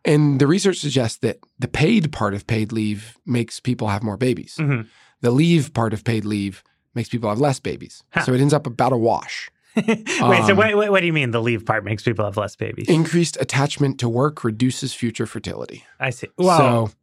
And 0.05 0.39
the 0.39 0.47
research 0.47 0.77
suggests 0.77 1.17
that 1.19 1.37
the 1.59 1.67
paid 1.67 2.11
part 2.11 2.33
of 2.33 2.47
paid 2.47 2.71
leave 2.71 3.17
makes 3.25 3.59
people 3.59 3.89
have 3.89 4.01
more 4.03 4.17
babies. 4.17 4.55
Mhm. 4.57 4.87
The 5.21 5.31
leave 5.31 5.73
part 5.73 5.93
of 5.93 6.03
paid 6.03 6.23
leave 6.25 6.63
makes 6.95 7.09
people 7.09 7.29
have 7.29 7.39
less 7.39 7.59
babies. 7.59 8.03
Huh. 8.11 8.23
So 8.23 8.33
it 8.33 8.41
ends 8.41 8.53
up 8.53 8.65
about 8.65 8.93
a 8.93 8.97
wash. 8.97 9.49
Wait, 9.75 10.07
so 10.17 10.25
Um, 10.51 10.57
what, 10.57 10.75
what, 10.75 10.91
what 10.91 10.99
do 11.01 11.05
you 11.05 11.13
mean 11.13 11.31
the 11.31 11.41
leave 11.41 11.65
part 11.65 11.83
makes 11.83 12.03
people 12.03 12.25
have 12.25 12.37
less 12.37 12.55
babies? 12.55 12.87
Increased 12.89 13.37
attachment 13.39 13.99
to 13.99 14.09
work 14.09 14.43
reduces 14.43 14.93
future 14.93 15.25
fertility. 15.25 15.83
I 15.99 16.09
see. 16.09 16.27
Well, 16.37 16.57
so 16.87 16.93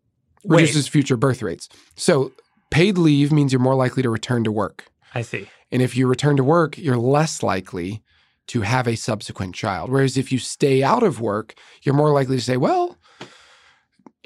wait. 0.44 0.60
reduces 0.62 0.88
future 0.88 1.16
birth 1.16 1.42
rates. 1.42 1.68
So 1.94 2.32
paid 2.70 2.98
leave 2.98 3.30
means 3.30 3.52
you're 3.52 3.60
more 3.60 3.76
likely 3.76 4.02
to 4.02 4.10
return 4.10 4.42
to 4.44 4.52
work. 4.52 4.86
I 5.14 5.22
see. 5.22 5.48
And 5.70 5.80
if 5.82 5.96
you 5.96 6.06
return 6.06 6.36
to 6.36 6.44
work, 6.44 6.76
you're 6.78 6.96
less 6.98 7.42
likely 7.42 8.02
to 8.48 8.62
have 8.62 8.86
a 8.86 8.96
subsequent 8.96 9.54
child. 9.54 9.90
Whereas 9.90 10.16
if 10.16 10.30
you 10.32 10.38
stay 10.38 10.82
out 10.82 11.02
of 11.02 11.20
work, 11.20 11.54
you're 11.82 11.94
more 11.94 12.10
likely 12.10 12.36
to 12.36 12.42
say, 12.42 12.56
well, 12.56 12.96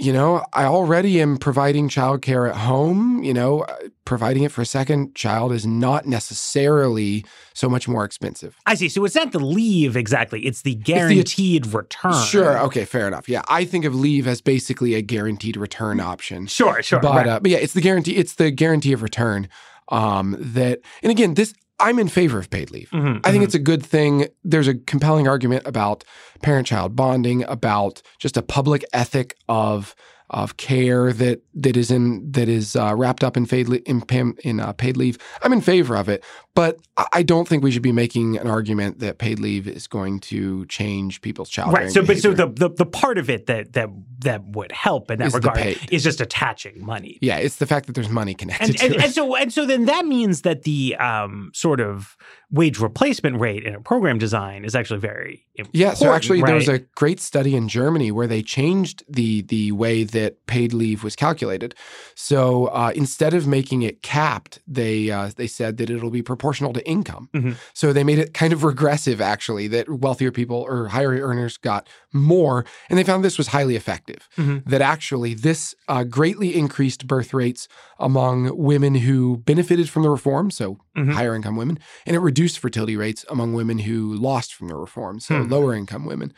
you 0.00 0.14
know, 0.14 0.42
I 0.54 0.64
already 0.64 1.20
am 1.20 1.36
providing 1.36 1.90
childcare 1.90 2.48
at 2.48 2.56
home. 2.56 3.22
You 3.22 3.34
know, 3.34 3.60
uh, 3.60 3.76
providing 4.06 4.44
it 4.44 4.50
for 4.50 4.62
a 4.62 4.66
second 4.66 5.14
child 5.14 5.52
is 5.52 5.66
not 5.66 6.06
necessarily 6.06 7.24
so 7.52 7.68
much 7.68 7.86
more 7.86 8.04
expensive. 8.04 8.56
I 8.64 8.74
see. 8.74 8.88
So 8.88 9.04
it's 9.04 9.14
not 9.14 9.32
the 9.32 9.38
leave 9.38 9.96
exactly; 9.96 10.46
it's 10.46 10.62
the 10.62 10.74
guaranteed 10.74 11.66
return. 11.66 12.14
Sure. 12.24 12.58
Okay. 12.60 12.86
Fair 12.86 13.06
enough. 13.06 13.28
Yeah. 13.28 13.42
I 13.48 13.66
think 13.66 13.84
of 13.84 13.94
leave 13.94 14.26
as 14.26 14.40
basically 14.40 14.94
a 14.94 15.02
guaranteed 15.02 15.58
return 15.58 16.00
option. 16.00 16.46
Sure. 16.46 16.82
Sure. 16.82 17.00
but 17.00 17.14
right. 17.14 17.26
uh, 17.26 17.40
but 17.40 17.50
yeah, 17.50 17.58
it's 17.58 17.74
the 17.74 17.82
guarantee. 17.82 18.16
It's 18.16 18.34
the 18.34 18.50
guarantee 18.50 18.94
of 18.94 19.02
return. 19.02 19.48
Um, 19.90 20.36
that 20.38 20.80
and 21.02 21.10
again, 21.10 21.34
this 21.34 21.54
I'm 21.80 21.98
in 21.98 22.08
favor 22.08 22.38
of 22.38 22.50
paid 22.50 22.70
leave. 22.70 22.90
Mhm, 22.90 23.20
I 23.24 23.30
think 23.30 23.42
mhm. 23.42 23.46
it's 23.46 23.54
a 23.54 23.58
good 23.58 23.84
thing. 23.84 24.26
There's 24.44 24.68
a 24.68 24.74
compelling 24.74 25.26
argument 25.26 25.66
about 25.66 26.04
parent-child 26.42 26.94
bonding, 26.94 27.42
about 27.44 28.02
just 28.18 28.36
a 28.36 28.42
public 28.42 28.84
ethic 28.92 29.36
of 29.48 29.94
of 30.30 30.56
care 30.56 31.12
that 31.12 31.42
that 31.54 31.76
is 31.76 31.90
in 31.90 32.30
that 32.30 32.48
is 32.48 32.76
uh, 32.76 32.94
wrapped 32.96 33.24
up 33.24 33.36
in 33.36 33.46
paid 33.46 33.68
le- 33.68 33.78
in, 33.78 34.02
in 34.44 34.60
uh, 34.60 34.72
paid 34.72 34.96
leave. 34.96 35.18
I'm 35.42 35.52
in 35.52 35.60
favor 35.60 35.96
of 35.96 36.08
it, 36.08 36.22
but 36.54 36.78
I- 37.12 37.22
don't 37.22 37.46
think 37.46 37.62
we 37.62 37.70
should 37.70 37.82
be 37.82 37.92
making 37.92 38.36
an 38.38 38.46
argument 38.48 38.98
that 38.98 39.18
paid 39.18 39.38
leave 39.38 39.68
is 39.68 39.86
going 39.86 40.20
to 40.20 40.66
change 40.66 41.20
people's 41.22 41.48
child 41.48 41.72
right. 41.72 41.90
So, 41.90 42.02
but 42.02 42.18
so 42.18 42.32
the, 42.32 42.46
the 42.48 42.68
the 42.70 42.86
part 42.86 43.18
of 43.18 43.30
it 43.30 43.46
that 43.46 43.72
that 43.74 43.88
that 44.20 44.44
would 44.44 44.72
help 44.72 45.10
in 45.10 45.18
that 45.20 45.28
Is 45.28 45.34
regard 45.34 45.78
is 45.90 46.02
just 46.02 46.20
attaching 46.20 46.84
money. 46.84 47.18
yeah, 47.22 47.36
it's 47.36 47.56
the 47.56 47.66
fact 47.66 47.86
that 47.86 47.94
there's 47.94 48.08
money 48.08 48.34
connected 48.34 48.68
And, 48.70 48.78
to 48.78 48.84
and, 48.86 48.94
it. 48.96 49.02
and 49.04 49.12
so 49.12 49.34
and 49.36 49.52
so 49.52 49.64
then 49.66 49.84
that 49.86 50.06
means 50.06 50.42
that 50.42 50.62
the 50.64 50.96
um, 50.96 51.50
sort 51.54 51.80
of 51.80 52.16
wage 52.50 52.80
replacement 52.80 53.38
rate 53.40 53.64
in 53.64 53.74
a 53.74 53.80
program 53.80 54.18
design 54.18 54.64
is 54.64 54.74
actually 54.74 54.98
very 54.98 55.46
important. 55.56 55.76
Yeah, 55.76 55.94
so 55.94 56.12
actually 56.12 56.42
there 56.42 56.56
was 56.56 56.68
a 56.68 56.80
great 56.96 57.20
study 57.20 57.54
in 57.54 57.68
Germany 57.68 58.10
where 58.10 58.26
they 58.26 58.42
changed 58.42 59.04
the 59.08 59.42
the 59.42 59.72
way 59.72 60.04
that 60.04 60.44
paid 60.46 60.72
leave 60.72 61.04
was 61.04 61.14
calculated. 61.14 61.74
So 62.16 62.66
uh, 62.66 62.92
instead 62.94 63.34
of 63.34 63.46
making 63.46 63.82
it 63.82 64.02
capped, 64.02 64.58
they 64.66 65.10
uh, 65.10 65.30
they 65.36 65.46
said 65.46 65.76
that 65.76 65.90
it'll 65.90 66.10
be 66.10 66.22
proportional 66.40 66.72
to 66.72 66.86
income. 66.88 67.28
Mhm. 67.34 67.56
So 67.74 67.92
they 67.92 68.02
made 68.02 68.18
it 68.18 68.32
kind 68.32 68.52
of 68.54 68.64
regressive, 68.64 69.20
actually, 69.20 69.68
that 69.68 69.86
wealthier 69.90 70.32
people 70.32 70.56
or 70.56 70.88
higher 70.88 71.10
earners 71.10 71.58
got 71.58 71.86
more, 72.14 72.64
and 72.88 72.98
they 72.98 73.04
found 73.04 73.22
this 73.22 73.36
was 73.36 73.48
highly 73.48 73.76
effective. 73.76 74.26
Mhm. 74.38 74.62
That 74.64 74.80
actually 74.80 75.34
this 75.34 75.74
uh, 75.88 76.04
greatly 76.04 76.56
increased 76.56 77.06
birth 77.06 77.34
rates 77.34 77.68
among 77.98 78.56
women 78.56 78.94
who 78.94 79.36
benefited 79.36 79.90
from 79.90 80.02
the 80.02 80.10
reform, 80.10 80.50
so 80.50 80.78
Mhm. 80.96 81.12
higher 81.12 81.34
income 81.34 81.56
women, 81.56 81.78
and 82.06 82.16
it 82.16 82.20
reduced 82.20 82.58
fertility 82.58 82.96
rates 82.96 83.24
among 83.28 83.52
women 83.52 83.80
who 83.80 84.14
lost 84.14 84.54
from 84.54 84.68
the 84.68 84.76
reform, 84.76 85.20
so 85.20 85.42
Hmm. 85.42 85.50
lower 85.52 85.74
income 85.74 86.06
women. 86.06 86.32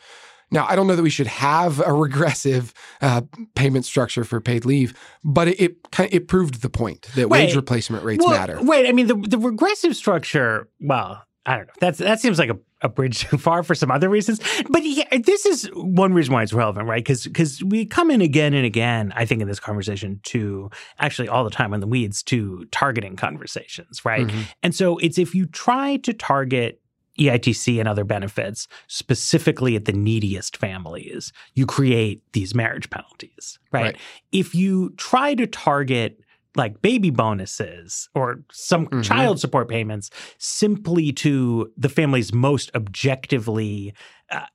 Now, 0.53 0.67
I 0.69 0.77
don't 0.77 0.87
know 0.87 0.95
that 0.97 1.03
we 1.03 1.11
should 1.11 1.27
have 1.27 1.81
a 1.81 1.93
regressive 2.07 2.73
uh, 3.01 3.23
payment 3.55 3.85
structure 3.85 4.23
for 4.23 4.41
paid 4.41 4.65
leave, 4.65 4.95
but 5.25 5.49
it 5.49 5.61
it, 5.61 5.77
it 6.11 6.29
proved 6.29 6.63
the 6.63 6.71
point 6.71 7.09
that 7.15 7.29
wage 7.29 7.57
replacement 7.57 8.05
rates 8.05 8.25
Well, 8.25 8.39
matter. 8.39 8.59
Wait, 8.63 8.89
I 8.89 8.93
mean 8.93 9.07
the 9.07 9.17
the 9.17 9.39
regressive 9.39 9.97
structure. 9.97 10.69
Well, 10.81 11.25
I 11.45 11.57
don't 11.57 11.67
know. 11.67 11.73
That's 11.81 11.99
that 11.99 12.21
seems 12.21 12.39
like 12.39 12.51
a, 12.51 12.59
a 12.83 12.89
bridge 12.89 13.21
too 13.21 13.39
far 13.39 13.63
for 13.63 13.75
some 13.75 13.91
other 13.91 14.09
reasons. 14.09 14.41
But 14.69 14.85
yeah, 14.85 15.19
this 15.25 15.45
is 15.47 15.69
one 15.75 16.13
reason 16.13 16.35
why 16.35 16.43
it's 16.43 16.53
relevant, 16.53 16.87
right? 16.87 17.03
Because 17.03 17.25
because 17.25 17.65
we 17.65 17.87
come 17.87 18.11
in 18.11 18.21
again 18.21 18.55
and 18.55 18.65
again. 18.65 19.13
I 19.17 19.25
think 19.25 19.41
in 19.43 19.49
this 19.49 19.59
conversation 19.59 20.21
to 20.25 20.71
actually 21.01 21.29
all 21.29 21.43
the 21.45 21.51
time 21.51 21.75
in 21.75 21.81
the 21.81 21.87
weeds 21.87 22.23
to 22.25 22.65
targeting 22.71 23.17
conversations, 23.17 24.05
right? 24.05 24.27
Mhm. 24.27 24.45
And 24.63 24.75
so 24.75 24.99
it's 24.99 25.19
if 25.19 25.35
you 25.35 25.47
try 25.47 25.97
to 25.99 26.13
target 26.13 26.81
EITC 27.19 27.79
and 27.79 27.89
other 27.89 28.05
benefits 28.05 28.69
specifically 28.87 29.77
at 29.77 29.85
the 29.85 29.93
neediest 29.93 30.57
families, 30.57 31.33
you 31.55 31.67
create 31.67 32.23
these 32.33 32.55
marriage 32.55 32.89
penalties, 32.91 33.59
right? 33.71 33.83
Right. 33.83 33.97
If 34.33 34.55
you 34.55 34.91
try 34.97 35.35
to 35.35 35.47
target 35.47 36.19
like 36.55 36.83
baby 36.83 37.11
bonuses 37.11 38.09
or 38.15 38.43
some 38.53 38.87
Mhm. 38.89 39.03
child 39.05 39.41
support 39.41 39.69
payments 39.69 40.11
simply 40.39 41.13
to 41.13 41.71
the 41.79 41.89
family's 41.89 42.33
most 42.33 42.71
objectively 42.75 43.95
uh, 44.31 44.47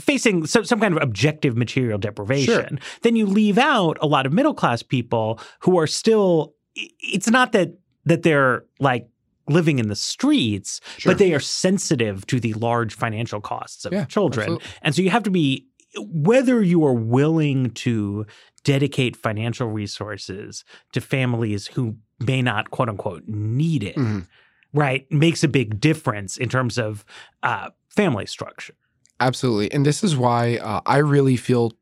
facing 0.00 0.46
some, 0.46 0.64
some 0.64 0.80
kind 0.80 0.96
of 0.96 1.02
objective 1.02 1.56
material 1.56 1.98
deprivation, 1.98 2.78
then 3.02 3.16
you 3.16 3.26
leave 3.26 3.58
out 3.58 3.98
a 4.00 4.06
lot 4.06 4.24
of 4.26 4.32
middle 4.32 4.54
class 4.54 4.82
people 4.82 5.38
who 5.60 5.78
are 5.78 5.86
still 5.86 6.54
it's 6.76 7.28
not 7.28 7.52
that 7.52 7.74
that 8.04 8.22
they're 8.22 8.64
like 8.80 9.06
living 9.48 9.78
in 9.78 9.88
the 9.88 9.96
streets 9.96 10.80
Sure. 10.98 11.12
but 11.12 11.18
they 11.18 11.32
are 11.34 11.40
sensitive 11.40 12.26
to 12.26 12.40
the 12.40 12.52
large 12.54 12.94
financial 12.94 13.40
costs 13.40 13.84
of 13.84 13.92
Yeah, 13.92 14.04
children 14.06 14.44
absolutely. 14.44 14.66
and 14.82 14.94
so 14.94 15.02
you 15.02 15.10
have 15.10 15.22
to 15.24 15.30
be 15.30 15.66
whether 15.98 16.60
you 16.62 16.84
are 16.84 16.92
willing 16.94 17.70
to 17.70 18.26
dedicate 18.64 19.16
financial 19.16 19.68
resources 19.68 20.64
to 20.92 21.00
families 21.00 21.68
who 21.68 21.96
may 22.20 22.42
not 22.42 22.70
quote 22.70 22.88
unquote 22.88 23.22
need 23.26 23.82
it 23.82 23.96
Mhm. 23.96 24.26
right 24.72 25.06
makes 25.12 25.44
a 25.44 25.48
big 25.48 25.78
difference 25.80 26.36
in 26.36 26.48
terms 26.48 26.78
of 26.78 27.04
uh, 27.42 27.70
family 27.88 28.26
structure 28.26 28.74
Absolutely. 29.20 29.70
And 29.72 29.86
this 29.86 30.02
is 30.02 30.16
why 30.16 30.56
uh, 30.56 30.80
I 30.86 30.96
really 30.98 31.36
feel 31.36 31.72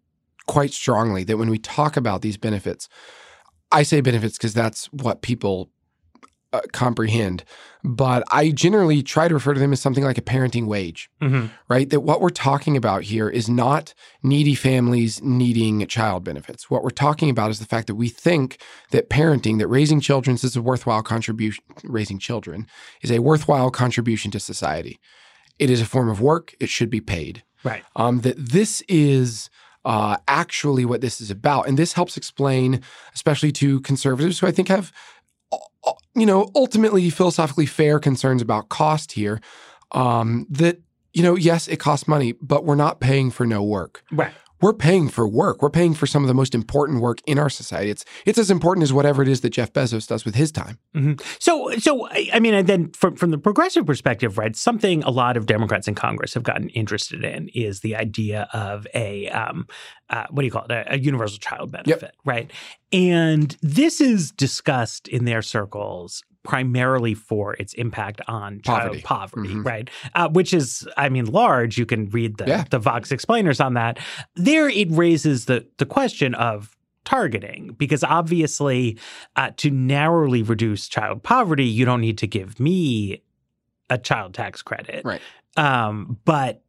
quite 0.47 0.71
strongly 0.73 1.25
that 1.25 1.39
when 1.39 1.49
we 1.49 1.59
talk 1.59 1.97
about 1.97 2.21
these 2.21 2.37
benefits, 2.37 2.91
I 3.73 3.85
say 3.85 4.03
benefits 4.03 4.37
because 4.37 4.53
that's 4.53 4.87
what 4.93 5.23
people 5.23 5.71
uh, 6.53 6.61
comprehend. 6.73 7.45
But 7.85 8.23
I 8.31 8.51
generally 8.51 9.03
try 9.03 9.27
to 9.27 9.35
refer 9.35 9.55
to 9.55 9.61
them 9.61 9.73
as 9.73 9.81
something 9.81 10.05
like 10.05 10.19
a 10.19 10.23
parenting 10.23 10.67
wage, 10.67 11.11
mm-hmm. 11.21 11.47
right? 11.69 11.91
That 11.91 12.01
what 12.01 12.21
we're 12.21 12.31
talking 12.31 12.77
about 12.77 13.03
here 13.03 13.29
is 13.29 13.49
not 13.49 13.93
needy 14.23 14.55
families 14.55 15.21
needing 15.23 15.85
child 15.89 16.23
benefits. 16.23 16.71
What 16.71 16.85
we're 16.85 16.91
talking 16.91 17.29
about 17.29 17.51
is 17.51 17.59
the 17.59 17.67
fact 17.67 17.89
that 17.89 17.97
we 17.97 18.09
think 18.09 18.59
that 18.91 19.11
parenting, 19.11 19.59
that 19.59 19.67
raising 19.67 20.01
children 20.01 20.37
is 20.37 20.55
a 20.55 20.63
worthwhile 20.63 21.03
contribution, 21.03 21.65
raising 21.83 22.19
children 22.19 22.69
is 23.01 23.11
a 23.11 23.19
worthwhile 23.19 23.71
contribution 23.71 24.31
to 24.31 24.41
society. 24.41 25.01
It 25.59 25.71
is 25.71 25.81
a 25.81 25.87
form 25.87 26.09
of 26.09 26.21
work. 26.21 26.55
It 26.61 26.69
should 26.69 26.91
be 26.91 27.01
paid 27.01 27.43
right 27.65 27.83
um, 27.97 28.21
that 28.21 28.37
this 28.37 28.83
is 28.89 29.51
uh, 29.85 30.17
actually 30.29 30.85
what 30.85 31.01
this 31.01 31.21
is 31.21 31.31
about. 31.31 31.67
And 31.67 31.79
this 31.79 31.95
helps 31.95 32.17
explain, 32.17 32.81
especially 33.15 33.53
to 33.53 33.81
conservatives 33.81 34.39
who 34.39 34.47
I 34.47 34.53
think 34.53 34.69
have, 34.69 34.93
you 36.15 36.27
know, 36.27 36.51
ultimately 36.55 37.09
philosophically 37.11 37.67
fair 37.67 37.99
concerns 37.99 38.43
about 38.43 38.69
cost 38.69 39.13
here, 39.13 39.41
um, 39.93 40.47
that, 40.51 40.81
you 41.13 41.23
know, 41.23 41.37
yes, 41.37 41.69
it 41.69 41.79
costs 41.79 42.09
money, 42.09 42.33
but 42.41 42.65
we're 42.65 42.75
not 42.75 43.01
paying 43.01 43.31
for 43.31 43.47
no 43.47 43.63
work. 43.63 44.05
right 44.13 44.33
we're 44.63 44.73
paying 44.73 45.09
for 45.09 45.29
work. 45.29 45.61
We're 45.61 45.71
paying 45.71 45.93
for 45.93 46.07
some 46.07 46.23
of 46.23 46.29
the 46.29 46.35
most 46.35 46.55
important 46.55 47.01
work 47.01 47.19
in 47.27 47.39
our 47.39 47.51
society. 47.51 47.91
It's 47.91 48.05
it's 48.25 48.39
as 48.39 48.51
important 48.51 48.85
as 48.85 48.93
whatever 48.93 49.21
it 49.21 49.29
is 49.29 49.43
that 49.43 49.51
Jeff 49.51 49.73
Bezos 49.73 50.07
does 50.07 50.25
with 50.25 50.37
his 50.37 50.53
time. 50.53 50.79
Mm-hmm. 50.95 51.15
So, 51.39 51.71
so 51.79 52.09
I 52.09 52.41
mean, 52.41 52.55
and 52.55 52.67
then 52.67 52.91
from 52.93 53.17
from 53.17 53.33
the 53.33 53.39
progressive 53.39 53.85
perspective, 53.85 54.39
right? 54.39 54.57
Something 54.57 55.03
a 55.03 55.11
lot 55.11 55.37
of 55.37 55.47
Democrats 55.47 55.89
in 55.89 55.95
Congress 55.95 56.33
have 56.35 56.45
gotten 56.45 56.69
interested 56.71 57.25
in 57.25 57.49
is 57.49 57.81
the 57.81 57.97
idea 57.97 58.49
of 58.53 58.87
a 58.95 59.29
um, 59.29 59.67
uh, 60.09 60.27
what 60.31 60.43
do 60.43 60.47
you 60.47 60.53
call 60.53 60.65
it? 60.65 60.71
A, 60.71 60.95
a 60.95 60.99
universal 60.99 61.39
child 61.39 61.73
benefit, 61.73 62.03
yep. 62.03 62.15
right? 62.25 62.51
And 62.93 63.57
this 63.63 64.01
is 64.01 64.31
discussed 64.31 65.09
in 65.09 65.25
their 65.25 65.43
circles 65.43 66.23
primarily 66.43 67.15
for 67.15 67.55
its 67.55 67.73
impact 67.75 68.21
on 68.27 68.61
poverty. 68.61 69.01
child 69.01 69.05
poverty, 69.05 69.49
mm-hmm. 69.51 69.63
right? 69.63 69.91
Uh, 70.15 70.29
which 70.29 70.53
is, 70.53 70.89
I 70.97 71.09
mean, 71.09 71.27
large. 71.27 71.79
You 71.79 71.87
can 71.87 72.09
read 72.11 72.39
the, 72.39 72.47
yeah. 72.47 72.65
the 72.71 72.79
Vox 72.79 73.13
explainers 73.13 73.61
on 73.61 73.75
that. 73.75 73.99
There, 74.35 74.69
it 74.69 74.89
raises 74.91 75.47
the 75.47 75.67
the 75.79 75.87
question 75.87 76.35
of 76.35 76.77
targeting 77.05 77.75
because 77.79 78.05
obviously, 78.05 78.99
uh, 79.37 79.51
to 79.59 79.71
narrowly 79.71 80.43
reduce 80.43 80.89
child 80.89 81.23
poverty, 81.23 81.65
you 81.65 81.85
don't 81.85 82.01
need 82.01 82.19
to 82.19 82.27
give 82.27 82.61
me 82.61 83.23
a 83.91 83.99
child 83.99 84.35
tax 84.35 84.63
credit, 84.63 85.05
right? 85.05 85.21
Um, 85.57 86.19
but 86.25 86.62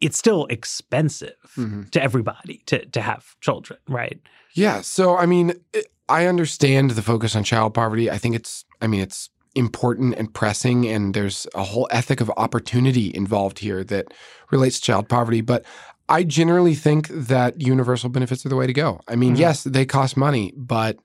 it's 0.00 0.18
still 0.18 0.46
expensive 0.46 1.36
mm-hmm. 1.56 1.84
to 1.90 2.02
everybody 2.02 2.62
to 2.66 2.84
to 2.86 3.00
have 3.00 3.36
children, 3.40 3.78
right? 3.88 4.20
Yeah. 4.54 4.80
So, 4.80 5.16
I 5.16 5.26
mean. 5.26 5.54
It, 5.72 5.86
I 6.10 6.24
understand 6.24 6.92
the 6.92 7.02
focus 7.02 7.36
on 7.36 7.44
child 7.44 7.74
poverty. 7.74 8.10
I 8.10 8.16
think 8.16 8.34
it's, 8.34 8.64
I 8.80 8.86
mean, 8.86 9.00
it's 9.00 9.28
important 9.54 10.14
and 10.14 10.32
pressing, 10.32 10.86
and 10.86 11.12
there's 11.12 11.46
a 11.54 11.62
whole 11.64 11.86
ethic 11.90 12.22
of 12.22 12.32
opportunity 12.38 13.14
involved 13.14 13.58
here 13.58 13.84
that 13.84 14.14
relates 14.50 14.80
to 14.80 14.86
child 14.86 15.08
poverty. 15.10 15.42
But 15.42 15.66
I 16.08 16.24
generally 16.24 16.74
think 16.74 17.08
that 17.08 17.60
universal 17.60 18.08
benefits 18.08 18.46
are 18.46 18.48
the 18.48 18.56
way 18.56 18.66
to 18.66 18.72
go. 18.72 19.00
I 19.06 19.16
mean, 19.16 19.34
mm-hmm. 19.34 19.40
yes, 19.42 19.64
they 19.64 19.84
cost 19.84 20.16
money, 20.16 20.54
but 20.56 20.96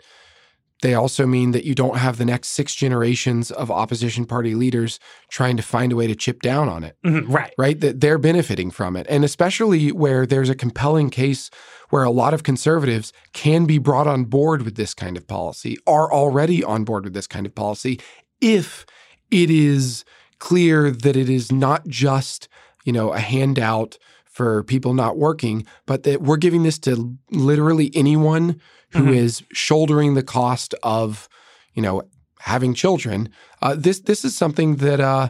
they 0.84 0.94
also 0.94 1.26
mean 1.26 1.52
that 1.52 1.64
you 1.64 1.74
don't 1.74 1.96
have 1.96 2.18
the 2.18 2.26
next 2.26 2.50
six 2.50 2.76
generations 2.76 3.52
of 3.52 3.72
opposition 3.72 4.26
party 4.26 4.54
leaders 4.54 5.00
trying 5.30 5.56
to 5.56 5.64
find 5.64 5.94
a 5.94 5.96
way 5.96 6.08
to 6.08 6.14
chip 6.14 6.42
down 6.42 6.68
on 6.68 6.84
it. 6.84 6.98
Mm-hmm, 7.06 7.32
right. 7.32 7.54
Right. 7.58 7.80
That 7.80 8.02
they're 8.02 8.18
benefiting 8.18 8.70
from 8.70 8.98
it. 8.98 9.08
And 9.10 9.24
especially 9.24 9.94
where 9.94 10.26
there's 10.26 10.50
a 10.50 10.56
compelling 10.56 11.10
case 11.10 11.50
where 11.90 12.04
a 12.04 12.12
lot 12.12 12.34
of 12.34 12.44
conservatives 12.44 13.14
can 13.32 13.66
be 13.66 13.78
brought 13.78 14.08
on 14.08 14.26
board 14.26 14.64
with 14.64 14.76
this 14.76 14.94
kind 14.94 15.16
of 15.16 15.26
policy, 15.26 15.78
are 15.88 16.12
already 16.12 16.66
on 16.66 16.84
board 16.84 17.06
with 17.06 17.14
this 17.14 17.28
kind 17.28 17.46
of 17.46 17.56
policy, 17.56 17.98
if 18.42 18.86
it 19.32 19.50
is 19.50 20.04
clear 20.40 20.92
that 20.92 21.16
it 21.16 21.30
is 21.30 21.50
not 21.50 21.88
just, 21.88 22.50
you 22.84 22.92
know, 22.92 23.14
a 23.14 23.20
handout 23.20 23.98
for 24.26 24.64
people 24.64 24.94
not 24.94 25.16
working, 25.16 25.66
but 25.86 26.04
that 26.04 26.22
we're 26.22 26.36
giving 26.36 26.64
this 26.64 26.78
to 26.80 27.16
literally 27.32 27.90
anyone 27.94 28.60
who 28.94 29.04
mm-hmm. 29.04 29.14
is 29.14 29.44
shouldering 29.52 30.14
the 30.14 30.24
cost 30.24 30.74
of, 30.84 31.28
you 31.74 31.82
know, 31.82 32.04
having 32.40 32.74
children. 32.74 33.30
Uh, 33.62 33.76
this 33.78 34.00
this 34.02 34.26
is 34.26 34.36
something 34.36 34.78
that 34.78 35.00
uh, 35.00 35.30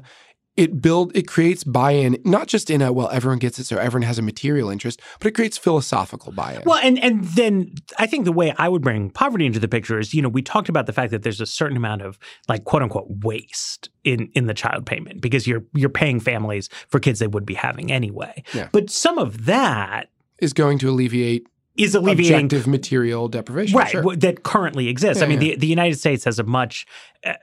it 0.55 0.81
build 0.81 1.15
it 1.15 1.27
creates 1.27 1.63
buy-in 1.63 2.17
not 2.23 2.47
just 2.47 2.69
in 2.69 2.81
a 2.81 2.93
well 2.93 3.09
everyone 3.09 3.39
gets 3.39 3.57
it 3.57 3.65
so 3.65 3.77
everyone 3.77 4.05
has 4.05 4.19
a 4.19 4.21
material 4.21 4.69
interest 4.69 5.01
but 5.19 5.27
it 5.27 5.31
creates 5.31 5.57
philosophical 5.57 6.31
buy-in 6.31 6.61
well 6.65 6.79
and 6.83 6.99
and 6.99 7.23
then 7.23 7.73
i 7.97 8.05
think 8.05 8.25
the 8.25 8.31
way 8.31 8.53
i 8.57 8.69
would 8.69 8.81
bring 8.81 9.09
poverty 9.09 9.45
into 9.45 9.59
the 9.59 9.67
picture 9.67 9.97
is 9.97 10.13
you 10.13 10.21
know 10.21 10.29
we 10.29 10.41
talked 10.41 10.69
about 10.69 10.85
the 10.85 10.93
fact 10.93 11.11
that 11.11 11.23
there's 11.23 11.41
a 11.41 11.45
certain 11.45 11.77
amount 11.77 12.01
of 12.01 12.19
like 12.47 12.65
quote 12.65 12.83
unquote 12.83 13.07
waste 13.23 13.89
in 14.03 14.29
in 14.35 14.45
the 14.45 14.53
child 14.53 14.85
payment 14.85 15.21
because 15.21 15.47
you're 15.47 15.63
you're 15.73 15.89
paying 15.89 16.19
families 16.19 16.69
for 16.87 16.99
kids 16.99 17.19
they 17.19 17.27
would 17.27 17.45
be 17.45 17.55
having 17.55 17.91
anyway 17.91 18.43
yeah. 18.53 18.69
but 18.71 18.89
some 18.89 19.17
of 19.17 19.45
that 19.45 20.09
is 20.39 20.53
going 20.53 20.77
to 20.77 20.89
alleviate 20.89 21.47
is 21.77 21.95
alleviating 21.95 22.45
objective 22.45 22.67
material 22.67 23.27
deprivation, 23.27 23.77
right? 23.77 23.89
Sure. 23.89 24.15
That 24.15 24.43
currently 24.43 24.87
exists. 24.89 25.21
Yeah, 25.21 25.25
I 25.25 25.29
mean, 25.29 25.41
yeah. 25.41 25.51
the 25.51 25.57
the 25.57 25.67
United 25.67 25.97
States 25.97 26.23
has 26.25 26.39
a 26.39 26.43
much, 26.43 26.85
uh, 27.25 27.33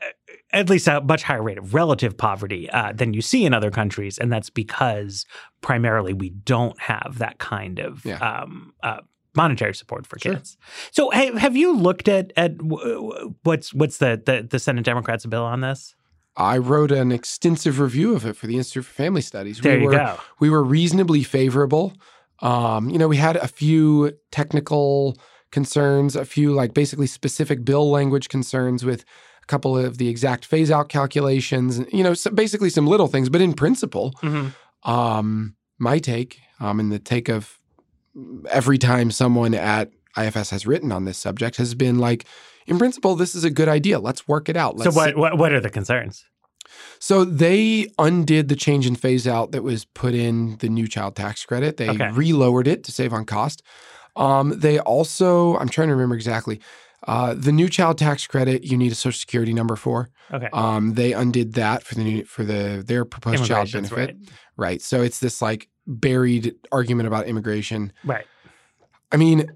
at 0.53 0.69
least 0.71 0.87
a 0.87 1.01
much 1.01 1.23
higher 1.23 1.43
rate 1.43 1.59
of 1.59 1.75
relative 1.75 2.17
poverty 2.17 2.71
uh, 2.71 2.93
than 2.93 3.13
you 3.13 3.23
see 3.23 3.45
in 3.45 3.55
other 3.55 3.71
countries, 3.71 4.19
and 4.19 4.33
that's 4.33 4.51
because 4.51 5.27
primarily 5.61 6.13
we 6.13 6.31
don't 6.31 6.79
have 6.81 7.17
that 7.19 7.39
kind 7.39 7.79
of. 7.79 8.05
Yeah. 8.05 8.19
Um, 8.19 8.73
uh, 8.83 8.99
monetary 9.37 9.73
support 9.75 10.09
for 10.09 10.19
Sure. 10.19 10.35
kids. 10.35 10.57
So, 10.91 11.11
have, 11.11 11.35
have 11.35 11.57
you 11.57 11.77
looked 11.77 12.09
at 12.09 12.33
at 12.37 12.61
what's 12.61 13.73
what's 13.73 13.99
the, 13.99 14.21
the 14.25 14.47
the 14.49 14.59
Senate 14.59 14.85
Democrats' 14.85 15.27
bill 15.27 15.45
on 15.45 15.61
this? 15.61 15.95
I 16.37 16.59
wrote 16.59 16.93
an 16.93 17.13
extensive 17.13 17.81
review 17.81 18.15
of 18.15 18.25
it 18.25 18.37
for 18.37 18.47
the 18.47 18.57
Institute 18.57 18.85
for 18.85 18.93
Family 18.93 19.21
Studies. 19.21 19.61
There 19.61 19.77
we 19.77 19.83
you 19.83 19.87
were, 19.87 19.93
go. 19.93 20.19
We 20.39 20.51
were 20.51 20.63
reasonably 20.63 21.23
favorable. 21.23 21.93
Um, 22.43 22.89
you 22.91 22.99
know, 22.99 23.09
we 23.09 23.17
had 23.17 23.37
a 23.37 23.49
few 23.49 24.13
technical 24.31 25.17
concerns, 25.51 26.17
a 26.17 26.25
few 26.25 26.53
like 26.55 26.75
basically 26.75 27.07
specific 27.07 27.65
bill 27.65 27.91
language 27.91 28.29
concerns 28.29 28.85
with 28.85 29.05
a 29.43 29.47
couple 29.47 29.77
of 29.77 29.99
the 29.99 30.09
exact 30.09 30.45
phase 30.45 30.71
out 30.71 30.89
calculations, 30.89 31.81
you 31.93 32.03
know, 32.05 32.15
so 32.15 32.31
basically 32.31 32.71
some 32.71 32.87
little 32.87 33.09
things, 33.09 33.29
but 33.29 33.41
in 33.41 33.53
principle, 33.53 34.13
Mm-hmm. 34.23 34.91
um, 34.91 35.57
my 35.79 35.99
take, 35.99 36.39
um, 36.61 36.79
and 36.79 36.93
the 36.93 36.99
take 36.99 37.29
of 37.29 37.59
every 38.51 38.79
time 38.79 39.11
someone 39.11 39.55
at 39.55 39.91
IFS 40.17 40.51
has 40.51 40.67
written 40.67 40.93
on 40.93 41.05
this 41.05 41.19
subject 41.19 41.57
has 41.57 41.75
been 41.75 41.99
like, 41.99 42.27
in 42.67 42.79
principle, 42.79 43.17
this 43.17 43.35
is 43.35 43.45
a 43.45 43.51
good 43.51 43.69
idea. 43.69 43.99
Let's 43.99 44.29
work 44.29 44.49
it 44.49 44.57
out. 44.57 44.79
So, 44.79 44.85
Let's 44.85 44.97
what, 44.97 45.17
what 45.17 45.39
what 45.39 45.53
are 45.53 45.61
the 45.61 45.71
concerns? 45.71 46.25
So 46.99 47.25
they 47.25 47.89
undid 47.99 48.49
the 48.49 48.57
change 48.57 48.87
in 48.87 48.95
phase 48.97 49.27
out 49.27 49.53
that 49.53 49.63
was 49.63 49.85
put 49.85 50.15
in 50.15 50.57
the 50.59 50.69
new 50.69 50.87
child 50.89 51.17
tax 51.17 51.45
credit. 51.45 51.77
They 51.77 51.89
Okay. 51.91 52.09
relowered 52.11 52.67
it 52.67 52.85
to 52.85 52.93
save 52.93 53.13
on 53.13 53.25
cost. 53.25 53.63
Um, 54.17 54.59
they 54.59 54.79
also, 54.81 55.57
I'm 55.59 55.69
trying 55.69 55.89
to 55.89 55.95
remember 55.95 56.15
exactly, 56.17 56.61
uh, 57.07 57.35
the 57.35 57.53
new 57.53 57.69
child 57.69 57.97
tax 57.99 58.27
credit 58.27 58.65
you 58.65 58.77
need 58.77 58.93
a 58.93 58.95
social 58.95 59.19
security 59.19 59.53
number 59.55 59.77
for. 59.77 60.11
Okay, 60.33 60.49
Um, 60.53 60.95
they 60.95 61.13
undid 61.13 61.55
that 61.55 61.83
for 61.83 61.95
the 61.95 62.05
new, 62.05 62.25
for 62.25 62.45
the 62.45 62.83
their 62.87 63.05
proposed 63.05 63.45
child 63.47 63.73
benefit. 63.73 63.97
right. 63.97 64.17
Right. 64.57 64.83
So 64.83 65.01
it's 65.03 65.19
this 65.21 65.41
like 65.41 65.69
buried 65.87 66.55
argument 66.71 67.07
about 67.07 67.27
immigration. 67.27 67.93
Right. 68.05 68.27
I 69.11 69.17
mean, 69.17 69.51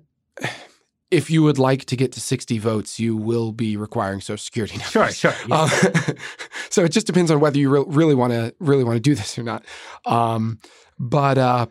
if 1.15 1.31
you 1.31 1.43
would 1.43 1.59
like 1.59 1.85
to 1.87 1.97
get 1.97 2.13
to 2.13 2.21
60 2.21 2.59
votes, 2.59 2.99
you 3.01 3.17
will 3.17 3.53
be 3.53 3.77
requiring 3.77 4.21
social 4.21 4.43
security 4.45 4.77
numbers. 4.83 5.17
Sure, 5.17 5.33
sure. 5.33 5.35
yeah. 5.49 5.63
Um, 5.63 5.71
so 6.71 6.85
it 6.85 6.93
just 6.93 7.07
depends 7.07 7.31
on 7.31 7.41
whether 7.41 7.59
you 7.59 7.71
re- 7.71 7.85
really 7.87 8.15
want 8.15 8.33
to 8.33 8.55
really 8.59 8.85
want 8.85 8.97
to 8.97 9.01
do 9.01 9.15
this 9.15 9.39
or 9.39 9.43
not. 9.43 9.65
Um, 10.07 10.59
but 10.99 11.39
uh, 11.39 11.67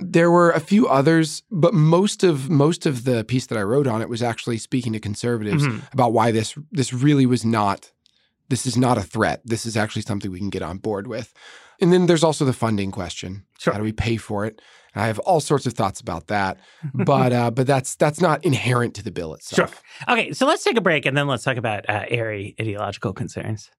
there 0.00 0.30
were 0.30 0.50
a 0.52 0.60
few 0.60 0.88
others, 0.88 1.42
but 1.50 1.74
most 1.74 2.24
of 2.24 2.48
most 2.48 2.86
of 2.86 3.04
the 3.04 3.24
piece 3.24 3.46
that 3.46 3.58
I 3.58 3.62
wrote 3.62 3.86
on 3.86 4.00
it 4.00 4.08
was 4.08 4.22
actually 4.22 4.58
speaking 4.58 4.92
to 4.94 5.00
conservatives 5.00 5.64
Mhm. 5.66 5.92
about 5.92 6.12
why 6.12 6.30
this 6.32 6.54
this 6.70 6.92
really 6.92 7.26
was 7.26 7.44
not 7.44 7.90
this 8.48 8.66
is 8.66 8.76
not 8.76 8.98
a 8.98 9.02
threat. 9.02 9.40
This 9.44 9.64
is 9.66 9.76
actually 9.76 10.02
something 10.02 10.30
we 10.30 10.38
can 10.38 10.50
get 10.50 10.62
on 10.62 10.78
board 10.78 11.06
with. 11.06 11.32
And 11.80 11.92
then 11.92 12.06
there's 12.06 12.24
also 12.24 12.44
the 12.44 12.52
funding 12.52 12.90
question. 12.90 13.44
Sure. 13.58 13.72
How 13.72 13.78
do 13.78 13.84
we 13.84 13.92
pay 13.92 14.16
for 14.16 14.44
it? 14.44 14.60
And 14.94 15.04
I 15.04 15.06
have 15.06 15.18
all 15.20 15.40
sorts 15.40 15.66
of 15.66 15.72
thoughts 15.72 16.00
about 16.00 16.26
that, 16.28 16.58
but 16.94 17.32
uh, 17.32 17.50
but 17.50 17.66
that's 17.66 17.96
that's 17.96 18.20
not 18.20 18.44
inherent 18.44 18.94
to 18.94 19.02
the 19.02 19.10
bill 19.10 19.34
itself. 19.34 19.56
Sure. 19.56 19.64
itself. 19.64 20.08
Okay, 20.08 20.32
so 20.32 20.46
let's 20.46 20.64
take 20.64 20.76
a 20.76 20.80
break 20.80 21.06
and 21.06 21.16
then 21.16 21.26
let's 21.26 21.44
talk 21.44 21.56
about 21.56 21.88
uh, 21.88 22.04
airy 22.08 22.54
ideological 22.60 23.12
concerns. 23.12 23.70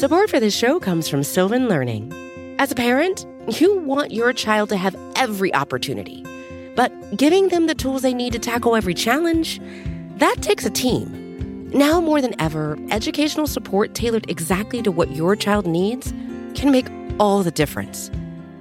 Support 0.00 0.30
for 0.30 0.40
this 0.40 0.56
show 0.56 0.80
comes 0.80 1.08
from 1.08 1.22
Sylvan 1.22 1.68
Learning. 1.68 2.12
As 2.58 2.72
a 2.72 2.74
parent, 2.74 3.26
you 3.58 3.78
want 3.78 4.12
your 4.12 4.32
child 4.32 4.68
to 4.70 4.76
have 4.76 4.96
every 5.16 5.54
opportunity, 5.54 6.24
but 6.74 6.92
giving 7.16 7.48
them 7.48 7.66
the 7.66 7.74
tools 7.74 8.02
they 8.02 8.14
need 8.14 8.32
to 8.32 8.38
tackle 8.38 8.76
every 8.76 8.94
challenge, 8.94 9.60
that 10.16 10.36
takes 10.40 10.64
a 10.66 10.70
team. 10.70 11.68
Now 11.70 12.00
more 12.00 12.20
than 12.20 12.38
ever, 12.40 12.78
educational 12.90 13.46
support 13.46 13.94
tailored 13.94 14.28
exactly 14.28 14.82
to 14.82 14.90
what 14.90 15.10
your 15.12 15.36
child 15.36 15.66
needs 15.66 16.12
can 16.54 16.70
make 16.70 16.86
all 17.18 17.42
the 17.42 17.50
difference. 17.50 18.10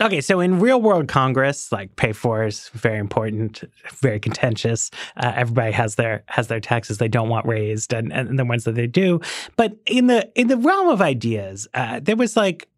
Okay, 0.00 0.20
so 0.20 0.40
in 0.40 0.58
real 0.58 0.82
world 0.82 1.06
Congress, 1.06 1.70
like 1.70 1.94
pay 1.94 2.12
for 2.12 2.44
is 2.44 2.68
very 2.70 2.98
important, 2.98 3.62
very 3.92 4.18
contentious. 4.18 4.90
Uh, 5.16 5.32
everybody 5.36 5.70
has 5.70 5.94
their 5.94 6.24
has 6.26 6.48
their 6.48 6.58
taxes 6.58 6.98
they 6.98 7.06
don't 7.06 7.28
want 7.28 7.46
raised, 7.46 7.92
and, 7.92 8.12
and 8.12 8.36
the 8.36 8.44
ones 8.44 8.64
that 8.64 8.74
they 8.74 8.88
do. 8.88 9.20
But 9.56 9.76
in 9.86 10.08
the 10.08 10.28
in 10.34 10.48
the 10.48 10.56
realm 10.56 10.88
of 10.88 11.00
ideas, 11.00 11.68
uh, 11.74 12.00
there 12.02 12.16
was 12.16 12.36
like 12.36 12.68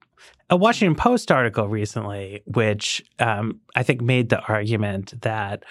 a 0.51 0.57
Washington 0.57 0.95
Post 0.95 1.33
article 1.33 1.69
recently, 1.69 2.43
which 2.45 3.03
um, 3.19 3.61
I 3.75 3.83
think 3.83 4.03
made 4.03 4.29
the 4.29 4.43
argument 4.43 5.19
that 5.23 5.65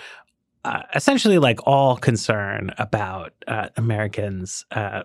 uh, 0.65 0.81
essentially, 0.95 1.37
like 1.37 1.59
all 1.67 1.95
concern 1.95 2.73
about 2.79 3.33
uh, 3.47 3.69
Americans 3.77 4.65
uh, 4.71 5.03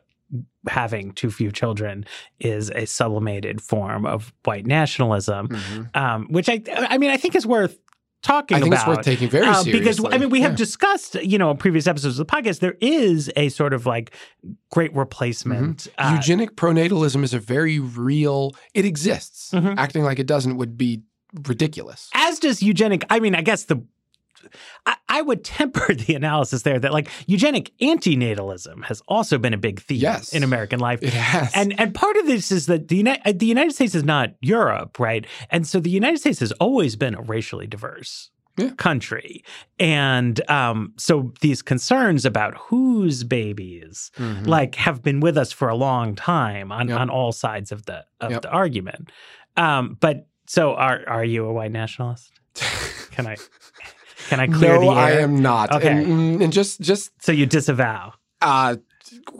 having 0.68 1.12
too 1.12 1.30
few 1.30 1.50
children 1.50 2.04
is 2.38 2.70
a 2.70 2.86
sublimated 2.86 3.60
form 3.60 4.06
of 4.06 4.32
white 4.44 4.66
nationalism, 4.66 5.48
mm-hmm. 5.48 5.82
um, 5.94 6.26
which 6.30 6.48
I, 6.48 6.62
I 6.68 6.98
mean, 6.98 7.10
I 7.10 7.16
think 7.16 7.34
is 7.34 7.46
worth 7.46 7.78
talking 8.22 8.56
I 8.56 8.60
think 8.60 8.74
about. 8.74 8.88
it's 8.88 8.96
worth 8.96 9.04
taking 9.04 9.28
very 9.28 9.46
uh, 9.46 9.54
seriously. 9.54 9.78
Because 9.78 10.04
I 10.14 10.18
mean, 10.18 10.30
we 10.30 10.40
have 10.42 10.56
discussed, 10.56 11.14
you 11.16 11.38
know, 11.38 11.50
in 11.50 11.56
previous 11.56 11.86
episodes 11.86 12.18
of 12.18 12.26
the 12.26 12.32
podcast, 12.32 12.60
there 12.60 12.76
is 12.80 13.30
a 13.36 13.48
sort 13.48 13.72
of 13.72 13.86
like 13.86 14.14
great 14.70 14.94
replacement. 14.94 15.78
Mm-hmm. 15.78 16.06
Uh, 16.06 16.16
Eugenic 16.16 16.56
pronatalism 16.56 17.22
is 17.22 17.34
a 17.34 17.38
very 17.38 17.78
real. 17.78 18.54
It 18.74 18.84
exists. 18.84 19.52
Mm-hmm. 19.52 19.78
Acting 19.78 20.04
like 20.04 20.18
it 20.18 20.26
doesn't 20.26 20.56
would 20.56 20.76
be 20.76 21.02
ridiculous. 21.46 22.10
As 22.14 22.38
does 22.38 22.62
eugenic. 22.62 23.04
I 23.08 23.20
mean, 23.20 23.34
I 23.34 23.42
guess 23.42 23.64
the 23.64 23.82
I, 24.86 24.96
I, 25.10 25.22
would 25.22 25.44
temper 25.44 25.94
the 25.94 26.14
analysis 26.14 26.62
there 26.62 26.78
that 26.78 26.92
like 26.92 27.08
eugenic 27.26 27.72
antinatalism 27.80 28.84
has 28.84 29.02
also 29.08 29.38
been 29.38 29.52
a 29.52 29.58
big 29.58 29.80
theme 29.80 30.00
yes, 30.00 30.32
in 30.32 30.42
American 30.42 30.80
life. 30.80 31.02
It 31.02 31.12
has. 31.12 31.52
And 31.54 31.78
and 31.78 31.94
part 31.94 32.16
of 32.16 32.26
this 32.26 32.50
is 32.50 32.66
that 32.66 32.88
the 32.88 32.96
United 32.96 33.38
the 33.38 33.46
United 33.46 33.74
States 33.74 33.94
is 33.94 34.04
not 34.04 34.34
Europe, 34.40 34.98
right? 34.98 35.26
And 35.50 35.66
so 35.66 35.80
the 35.80 35.90
United 35.90 36.18
States 36.18 36.40
has 36.40 36.52
always 36.52 36.96
been 36.96 37.14
a 37.14 37.22
racially 37.22 37.66
diverse 37.66 38.30
yeah. 38.56 38.70
country. 38.70 39.44
And 39.78 40.48
um, 40.50 40.92
so 40.96 41.32
these 41.40 41.62
concerns 41.62 42.24
about 42.24 42.56
whose 42.56 43.24
babies 43.24 44.10
mm-hmm. 44.16 44.44
like 44.44 44.74
have 44.76 45.02
been 45.02 45.20
with 45.20 45.36
us 45.36 45.52
for 45.52 45.68
a 45.68 45.74
long 45.74 46.14
time 46.14 46.72
on, 46.72 46.88
yep. 46.88 47.00
on 47.00 47.10
all 47.10 47.32
sides 47.32 47.72
of 47.72 47.86
the 47.86 48.04
of 48.20 48.30
yep. 48.30 48.42
the 48.42 48.50
argument. 48.50 49.10
Um, 49.56 49.96
but 50.00 50.26
so 50.46 50.74
are 50.74 51.02
are 51.06 51.24
you 51.24 51.44
a 51.44 51.52
white 51.52 51.72
nationalist? 51.72 52.32
Can 53.12 53.26
I 53.26 53.36
can 54.30 54.40
I 54.40 54.46
clear 54.46 54.74
no, 54.74 54.80
the 54.80 54.86
air? 54.86 54.96
I 54.96 55.10
am 55.22 55.42
not. 55.42 55.72
Okay. 55.72 55.88
And, 55.88 56.06
mm, 56.06 56.44
and 56.44 56.52
just 56.52 56.80
just 56.80 57.10
so 57.22 57.32
you 57.32 57.46
disavow. 57.46 58.14
Uh 58.40 58.76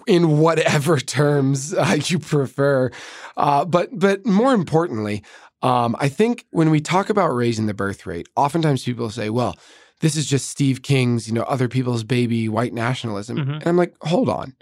in 0.07 0.39
whatever 0.39 0.99
terms 1.19 1.73
uh, 1.75 1.97
you 2.07 2.19
prefer. 2.19 2.91
Uh, 3.37 3.65
but 3.65 3.89
but 3.97 4.27
more 4.27 4.53
importantly, 4.53 5.23
um, 5.63 5.95
I 6.01 6.09
think 6.09 6.47
when 6.51 6.71
we 6.71 6.81
talk 6.81 7.09
about 7.09 7.29
raising 7.29 7.67
the 7.67 7.75
birth 7.75 8.05
rate, 8.05 8.29
oftentimes 8.37 8.85
people 8.85 9.11
say, 9.11 9.31
"Well, 9.31 9.57
this 10.01 10.17
is 10.17 10.27
just 10.27 10.49
Steve 10.49 10.83
King's, 10.83 11.29
you 11.29 11.35
know, 11.35 11.43
other 11.43 11.69
people's 11.69 12.05
baby, 12.05 12.49
white 12.49 12.73
nationalism," 12.73 13.37
mm-hmm. 13.37 13.53
and 13.53 13.67
I'm 13.67 13.77
like, 13.77 13.95
"Hold 14.03 14.29
on. 14.29 14.57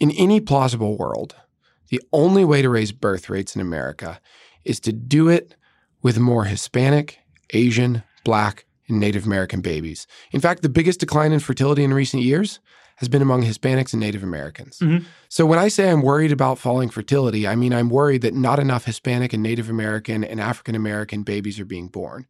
In 0.00 0.10
any 0.10 0.40
plausible 0.40 0.98
world, 0.98 1.36
the 1.90 2.00
only 2.12 2.44
way 2.44 2.60
to 2.60 2.68
raise 2.68 2.90
birth 2.90 3.30
rates 3.30 3.54
in 3.54 3.60
America 3.60 4.20
is 4.64 4.80
to 4.80 4.92
do 4.92 5.28
it 5.28 5.54
with 6.02 6.18
more 6.18 6.44
Hispanic, 6.44 7.20
Asian, 7.52 8.02
Black, 8.24 8.66
in 8.86 8.98
Native 8.98 9.26
American 9.26 9.60
babies. 9.60 10.06
In 10.32 10.40
fact, 10.40 10.62
the 10.62 10.68
biggest 10.68 11.00
decline 11.00 11.32
in 11.32 11.40
fertility 11.40 11.84
in 11.84 11.94
recent 11.94 12.22
years 12.22 12.60
has 12.96 13.08
been 13.08 13.22
among 13.22 13.42
Hispanics 13.42 13.92
and 13.92 14.00
Native 14.00 14.22
Americans. 14.22 14.78
Mm-hmm. 14.78 15.04
So 15.28 15.46
when 15.46 15.58
I 15.58 15.68
say 15.68 15.90
I'm 15.90 16.02
worried 16.02 16.32
about 16.32 16.58
falling 16.58 16.90
fertility, 16.90 17.48
I 17.48 17.56
mean 17.56 17.74
I'm 17.74 17.90
worried 17.90 18.22
that 18.22 18.34
not 18.34 18.58
enough 18.58 18.84
Hispanic 18.84 19.32
and 19.32 19.42
Native 19.42 19.68
American 19.68 20.22
and 20.22 20.40
African 20.40 20.74
American 20.74 21.22
babies 21.22 21.58
are 21.58 21.64
being 21.64 21.88
born. 21.88 22.26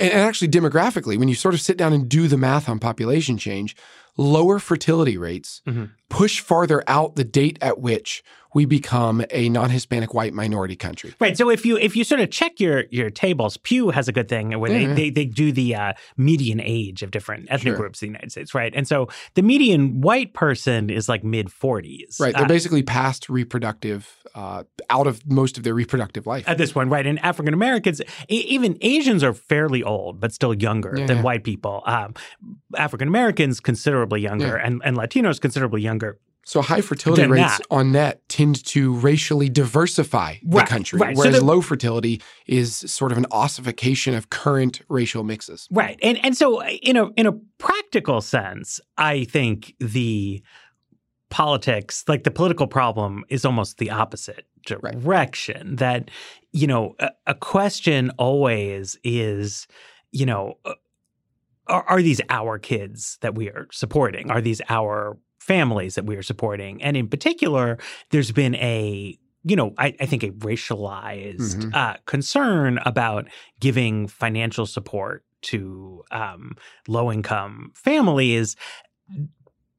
And, 0.00 0.12
actually, 0.12 0.48
demographically, 0.48 1.16
when 1.16 1.28
you 1.28 1.36
sort 1.36 1.54
of 1.54 1.60
sit 1.60 1.76
down 1.76 1.92
and 1.92 2.08
do 2.08 2.26
the 2.26 2.36
math 2.36 2.68
on 2.68 2.80
population 2.80 3.38
change, 3.38 3.76
lower 4.16 4.58
fertility 4.58 5.16
rates 5.16 5.62
mm-hmm. 5.66 5.86
push 6.08 6.40
farther 6.40 6.82
out 6.86 7.16
the 7.16 7.24
date 7.24 7.58
at 7.60 7.80
which 7.80 8.22
we 8.54 8.64
become 8.64 9.22
a 9.30 9.48
non-Hispanic 9.48 10.14
white 10.14 10.32
minority 10.32 10.76
country. 10.76 11.12
Right. 11.18 11.36
So 11.36 11.50
if 11.50 11.66
you 11.66 11.76
if 11.76 11.96
you 11.96 12.04
sort 12.04 12.20
of 12.20 12.30
check 12.30 12.60
your 12.60 12.84
your 12.90 13.10
tables, 13.10 13.56
Pew 13.58 13.90
has 13.90 14.08
a 14.08 14.12
good 14.12 14.28
thing 14.28 14.58
where 14.58 14.70
they, 14.70 14.86
they, 14.86 15.10
they 15.10 15.24
do 15.24 15.52
the 15.52 15.74
uh, 15.74 15.92
median 16.16 16.60
age 16.60 17.02
of 17.02 17.10
different 17.10 17.48
ethnic 17.50 17.72
sure. 17.72 17.76
groups 17.76 18.00
in 18.00 18.08
the 18.08 18.12
United 18.12 18.30
States, 18.30 18.54
right? 18.54 18.72
And 18.74 18.86
so 18.86 19.08
the 19.34 19.42
median 19.42 20.00
white 20.00 20.32
person 20.32 20.88
is 20.88 21.08
like 21.08 21.24
mid 21.24 21.48
40s. 21.48 22.20
Right. 22.20 22.32
They're 22.32 22.44
uh, 22.44 22.48
basically 22.48 22.84
past 22.84 23.28
reproductive, 23.28 24.08
uh, 24.36 24.62
out 24.88 25.08
of 25.08 25.28
most 25.28 25.58
of 25.58 25.64
their 25.64 25.74
reproductive 25.74 26.26
life 26.26 26.48
at 26.48 26.56
this 26.56 26.72
point, 26.72 26.90
right? 26.90 27.06
And 27.06 27.18
African 27.24 27.54
Americans, 27.54 28.00
even 28.28 28.78
Asians, 28.80 29.24
are 29.24 29.34
fairly 29.34 29.82
old 29.82 30.20
but 30.20 30.32
still 30.32 30.54
younger 30.54 30.94
yeah, 30.96 31.06
than 31.06 31.22
white 31.22 31.42
people. 31.42 31.82
Um, 31.86 32.14
African 32.76 33.08
Americans 33.08 33.58
considerably 34.04 34.20
younger, 34.20 34.56
yeah. 34.58 34.66
and 34.66 34.82
and 34.84 34.96
Latinos 34.96 35.40
considerably 35.40 35.82
younger. 35.82 36.18
So 36.46 36.60
high 36.60 36.82
fertility 36.82 37.24
rates 37.26 37.56
that. 37.56 37.66
on 37.70 37.92
net 37.92 38.20
tend 38.28 38.62
to 38.66 38.92
racially 38.92 39.48
diversify 39.48 40.36
the 40.42 40.58
right, 40.58 40.68
country, 40.68 40.98
right. 40.98 41.16
whereas 41.16 41.36
so 41.36 41.40
the, 41.40 41.44
low 41.44 41.62
fertility 41.62 42.20
is 42.46 42.76
sort 42.76 43.12
of 43.12 43.18
an 43.18 43.24
ossification 43.30 44.14
of 44.14 44.28
current 44.28 44.82
racial 44.90 45.24
mixes. 45.24 45.66
Right, 45.70 45.98
and 46.02 46.22
and 46.22 46.36
so 46.36 46.62
in 46.62 46.96
a 46.96 47.08
in 47.16 47.26
a 47.26 47.32
practical 47.58 48.20
sense, 48.20 48.78
I 48.98 49.24
think 49.24 49.74
the 49.80 50.42
politics, 51.30 52.04
like 52.08 52.24
the 52.24 52.30
political 52.30 52.66
problem, 52.66 53.24
is 53.30 53.44
almost 53.44 53.78
the 53.78 53.90
opposite 53.90 54.46
direction. 54.66 55.70
Right. 55.70 55.78
That 55.78 56.10
you 56.52 56.66
know, 56.66 56.94
a, 56.98 57.10
a 57.26 57.34
question 57.34 58.10
always 58.18 58.98
is, 59.02 59.66
you 60.12 60.26
know. 60.26 60.58
Uh, 60.64 60.74
are, 61.66 61.84
are, 61.84 62.02
these 62.02 62.20
our 62.28 62.58
kids 62.58 63.18
that 63.20 63.34
we 63.34 63.48
are 63.48 63.68
supporting? 63.72 64.30
Are 64.30 64.40
these 64.40 64.60
our 64.68 65.18
families 65.44 65.94
that 65.94 66.06
we 66.06 66.16
are 66.16 66.22
supporting. 66.22 66.82
And 66.82 66.96
in 66.96 67.08
particular, 67.08 67.78
there's 68.10 68.32
been 68.32 68.54
a 68.56 69.18
you 69.46 69.56
know, 69.56 69.74
I, 69.76 69.94
I 70.00 70.06
think 70.06 70.22
a 70.22 70.30
racialized 70.30 71.36
mm-hmm. 71.36 71.74
uh, 71.74 71.96
concern 72.06 72.78
about 72.86 73.26
giving 73.60 74.06
financial 74.08 74.64
support 74.64 75.22
to 75.42 76.02
um, 76.10 76.56
low 76.88 77.12
income 77.12 77.70
families 77.74 78.56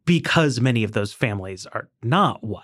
because 0.06 0.62
many 0.62 0.84
of 0.84 0.92
those 0.92 1.14
families 1.14 1.66
are 1.66 1.90
not 2.04 2.44
white. 2.44 2.62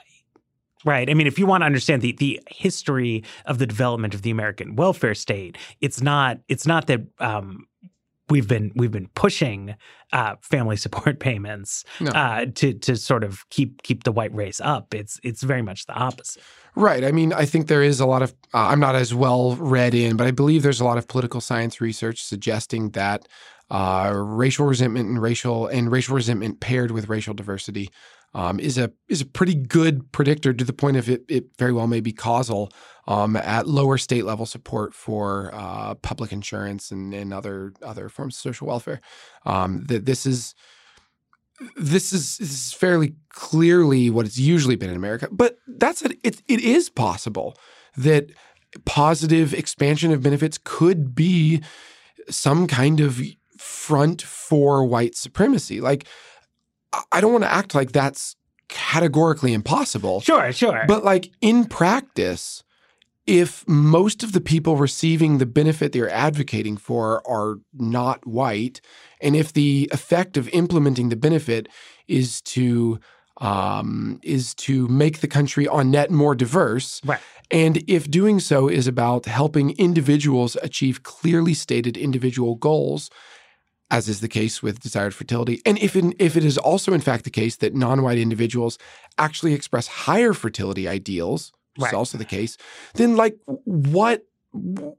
Right. 0.85 1.09
I 1.09 1.15
mean, 1.15 1.25
if 1.25 1.39
you 1.39 1.47
want 1.47 1.61
to 1.61 1.65
understand 1.65 2.03
the 2.03 2.13
the 2.13 2.39
history 2.47 3.23
of 3.45 3.57
the 3.57 3.65
development 3.65 4.13
of 4.13 4.21
the 4.21 4.29
American 4.29 4.75
welfare 4.75 5.15
state, 5.15 5.57
it's 5.79 6.01
not 6.01 6.37
it's 6.47 6.67
not 6.67 6.85
that 6.85 7.01
um, 7.19 7.67
we've 8.31 8.47
been 8.47 8.71
we've 8.75 8.91
been 8.91 9.09
pushing 9.13 9.75
uh, 10.13 10.35
family 10.41 10.77
support 10.85 11.19
payments 11.19 11.83
no. 11.99 12.11
uh, 12.11 12.45
to 12.55 12.73
to 12.73 12.95
sort 12.95 13.23
of 13.23 13.47
keep 13.49 13.83
keep 13.83 14.03
the 14.03 14.11
white 14.11 14.33
race 14.33 14.59
up. 14.61 14.95
It's 14.95 15.19
it's 15.23 15.43
very 15.43 15.61
much 15.61 15.85
the 15.85 15.93
opposite. 15.93 16.41
Right. 16.73 17.03
I 17.03 17.11
mean, 17.11 17.33
I 17.33 17.45
think 17.45 17.67
there 17.67 17.83
is 17.83 17.99
a 17.99 18.05
lot 18.05 18.21
of 18.21 18.33
uh, 18.53 18.67
I'm 18.69 18.79
not 18.79 18.95
as 18.95 19.13
well 19.13 19.55
read 19.57 19.93
in, 19.93 20.15
but 20.15 20.25
I 20.25 20.31
believe 20.31 20.63
there's 20.63 20.81
a 20.81 20.85
lot 20.85 20.97
of 20.97 21.07
political 21.07 21.41
science 21.41 21.81
research 21.81 22.23
suggesting 22.23 22.91
that 22.91 23.27
uh, 23.69 24.11
racial 24.15 24.65
resentment 24.65 25.09
and 25.09 25.21
racial 25.21 25.67
and 25.67 25.91
racial 25.91 26.15
resentment 26.15 26.59
paired 26.59 26.91
with 26.91 27.09
racial 27.09 27.33
diversity 27.33 27.89
um, 28.33 28.59
is 28.59 28.77
a 28.77 28.91
is 29.09 29.21
a 29.21 29.25
pretty 29.25 29.55
good 29.55 30.11
predictor 30.11 30.53
to 30.53 30.63
the 30.63 30.73
point 30.73 30.97
of 30.97 31.09
it, 31.09 31.23
it 31.27 31.45
very 31.57 31.73
well 31.73 31.87
may 31.87 31.99
be 31.99 32.11
causal 32.11 32.71
um, 33.07 33.35
at 33.35 33.67
lower 33.67 33.97
state 33.97 34.25
level 34.25 34.45
support 34.45 34.93
for 34.93 35.51
uh, 35.53 35.95
public 35.95 36.31
insurance 36.31 36.91
and, 36.91 37.13
and 37.13 37.33
other 37.33 37.73
other 37.81 38.09
forms 38.09 38.35
of 38.35 38.41
social 38.41 38.67
welfare. 38.67 39.01
Um, 39.45 39.85
that 39.87 40.05
this 40.05 40.25
is 40.25 40.55
this 41.75 42.11
is, 42.11 42.37
this 42.37 42.51
is 42.51 42.73
fairly 42.73 43.13
clearly 43.29 44.09
what 44.09 44.25
it's 44.25 44.37
usually 44.37 44.75
been 44.75 44.89
in 44.89 44.95
America, 44.95 45.27
but 45.31 45.57
that's 45.67 46.01
it. 46.01 46.17
It, 46.23 46.41
it 46.47 46.59
is 46.61 46.89
possible 46.89 47.55
that 47.97 48.31
positive 48.85 49.53
expansion 49.53 50.11
of 50.11 50.23
benefits 50.23 50.57
could 50.63 51.13
be 51.13 51.61
some 52.29 52.67
kind 52.67 52.99
of 52.99 53.21
front 53.57 54.21
for 54.21 54.85
white 54.85 55.15
supremacy. 55.15 55.81
Like 55.81 56.07
I 57.11 57.21
don't 57.21 57.31
want 57.31 57.43
to 57.43 57.51
act 57.51 57.73
like 57.75 57.91
that's 57.91 58.35
categorically 58.67 59.53
impossible. 59.53 60.21
Sure, 60.21 60.51
sure. 60.51 60.85
But 60.87 61.03
like 61.03 61.31
in 61.41 61.65
practice, 61.65 62.63
if 63.27 63.67
most 63.67 64.23
of 64.23 64.31
the 64.31 64.41
people 64.41 64.77
receiving 64.77 65.37
the 65.37 65.45
benefit 65.45 65.91
they're 65.91 66.09
advocating 66.09 66.77
for 66.77 67.25
are 67.27 67.59
not 67.73 68.25
white, 68.25 68.81
and 69.21 69.35
if 69.35 69.53
the 69.53 69.89
effect 69.91 70.37
of 70.37 70.49
implementing 70.49 71.09
the 71.09 71.15
benefit 71.15 71.69
is 72.07 72.41
to 72.41 72.99
um, 73.39 74.19
is 74.23 74.53
to 74.53 74.87
make 74.87 75.21
the 75.21 75.27
country 75.27 75.67
on 75.67 75.89
net 75.89 76.11
more 76.11 76.35
diverse, 76.35 77.01
right. 77.05 77.19
and 77.49 77.83
if 77.87 78.09
doing 78.09 78.39
so 78.39 78.67
is 78.67 78.87
about 78.87 79.25
helping 79.25 79.71
individuals 79.77 80.55
achieve 80.61 81.01
clearly 81.03 81.53
stated 81.53 81.97
individual 81.97 82.55
goals, 82.55 83.09
as 83.91 84.07
is 84.09 84.21
the 84.21 84.27
case 84.27 84.63
with 84.63 84.79
desired 84.79 85.13
fertility, 85.13 85.61
and 85.65 85.77
if 85.77 85.95
in, 85.95 86.15
if 86.17 86.35
it 86.35 86.43
is 86.43 86.57
also 86.57 86.93
in 86.93 87.01
fact 87.01 87.23
the 87.25 87.29
case 87.29 87.57
that 87.57 87.75
non-white 87.75 88.17
individuals 88.17 88.77
actually 89.19 89.53
express 89.53 89.85
higher 89.87 90.33
fertility 90.33 90.87
ideals, 90.87 91.51
which 91.75 91.83
Right. 91.83 91.93
is 91.93 91.97
also 92.01 92.17
the 92.17 92.25
case, 92.25 92.57
then 92.95 93.15
like 93.15 93.35
what 93.65 94.23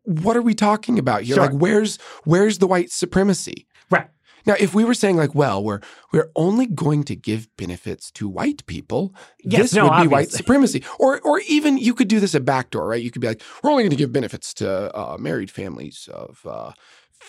what 0.05 0.36
are 0.36 0.43
we 0.43 0.55
talking 0.55 0.99
about 0.99 1.22
here? 1.22 1.34
Sure. 1.36 1.47
Like 1.47 1.55
where's 1.55 1.99
where's 2.24 2.59
the 2.59 2.66
white 2.66 2.90
supremacy? 2.90 3.66
right. 3.90 4.09
Now, 4.45 4.55
if 4.59 4.74
we 4.74 4.84
were 4.84 4.95
saying 4.95 5.16
like, 5.16 5.34
well, 5.36 5.62
we're 5.62 5.80
we're 6.12 6.30
only 6.34 6.66
going 6.66 7.05
to 7.05 7.14
give 7.14 7.49
benefits 7.57 8.11
to 8.12 8.28
white 8.28 8.66
people, 8.66 9.14
Yes, 9.45 9.62
this 9.62 9.74
no, 9.74 9.84
would 9.88 10.03
be 10.03 10.09
white 10.09 10.30
supremacy. 10.32 10.82
Or 10.99 11.20
or 11.20 11.40
even 11.49 11.78
you 11.78 11.95
could 11.95 12.09
do 12.09 12.18
this 12.18 12.34
a 12.34 12.40
backdoor, 12.40 12.88
right? 12.88 13.03
You 13.03 13.11
could 13.12 13.22
be 13.22 13.28
like, 13.28 13.43
we're 13.62 13.70
only 13.70 13.84
going 13.84 13.90
to 13.90 13.97
give 13.97 14.12
benefits 14.12 14.53
to 14.55 14.68
uh, 14.97 15.16
married 15.18 15.51
families 15.51 16.09
of 16.12 16.40
uh, 16.45 16.72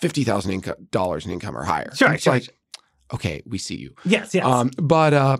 fifty 0.00 0.24
thousand 0.24 0.74
dollars 0.90 1.26
in 1.26 1.32
income 1.32 1.56
or 1.56 1.64
higher. 1.64 1.94
Sure, 1.94 2.12
it's 2.12 2.22
sure, 2.22 2.34
like, 2.34 2.44
sure. 2.44 2.54
okay, 3.14 3.42
we 3.46 3.58
see 3.58 3.76
you. 3.76 3.94
Yes, 4.04 4.34
yes. 4.34 4.44
Um, 4.44 4.70
but 4.76 5.14
uh, 5.14 5.38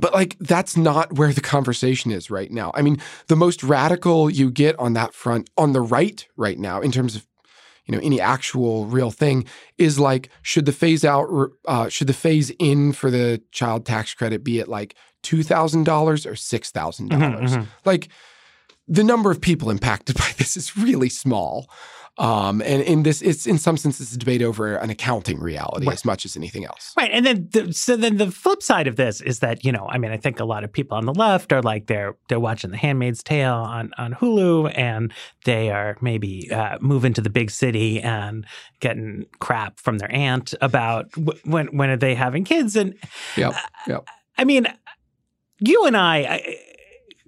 but 0.00 0.14
like 0.14 0.36
that's 0.38 0.76
not 0.76 1.18
where 1.18 1.32
the 1.32 1.40
conversation 1.40 2.10
is 2.10 2.30
right 2.30 2.50
now. 2.50 2.72
I 2.74 2.82
mean, 2.82 2.98
the 3.26 3.36
most 3.36 3.62
radical 3.62 4.30
you 4.30 4.50
get 4.50 4.78
on 4.78 4.94
that 4.94 5.14
front 5.14 5.50
on 5.56 5.72
the 5.72 5.80
right 5.80 6.26
right 6.36 6.58
now, 6.58 6.80
in 6.80 6.90
terms 6.92 7.14
of 7.14 7.26
you 7.86 7.92
know 7.92 8.00
any 8.02 8.20
actual 8.20 8.86
real 8.86 9.10
thing, 9.10 9.44
is 9.76 9.98
like 9.98 10.30
should 10.40 10.66
the 10.66 10.72
phase 10.72 11.04
out, 11.04 11.28
uh, 11.66 11.88
should 11.88 12.06
the 12.06 12.14
phase 12.14 12.50
in 12.58 12.92
for 12.92 13.10
the 13.10 13.42
child 13.50 13.84
tax 13.84 14.14
credit 14.14 14.42
be 14.42 14.60
at 14.60 14.68
like 14.68 14.94
two 15.22 15.42
thousand 15.42 15.84
dollars 15.84 16.24
or 16.24 16.36
six 16.36 16.70
thousand 16.70 17.10
dollars? 17.10 17.52
Mhm, 17.52 17.62
mhm. 17.62 17.66
Like 17.84 18.08
the 18.88 19.04
number 19.04 19.30
of 19.30 19.40
people 19.40 19.70
impacted 19.70 20.16
by 20.18 20.30
this 20.38 20.56
is 20.56 20.76
really 20.76 21.08
small. 21.08 21.68
Um, 22.18 22.60
and 22.60 22.82
in 22.82 23.04
this, 23.04 23.22
it's 23.22 23.46
in 23.46 23.56
some 23.58 23.78
sense, 23.78 23.98
it's 23.98 24.12
a 24.14 24.18
debate 24.18 24.42
over 24.42 24.76
an 24.76 24.90
accounting 24.90 25.40
reality 25.40 25.86
Right. 25.86 25.94
as 25.94 26.04
much 26.04 26.26
as 26.26 26.36
anything 26.36 26.66
else. 26.66 26.92
Right. 26.94 27.10
And 27.10 27.24
then 27.24 27.48
the, 27.52 27.72
so 27.72 27.96
then 27.96 28.18
the 28.18 28.30
flip 28.30 28.62
side 28.62 28.86
of 28.86 28.96
this 28.96 29.22
is 29.22 29.38
that, 29.38 29.64
you 29.64 29.72
know, 29.72 29.86
I 29.88 29.96
mean, 29.96 30.10
I 30.12 30.18
think 30.18 30.38
a 30.38 30.44
lot 30.44 30.62
of 30.62 30.70
people 30.70 30.96
on 30.98 31.06
the 31.06 31.14
left 31.14 31.52
are 31.54 31.62
like 31.62 31.86
they're 31.86 32.14
they're 32.28 32.38
watching 32.38 32.70
The 32.70 32.76
Handmaid's 32.76 33.22
Tale 33.22 33.54
on 33.54 33.92
on 33.96 34.12
Hulu 34.12 34.72
and 34.76 35.10
they 35.46 35.70
are 35.70 35.96
maybe 36.02 36.52
uh, 36.52 36.76
moving 36.82 37.14
to 37.14 37.22
the 37.22 37.30
big 37.30 37.50
city 37.50 38.00
and 38.02 38.46
getting 38.80 39.24
crap 39.38 39.80
from 39.80 39.96
their 39.98 40.12
aunt 40.12 40.52
about 40.60 41.10
w- 41.12 41.40
when 41.44 41.68
when 41.76 41.88
are 41.88 41.96
they 41.96 42.14
having 42.14 42.44
kids 42.44 42.76
and 42.76 42.94
Yep. 43.38 43.54
Yep. 43.86 44.06
I 44.36 44.44
mean, 44.44 44.66
you 45.60 45.86
and 45.86 45.96
I, 45.96 46.16
I 46.18 46.58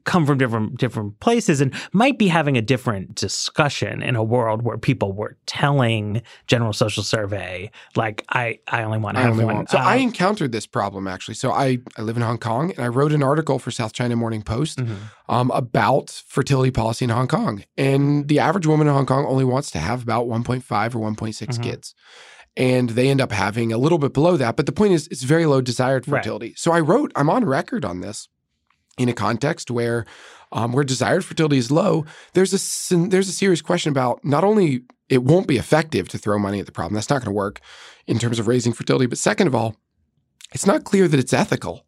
come 0.04 0.26
from 0.26 0.38
different 0.38 0.78
different 0.78 1.18
places 1.20 1.60
and 1.60 1.74
might 1.92 2.18
be 2.18 2.28
having 2.28 2.56
a 2.56 2.62
different 2.62 3.14
discussion 3.14 4.02
in 4.02 4.16
a 4.16 4.22
world 4.22 4.62
where 4.62 4.78
people 4.78 5.12
were 5.12 5.36
telling 5.46 6.22
General 6.46 6.72
Social 6.72 7.02
Survey 7.02 7.70
like 7.96 8.24
I 8.30 8.58
I 8.68 8.82
only 8.82 8.98
want 8.98 9.16
to 9.16 9.22
have 9.22 9.36
one. 9.36 9.46
want. 9.46 9.70
So 9.70 9.78
uh, 9.78 9.82
I 9.82 9.96
encountered 9.96 10.52
this 10.52 10.66
problem 10.66 11.06
actually. 11.08 11.34
So 11.34 11.50
I, 11.52 11.78
I 11.96 12.02
live 12.02 12.16
in 12.16 12.22
Hong 12.22 12.38
Kong 12.38 12.70
and 12.70 12.80
I 12.80 12.88
wrote 12.88 13.12
an 13.12 13.22
article 13.22 13.58
for 13.58 13.70
South 13.70 13.92
China 13.92 14.16
Morning 14.16 14.42
Post 14.42 14.78
mhm. 14.78 14.96
um, 15.28 15.50
about 15.52 16.10
fertility 16.26 16.70
policy 16.70 17.04
in 17.04 17.10
Hong 17.10 17.28
Kong. 17.28 17.64
And 17.76 18.28
the 18.28 18.38
average 18.38 18.66
woman 18.66 18.86
in 18.86 18.94
Hong 18.94 19.06
Kong 19.06 19.24
only 19.26 19.44
wants 19.44 19.70
to 19.72 19.78
have 19.78 20.02
about 20.02 20.26
1.5 20.26 20.94
or 20.94 20.98
1.6 20.98 21.58
Mhm. 21.58 21.62
kids. 21.62 21.94
And 22.56 22.90
they 22.90 23.08
end 23.08 23.20
up 23.20 23.32
having 23.32 23.72
a 23.72 23.78
little 23.78 23.98
bit 23.98 24.12
below 24.12 24.36
that. 24.36 24.54
But 24.56 24.66
the 24.66 24.72
point 24.72 24.92
is, 24.92 25.08
it's 25.08 25.24
very 25.24 25.44
low 25.46 25.60
desired 25.60 26.06
Right. 26.06 26.22
fertility. 26.22 26.54
So 26.56 26.70
I 26.72 26.78
wrote, 26.80 27.10
I'm 27.16 27.28
on 27.28 27.44
record 27.44 27.84
on 27.84 28.00
this 28.00 28.28
in 28.98 29.08
a 29.08 29.12
context 29.12 29.70
where 29.70 30.04
um, 30.52 30.72
where 30.72 30.84
desired 30.84 31.24
fertility 31.24 31.58
is 31.58 31.70
low, 31.70 32.04
there's 32.32 32.52
a 32.52 32.96
there's 32.96 33.28
a 33.28 33.32
serious 33.32 33.60
question 33.60 33.90
about 33.90 34.24
not 34.24 34.44
only 34.44 34.82
it 35.08 35.22
won't 35.22 35.46
be 35.46 35.56
effective 35.56 36.08
to 36.08 36.18
throw 36.18 36.38
money 36.38 36.60
at 36.60 36.66
the 36.66 36.72
problem. 36.72 36.94
That's 36.94 37.10
not 37.10 37.20
going 37.20 37.26
to 37.26 37.36
work 37.36 37.60
in 38.06 38.18
terms 38.18 38.38
of 38.38 38.46
raising 38.46 38.72
fertility. 38.72 39.06
But 39.06 39.18
second 39.18 39.48
of 39.48 39.54
all, 39.54 39.76
it's 40.52 40.66
not 40.66 40.84
clear 40.84 41.08
that 41.08 41.18
it's 41.18 41.32
ethical. 41.32 41.84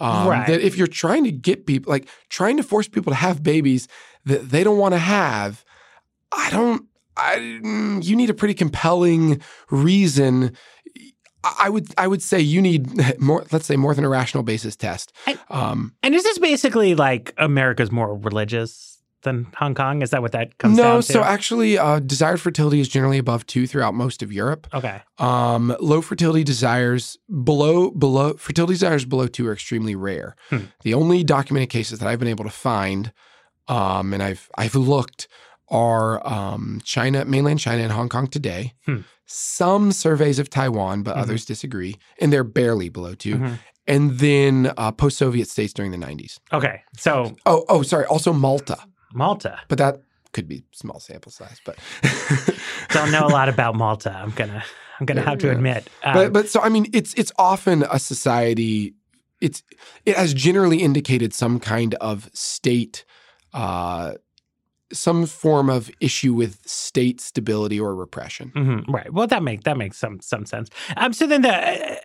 Um, 0.00 0.28
Right. 0.28 0.46
That 0.46 0.60
if 0.60 0.76
you're 0.76 0.86
trying 0.86 1.24
to 1.24 1.32
get 1.32 1.66
people, 1.66 1.90
like 1.90 2.08
trying 2.28 2.56
to 2.56 2.62
force 2.62 2.88
people 2.88 3.10
to 3.10 3.16
have 3.16 3.42
babies 3.42 3.88
that 4.24 4.50
they 4.50 4.64
don't 4.64 4.78
want 4.78 4.92
to 4.94 4.98
have, 4.98 5.64
I 6.32 6.50
don't. 6.50 6.86
I 7.16 7.36
mm, 7.36 8.04
you 8.04 8.16
need 8.16 8.30
a 8.30 8.34
pretty 8.34 8.54
compelling 8.54 9.40
reason. 9.70 10.56
I 11.60 11.68
would 11.68 11.86
I 11.98 12.06
would 12.06 12.22
say 12.22 12.40
you 12.40 12.60
need 12.62 13.18
more. 13.20 13.44
Let's 13.52 13.66
say 13.66 13.76
more 13.76 13.94
than 13.94 14.04
a 14.04 14.08
rational 14.08 14.42
basis 14.42 14.76
test. 14.76 15.12
I- 15.26 15.38
Um, 15.50 15.94
And 16.02 16.14
is 16.14 16.22
this 16.22 16.38
basically 16.38 16.94
like 16.94 17.32
America's 17.38 17.90
more 17.92 18.16
religious 18.16 18.90
than 19.22 19.46
Hong 19.56 19.74
Kong? 19.74 20.02
Is 20.02 20.10
that 20.10 20.20
what 20.20 20.32
that 20.32 20.58
comes 20.58 20.76
no, 20.76 20.82
down 20.82 20.96
to? 21.02 21.12
so 21.12 21.22
actually, 21.22 21.78
uh, 21.78 21.98
desired 21.98 22.40
fertility 22.42 22.78
is 22.80 22.88
generally 22.88 23.16
above 23.18 23.46
two 23.46 23.66
throughout 23.66 23.94
most 23.94 24.22
of 24.22 24.30
Europe. 24.32 24.66
okay. 24.74 25.00
Um, 25.18 25.74
low 25.80 26.02
fertility 26.02 26.44
desires 26.44 27.16
below 27.42 27.90
below 27.90 28.34
fertility 28.34 28.74
desires 28.74 29.04
below 29.06 29.26
two 29.26 29.46
are 29.48 29.52
extremely 29.54 29.94
rare. 29.96 30.36
Hmm. 30.50 30.64
The 30.82 30.92
only 30.94 31.24
documented 31.24 31.70
cases 31.70 31.98
that 32.00 32.08
I've 32.08 32.18
been 32.18 32.28
able 32.28 32.44
to 32.44 32.50
find, 32.50 33.12
um, 33.68 34.12
and 34.12 34.22
I've 34.22 34.50
I've 34.58 34.74
looked, 34.74 35.26
are 35.68 36.26
um, 36.26 36.80
China, 36.84 37.24
mainland 37.24 37.58
China, 37.60 37.82
and 37.82 37.92
Hong 37.92 38.08
Kong 38.08 38.26
today. 38.26 38.74
Hmm. 38.86 38.98
Some 39.26 39.92
surveys 39.92 40.38
of 40.38 40.50
Taiwan, 40.50 41.02
but 41.02 41.16
Mhm. 41.16 41.20
others 41.22 41.44
disagree, 41.44 41.96
and 42.20 42.32
they're 42.32 42.44
barely 42.44 42.88
below 42.90 43.14
2 43.14 43.36
Mhm. 43.36 43.58
And 43.86 44.18
then 44.18 44.72
uh, 44.78 44.92
post-Soviet 44.92 45.46
states 45.48 45.72
during 45.74 45.90
the 45.90 45.98
'90s. 45.98 46.38
Okay. 46.52 46.80
So 46.96 47.36
Oh, 47.44 47.64
oh, 47.68 47.82
sorry. 47.82 48.06
Also 48.06 48.32
Malta, 48.32 48.78
Malta. 49.12 49.60
but 49.68 49.76
that 49.78 50.00
could 50.32 50.48
be 50.48 50.64
small 50.72 51.00
sample 51.00 51.30
size. 51.30 51.60
But 51.66 51.76
Don't 52.90 53.10
know 53.12 53.26
a 53.26 53.28
lot 53.28 53.48
about 53.50 53.74
Malta. 53.74 54.10
I'm 54.10 54.30
gonna 54.30 54.64
I'm 55.00 55.06
gonna 55.06 55.20
Yeah, 55.20 55.28
have 55.30 55.38
to 55.40 55.46
yeah. 55.48 55.52
admit. 55.52 55.90
Um, 56.02 56.14
but 56.14 56.32
but 56.32 56.48
so 56.48 56.60
I 56.60 56.68
mean, 56.70 56.86
it's 56.94 57.12
it's 57.14 57.30
often 57.38 57.84
a 57.90 57.98
society. 57.98 58.94
It's 59.42 59.62
it 60.06 60.16
has 60.16 60.32
generally 60.32 60.78
indicated 60.78 61.34
some 61.34 61.60
kind 61.60 61.94
of 61.96 62.30
state, 62.32 63.04
uh, 63.52 64.12
some 64.92 65.26
form 65.26 65.68
of 65.70 65.90
issue 66.00 66.34
with 66.34 66.60
state 66.68 67.20
stability 67.20 67.80
or 67.80 67.94
repression. 67.94 68.52
Mhm, 68.54 68.84
right. 68.88 69.12
Well, 69.12 69.26
that 69.26 69.42
makes 69.42 69.64
that 69.64 69.76
makes 69.76 69.96
some 69.98 70.20
some 70.20 70.46
sense. 70.46 70.70
Um. 70.96 71.12
So 71.12 71.26
then 71.26 71.42
the, 71.42 72.00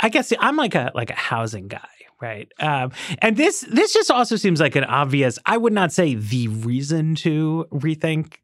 I 0.00 0.08
guess 0.08 0.32
I'm 0.40 0.56
like 0.56 0.74
a 0.74 0.90
like 0.94 1.10
a 1.10 1.14
housing 1.16 1.68
guy, 1.68 1.88
right? 2.20 2.48
Um. 2.60 2.92
And 3.20 3.36
this 3.36 3.60
this 3.70 3.92
just 3.94 4.10
also 4.10 4.36
seems 4.36 4.60
like 4.60 4.76
an 4.76 4.84
obvious. 4.84 5.38
I 5.46 5.56
would 5.56 5.72
not 5.72 5.92
say 5.92 6.14
the 6.16 6.48
reason 6.48 7.14
to 7.16 7.66
rethink 7.72 8.34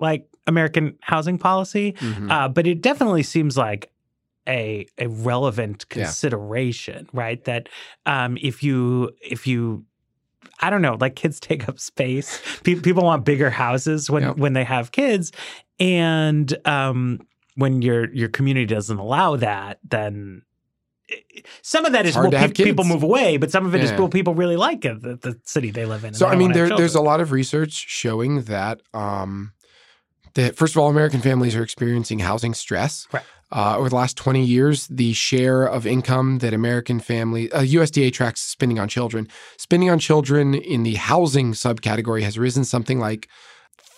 like 0.00 0.26
American 0.46 0.96
housing 1.02 1.38
policy, 1.38 1.92
Mhm. 2.00 2.30
uh, 2.30 2.48
but 2.48 2.66
it 2.66 2.80
definitely 2.82 3.22
seems 3.22 3.56
like 3.56 3.90
a 4.48 4.86
a 4.98 5.06
relevant 5.08 5.84
Yeah. 5.94 6.04
consideration, 6.04 7.08
right? 7.12 7.42
That 7.44 7.68
um, 8.06 8.38
if 8.40 8.62
you 8.62 9.12
if 9.22 9.46
you 9.46 9.84
I 10.60 10.70
don't 10.70 10.82
know, 10.82 10.96
like 11.00 11.16
kids 11.16 11.40
take 11.48 11.68
up 11.68 11.78
space. 11.78 12.40
Pe- 12.62 12.76
people 12.76 13.04
want 13.04 13.24
bigger 13.24 13.50
houses 13.50 14.10
when 14.10 14.22
Yep. 14.22 14.36
when 14.36 14.52
they 14.52 14.64
have 14.64 14.92
kids, 14.92 15.32
and 15.78 16.54
um, 16.66 17.20
when 17.56 17.82
your 17.82 18.12
your 18.12 18.28
community 18.28 18.66
doesn't 18.66 18.98
allow 18.98 19.36
that, 19.36 19.78
then 19.88 20.42
some 21.62 21.84
of 21.84 21.92
that 21.92 22.06
is 22.06 22.14
well, 22.16 22.30
pe- 22.30 22.52
people 22.52 22.84
move 22.84 23.02
away, 23.02 23.36
but 23.36 23.50
some 23.50 23.66
of 23.66 23.74
it 23.74 23.82
is 23.82 23.90
Yeah. 23.90 23.98
well, 23.98 24.08
people 24.08 24.34
really 24.34 24.56
like 24.56 24.84
it, 24.84 25.02
the, 25.02 25.16
the 25.16 25.40
city 25.44 25.70
they 25.70 25.84
live 25.84 26.04
in. 26.04 26.14
So 26.14 26.26
I 26.26 26.36
mean, 26.36 26.52
there, 26.52 26.68
there's 26.68 26.94
a 26.94 27.00
lot 27.00 27.20
of 27.20 27.32
research 27.32 27.72
showing 27.72 28.42
that 28.42 28.80
um, 28.94 29.52
that 30.34 30.56
first 30.56 30.74
of 30.76 30.82
all, 30.82 30.88
American 30.88 31.20
families 31.20 31.56
are 31.56 31.62
experiencing 31.62 32.20
housing 32.20 32.54
stress. 32.54 33.08
Right. 33.12 33.24
Uh, 33.52 33.76
over 33.76 33.88
the 33.88 33.96
last 33.96 34.16
20 34.16 34.44
years, 34.44 34.86
the 34.86 35.12
share 35.12 35.64
of 35.64 35.86
income 35.86 36.38
that 36.38 36.54
American 36.54 37.00
family 37.00 37.50
uh, 37.52 37.62
USDA 37.62 38.12
tracks 38.12 38.40
spending 38.40 38.78
on 38.78 38.88
children, 38.88 39.26
spending 39.56 39.90
on 39.90 39.98
children 39.98 40.54
in 40.54 40.84
the 40.84 40.94
housing 40.94 41.52
subcategory 41.52 42.22
has 42.22 42.38
risen 42.38 42.64
something 42.64 43.00
like 43.00 43.28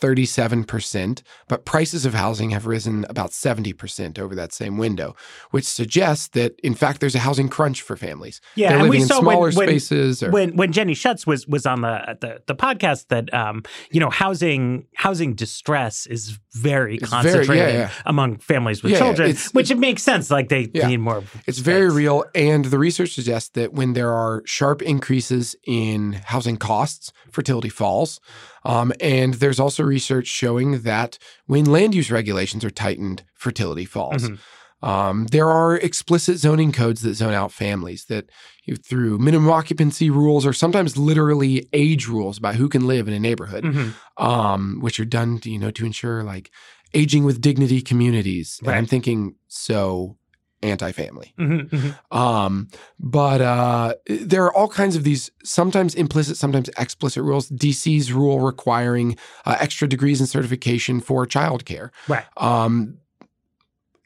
37%, 0.03 1.23
but 1.49 1.65
prices 1.65 2.05
of 2.05 2.15
housing 2.15 2.51
have 2.51 2.67
risen 2.67 3.05
about 3.09 3.31
70% 3.31 4.19
over 4.19 4.35
that 4.35 4.53
same 4.53 4.77
window, 4.79 5.15
which 5.51 5.65
suggests 5.65 6.29
that 6.29 6.59
in 6.63 6.75
fact 6.75 7.01
there's 7.01 7.15
a 7.15 7.21
housing 7.21 7.49
crunch 7.49 7.83
for 7.83 7.97
families. 7.97 8.41
Yeah, 8.55 8.69
They're 8.69 8.79
and 8.79 8.83
living 8.89 8.99
we 8.99 9.03
in 9.03 9.09
saw 9.09 9.21
smaller 9.21 9.49
when, 9.49 9.57
when, 9.57 9.69
spaces 9.69 10.23
or 10.23 10.31
when 10.31 10.57
when 10.57 10.73
Jenny 10.73 10.95
Schuetz 10.95 11.27
was 11.27 11.47
was 11.47 11.67
on 11.67 11.83
the 11.83 12.17
the, 12.21 12.43
the 12.47 12.55
podcast 12.55 13.09
that 13.09 13.33
um 13.33 13.63
you 13.91 14.01
know 14.01 14.11
housing 14.11 14.87
housing 14.95 15.35
distress 15.35 16.07
is 16.07 16.39
very 16.55 16.97
It's 16.97 17.09
very- 17.11 17.23
yeah, 17.23 17.23
concentrated 17.23 17.75
yeah. 17.75 17.91
among 18.07 18.39
families 18.39 18.83
with 18.83 18.93
Yeah, 18.93 18.99
children, 18.99 19.31
it's- 19.31 19.53
which 19.55 19.71
it 19.71 19.79
makes 19.79 20.03
sense. 20.03 20.31
Like 20.31 20.49
they 20.49 20.67
need 20.75 20.99
more. 20.99 21.23
It's 21.47 21.59
very 21.59 21.91
real. 21.91 22.25
And 22.35 22.67
the 22.67 22.79
research 22.79 23.15
suggests 23.15 23.51
that 23.51 23.73
when 23.73 23.95
there 23.95 24.13
are 24.13 24.43
sharp 24.45 24.83
increases 24.83 25.57
in 25.67 26.13
housing 26.25 26.57
costs, 26.57 27.13
fertility 27.31 27.69
falls. 27.71 28.21
Um, 28.65 28.93
and 29.01 29.35
there's 29.35 29.59
also 29.59 29.83
research 29.97 30.27
showing 30.27 30.83
that 30.91 31.11
when 31.47 31.65
land 31.77 31.95
use 31.95 32.11
regulations 32.11 32.65
are 32.65 32.71
tightened, 32.85 33.19
fertility 33.35 33.85
falls. 33.85 34.23
Mhm. 34.29 34.39
Um, 34.93 35.17
there 35.31 35.49
are 35.49 35.77
explicit 35.77 36.39
zoning 36.39 36.73
codes 36.73 37.03
that 37.03 37.15
zone 37.15 37.35
out 37.41 37.53
families 37.53 38.07
that 38.07 38.25
you, 38.65 38.75
through 38.75 39.19
minimum 39.19 39.49
occupancy 39.51 40.09
rules 40.11 40.45
or 40.45 40.53
sometimes 40.53 40.97
literally 40.97 41.55
age 41.73 42.05
rules 42.09 42.37
about 42.39 42.57
who 42.57 42.69
can 42.69 42.85
live 42.89 43.07
in 43.09 43.15
a 43.15 43.21
neighborhood, 43.29 43.65
Mhm. 43.65 43.89
um, 44.17 44.79
which 44.85 44.99
are 44.99 45.05
done 45.19 45.39
to, 45.43 45.49
you 45.51 45.59
know, 45.63 45.71
to 45.71 45.87
ensure 45.87 46.25
like 46.25 46.51
aging 46.95 47.25
with 47.25 47.41
dignity 47.41 47.81
communities. 47.81 48.59
And 48.63 48.71
I'm 48.77 48.87
thinking 48.87 49.37
so 49.47 50.17
anti-family. 50.63 51.35
Mhm, 51.39 51.69
mhm. 51.69 52.17
Um, 52.17 52.69
but 52.99 53.41
uh, 53.41 53.95
there 54.07 54.45
are 54.45 54.55
all 54.55 54.69
kinds 54.69 54.97
of 54.97 55.05
these 55.05 55.31
sometimes 55.45 55.95
implicit, 55.95 56.37
sometimes 56.37 56.71
explicit 56.79 57.23
rules. 57.23 57.51
DC's 57.51 58.13
rule 58.13 58.41
requiring 58.41 59.17
uh, 59.45 59.57
extra 59.61 59.89
degrees 59.89 60.21
and 60.21 60.29
certification 60.29 61.01
for 61.01 61.27
childcare. 61.27 61.91
Right. 62.09 62.25
Um, 62.37 62.99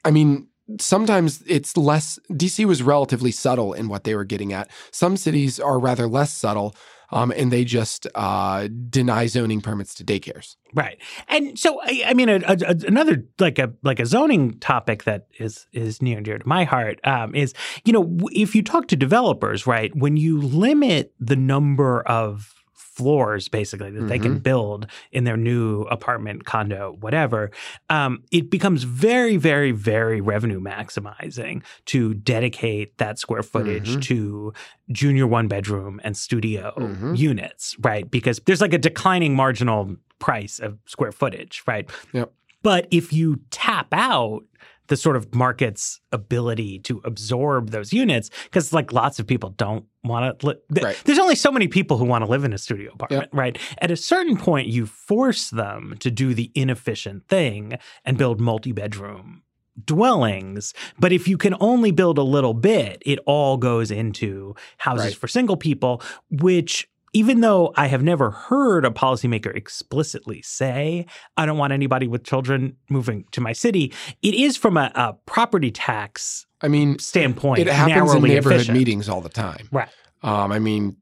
I 0.03 0.11
mean, 0.11 0.47
sometimes 0.79 1.43
it's 1.47 1.77
less. 1.77 2.19
DC 2.31 2.65
was 2.65 2.83
relatively 2.83 3.31
subtle 3.31 3.73
in 3.73 3.87
what 3.87 4.03
they 4.03 4.15
were 4.15 4.25
getting 4.25 4.53
at. 4.53 4.69
Some 4.91 5.17
cities 5.17 5.59
are 5.59 5.79
rather 5.79 6.07
less 6.07 6.33
subtle. 6.33 6.75
Um, 7.09 7.31
and 7.31 7.51
they 7.51 7.63
just 7.63 8.05
uh, 8.15 8.67
deny 8.89 9.27
zoning 9.27 9.61
permits 9.61 9.93
to 9.95 10.03
daycares. 10.03 10.57
Right, 10.73 10.97
and 11.29 11.57
so 11.57 11.79
I, 11.81 12.03
I 12.07 12.13
mean, 12.13 12.27
a, 12.27 12.41
a, 12.45 12.75
another 12.85 13.23
like 13.39 13.59
a 13.59 13.73
like 13.83 13.99
a 13.99 14.05
zoning 14.05 14.59
topic 14.59 15.05
that 15.05 15.27
is 15.39 15.67
is 15.71 16.01
near 16.01 16.17
and 16.17 16.25
dear 16.25 16.37
to 16.37 16.47
my 16.47 16.65
heart 16.65 16.99
um, 17.05 17.33
is 17.33 17.53
you 17.85 17.93
know 17.93 18.17
if 18.31 18.55
you 18.55 18.61
talk 18.61 18.87
to 18.89 18.95
developers, 18.97 19.65
right, 19.65 19.95
when 19.95 20.17
you 20.17 20.41
limit 20.41 21.13
the 21.19 21.37
number 21.37 22.01
of 22.01 22.56
floors 22.97 23.47
basically 23.47 23.91
that 23.91 24.07
they 24.07 24.17
can 24.17 24.39
build 24.39 24.87
in 25.11 25.23
their 25.23 25.37
new 25.37 25.81
apartment, 25.83 26.45
condo, 26.45 26.97
whatever, 26.99 27.51
um, 27.91 28.23
it 28.31 28.49
becomes 28.49 28.83
very, 28.83 29.37
very, 29.37 29.71
very 29.71 30.19
revenue 30.19 30.59
maximizing 30.59 31.61
to 31.85 32.15
dedicate 32.15 32.97
that 32.97 33.19
square 33.19 33.43
footage 33.43 33.97
Mhm. 33.97 34.01
to 34.03 34.53
junior 34.91 35.27
one 35.27 35.47
bedroom 35.47 36.01
and 36.03 36.17
studio 36.17 36.73
Mhm. 36.75 37.15
units, 37.17 37.75
right? 37.81 38.09
Because 38.09 38.39
there's 38.45 38.61
like 38.61 38.73
a 38.73 38.79
declining 38.79 39.35
marginal 39.35 39.95
price 40.17 40.57
of 40.59 40.79
square 40.87 41.11
footage, 41.11 41.61
right? 41.67 41.87
Yep. 42.13 42.33
But 42.63 42.87
if 42.89 43.13
you 43.13 43.39
tap 43.51 43.87
out 43.91 44.41
the 44.87 44.97
sort 44.97 45.15
of 45.15 45.33
market's 45.35 45.99
ability 46.11 46.79
to 46.79 47.01
absorb 47.03 47.69
those 47.71 47.91
units, 47.93 48.29
because 48.45 48.71
like 48.73 48.91
lots 48.93 49.19
of 49.19 49.27
people 49.27 49.49
don't 49.51 49.85
want 50.03 50.39
to. 50.39 50.47
Li- 50.47 50.81
Right. 50.81 51.01
There's 51.05 51.19
only 51.19 51.35
so 51.35 51.51
many 51.51 51.67
people 51.67 51.97
who 51.97 52.05
want 52.05 52.23
to 52.23 52.29
live 52.31 52.43
in 52.43 52.53
a 52.53 52.57
studio 52.57 52.91
apartment, 52.93 53.29
right? 53.33 53.57
At 53.79 53.91
a 53.91 53.95
certain 53.97 54.37
point, 54.37 54.67
you 54.67 54.85
force 54.85 55.49
them 55.49 55.95
to 55.99 56.09
do 56.09 56.33
the 56.33 56.51
inefficient 56.55 57.27
thing 57.27 57.77
and 58.05 58.17
build 58.17 58.39
multi-bedroom 58.39 59.43
dwellings. 59.85 60.73
But 60.99 61.11
if 61.11 61.27
you 61.27 61.37
can 61.37 61.55
only 61.59 61.91
build 61.91 62.17
a 62.17 62.23
little 62.23 62.53
bit, 62.53 63.01
it 63.05 63.19
all 63.25 63.57
goes 63.57 63.91
into 63.91 64.55
houses 64.77 65.05
Right. 65.07 65.15
for 65.15 65.27
single 65.27 65.57
people, 65.57 66.01
which 66.31 66.87
even 67.17 67.41
though 67.41 67.73
I 67.75 67.87
have 67.87 68.03
never 68.03 68.29
heard 68.29 68.85
a 68.85 68.91
policymaker 68.91 69.55
explicitly 69.55 70.43
say, 70.43 71.07
I 71.35 71.47
don't 71.47 71.57
want 71.57 71.73
anybody 71.73 72.07
with 72.07 72.23
children 72.23 72.75
moving 72.91 73.25
to 73.31 73.41
my 73.41 73.53
city, 73.53 73.91
it 74.21 74.35
is 74.35 74.55
from 74.55 74.77
a, 74.77 74.91
a 74.93 75.13
property 75.25 75.71
tax 75.71 76.45
I 76.61 76.67
mean, 76.67 76.99
standpoint. 76.99 77.61
it 77.61 77.67
happens 77.69 78.13
in 78.13 78.21
neighborhood 78.21 78.57
efficient. 78.57 78.77
meetings 78.77 79.09
all 79.09 79.21
the 79.21 79.29
time. 79.29 79.67
Right. 79.71 79.89
Um, 80.21 80.51
I 80.51 80.59
mean, 80.59 80.95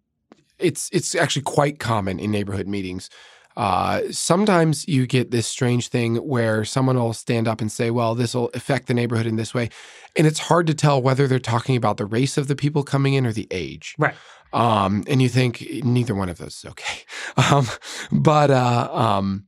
it's 0.58 0.90
it's 0.94 1.16
actually 1.16 1.42
quite 1.42 1.80
common 1.80 2.18
in 2.18 2.32
neighborhood 2.32 2.66
meetings. 2.70 3.10
Uh, 3.58 4.02
sometimes 4.12 4.88
you 4.88 5.08
get 5.08 5.32
this 5.32 5.48
strange 5.48 5.88
thing 5.88 6.18
where 6.18 6.66
someone 6.66 6.98
will 6.98 7.14
stand 7.14 7.48
up 7.48 7.62
and 7.62 7.72
say, 7.72 7.90
"Well, 7.90 8.16
this 8.16 8.34
will 8.34 8.50
affect 8.54 8.88
the 8.88 8.94
neighborhood 8.94 9.26
in 9.26 9.38
this 9.38 9.54
way," 9.54 9.70
and 10.16 10.28
it's 10.28 10.40
hard 10.40 10.68
to 10.68 10.74
tell 10.74 11.02
whether 11.02 11.28
they're 11.28 11.40
talking 11.40 11.76
about 11.76 11.98
the 11.98 12.06
race 12.06 12.38
of 12.38 12.48
the 12.48 12.56
people 12.56 12.84
coming 12.84 13.14
in 13.14 13.26
or 13.26 13.32
the 13.32 13.48
age. 13.52 13.96
Right. 13.98 14.16
Um, 14.54 15.04
and 15.08 15.22
you 15.22 15.30
think 15.30 15.66
neither 15.84 16.16
one 16.16 16.30
of 16.30 16.38
those 16.38 16.58
is 16.58 16.66
okay. 16.66 17.00
Um, 17.52 17.68
but 18.12 18.50
uh, 18.50 18.90
um, 18.94 19.46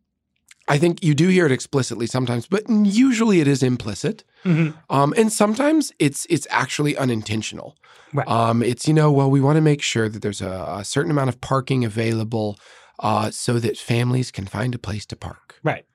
I 0.68 0.78
think 0.78 1.02
you 1.02 1.16
do 1.16 1.30
hear 1.30 1.46
it 1.46 1.52
explicitly 1.54 2.06
sometimes, 2.06 2.46
but 2.46 2.64
usually 2.70 3.40
it 3.40 3.48
is 3.48 3.64
implicit. 3.64 4.26
Mhm. 4.44 4.74
Um, 4.90 5.14
and 5.16 5.32
sometimes 5.32 5.94
it's 6.00 6.28
it's 6.30 6.48
actually 6.50 6.98
unintentional. 6.98 7.78
Right. 8.14 8.28
Um, 8.28 8.62
it's 8.62 8.88
you 8.88 8.94
know 8.94 9.12
well 9.12 9.30
we 9.32 9.40
want 9.40 9.56
to 9.56 9.62
make 9.62 9.82
sure 9.82 10.10
that 10.10 10.22
there's 10.22 10.42
a, 10.42 10.78
a 10.80 10.84
certain 10.84 11.12
amount 11.12 11.30
of 11.30 11.40
parking 11.40 11.86
available 11.86 12.60
uh, 13.00 13.32
so 13.32 13.60
that 13.60 13.78
families 13.78 14.32
can 14.32 14.46
find 14.46 14.74
a 14.76 14.80
place 14.80 15.06
to 15.08 15.16
park. 15.16 15.60
Right. 15.64 15.86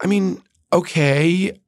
I 0.00 0.06
mean, 0.06 0.42
okay, 0.72 1.58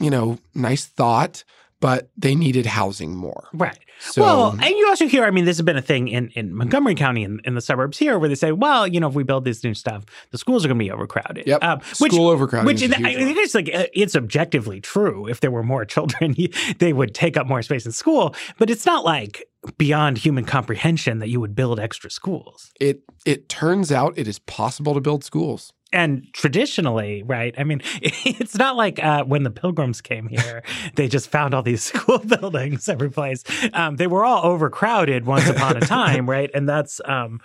you 0.00 0.10
know, 0.10 0.38
nice 0.54 0.86
thought, 0.86 1.44
but 1.80 2.10
they 2.16 2.34
needed 2.34 2.66
housing 2.66 3.16
more. 3.16 3.48
Right. 3.52 3.78
So 4.00 4.22
well, 4.22 4.50
and 4.52 4.64
you 4.64 4.86
also 4.88 5.06
hear, 5.06 5.24
I 5.24 5.30
mean, 5.30 5.44
this 5.44 5.56
has 5.58 5.64
been 5.64 5.76
a 5.76 5.82
thing 5.82 6.08
in, 6.08 6.28
in 6.30 6.54
Montgomery 6.54 6.94
County 6.94 7.22
in, 7.22 7.40
in 7.44 7.54
the 7.54 7.60
suburbs 7.60 7.98
here 7.98 8.18
where 8.18 8.28
they 8.28 8.34
say, 8.34 8.52
well, 8.52 8.86
you 8.86 8.98
know, 9.00 9.08
if 9.08 9.14
we 9.14 9.24
build 9.24 9.44
this 9.44 9.62
new 9.62 9.74
stuff, 9.74 10.04
the 10.30 10.38
schools 10.38 10.64
are 10.64 10.68
going 10.68 10.78
to 10.78 10.84
be 10.84 10.90
overcrowded. 10.90 11.46
Yep. 11.46 11.62
Um, 11.62 11.80
School 11.92 12.28
overcrowding 12.28 12.66
Which 12.66 12.82
is 12.82 12.92
I 12.92 13.14
think 13.14 13.36
it's 13.38 13.54
like, 13.54 13.70
uh, 13.72 13.86
it's 13.92 14.16
objectively 14.16 14.80
true. 14.80 15.26
If 15.26 15.40
there 15.40 15.50
were 15.50 15.62
more 15.62 15.84
children, 15.86 16.34
they 16.78 16.92
would 16.92 17.14
take 17.14 17.36
up 17.36 17.46
more 17.46 17.62
space 17.62 17.84
in 17.84 17.92
school. 17.92 18.34
But 18.58 18.70
it's 18.70 18.86
not 18.86 19.04
like 19.04 19.46
beyond 19.76 20.18
human 20.18 20.44
comprehension 20.44 21.18
that 21.18 21.28
you 21.28 21.40
would 21.40 21.54
build 21.54 21.78
extra 21.78 22.10
schools. 22.10 22.70
it 22.80 23.02
it 23.26 23.50
turns 23.50 23.92
out 23.92 24.14
it 24.16 24.26
is 24.26 24.38
possible 24.38 24.94
to 24.94 25.00
build 25.00 25.22
schools. 25.24 25.74
And 25.92 26.32
traditionally, 26.32 27.24
right? 27.24 27.54
I 27.58 27.64
mean, 27.64 27.82
it's 28.00 28.54
not 28.56 28.76
like 28.76 29.02
uh, 29.02 29.24
when 29.24 29.42
the 29.42 29.50
pilgrims 29.50 30.00
came 30.00 30.28
here, 30.28 30.62
they 30.94 31.08
just 31.08 31.28
found 31.30 31.54
all 31.54 31.62
these 31.62 31.82
school 31.92 32.18
buildings 32.18 32.88
every 32.88 33.10
place. 33.10 33.44
Um, 33.72 33.96
they 33.96 34.06
were 34.06 34.24
all 34.24 34.44
overcrowded 34.44 35.26
once 35.26 35.48
upon 35.48 35.76
a 35.76 35.80
time, 35.80 36.28
right? 36.28 36.50
And 36.54 36.68
that's 36.68 37.00
um, 37.04 37.40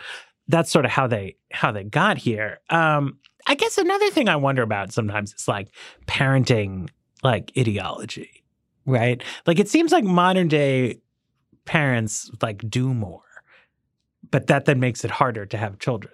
that's 0.47 0.71
sort 0.71 0.85
of 0.85 0.91
how 0.91 1.07
they 1.07 1.37
how 1.51 1.71
they 1.71 1.83
got 1.83 2.17
here. 2.17 2.59
Um, 2.69 3.17
I 3.47 3.55
guess 3.55 3.77
another 3.77 4.09
thing 4.11 4.29
I 4.29 4.35
wonder 4.35 4.61
about 4.61 4.91
sometimes 4.91 5.33
is 5.33 5.47
like 5.47 5.69
parenting, 6.07 6.89
like 7.23 7.51
ideology, 7.57 8.43
right? 8.85 9.21
Like 9.45 9.59
it 9.59 9.69
seems 9.69 9.91
like 9.91 10.03
modern 10.03 10.47
day 10.47 10.99
parents 11.65 12.31
like 12.41 12.67
do 12.69 12.93
more, 12.93 13.21
but 14.31 14.47
that 14.47 14.65
then 14.65 14.79
makes 14.79 15.03
it 15.03 15.11
harder 15.11 15.45
to 15.47 15.57
have 15.57 15.79
children. 15.79 16.13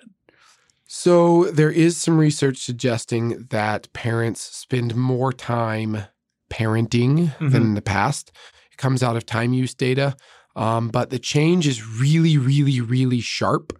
So 0.93 1.45
there 1.45 1.71
is 1.71 1.95
some 1.95 2.17
research 2.17 2.57
suggesting 2.57 3.47
that 3.49 3.91
parents 3.93 4.41
spend 4.41 4.93
more 4.93 5.31
time 5.31 6.03
parenting 6.51 7.33
than 7.39 7.61
Mhm. 7.61 7.67
in 7.67 7.73
the 7.75 7.81
past. 7.81 8.33
It 8.73 8.77
comes 8.77 9.01
out 9.01 9.15
of 9.15 9.25
time 9.25 9.53
use 9.53 9.73
data, 9.73 10.17
um, 10.53 10.89
but 10.89 11.09
the 11.09 11.17
change 11.17 11.65
is 11.65 11.87
really, 11.87 12.37
really, 12.37 12.81
really 12.81 13.21
sharp. 13.21 13.71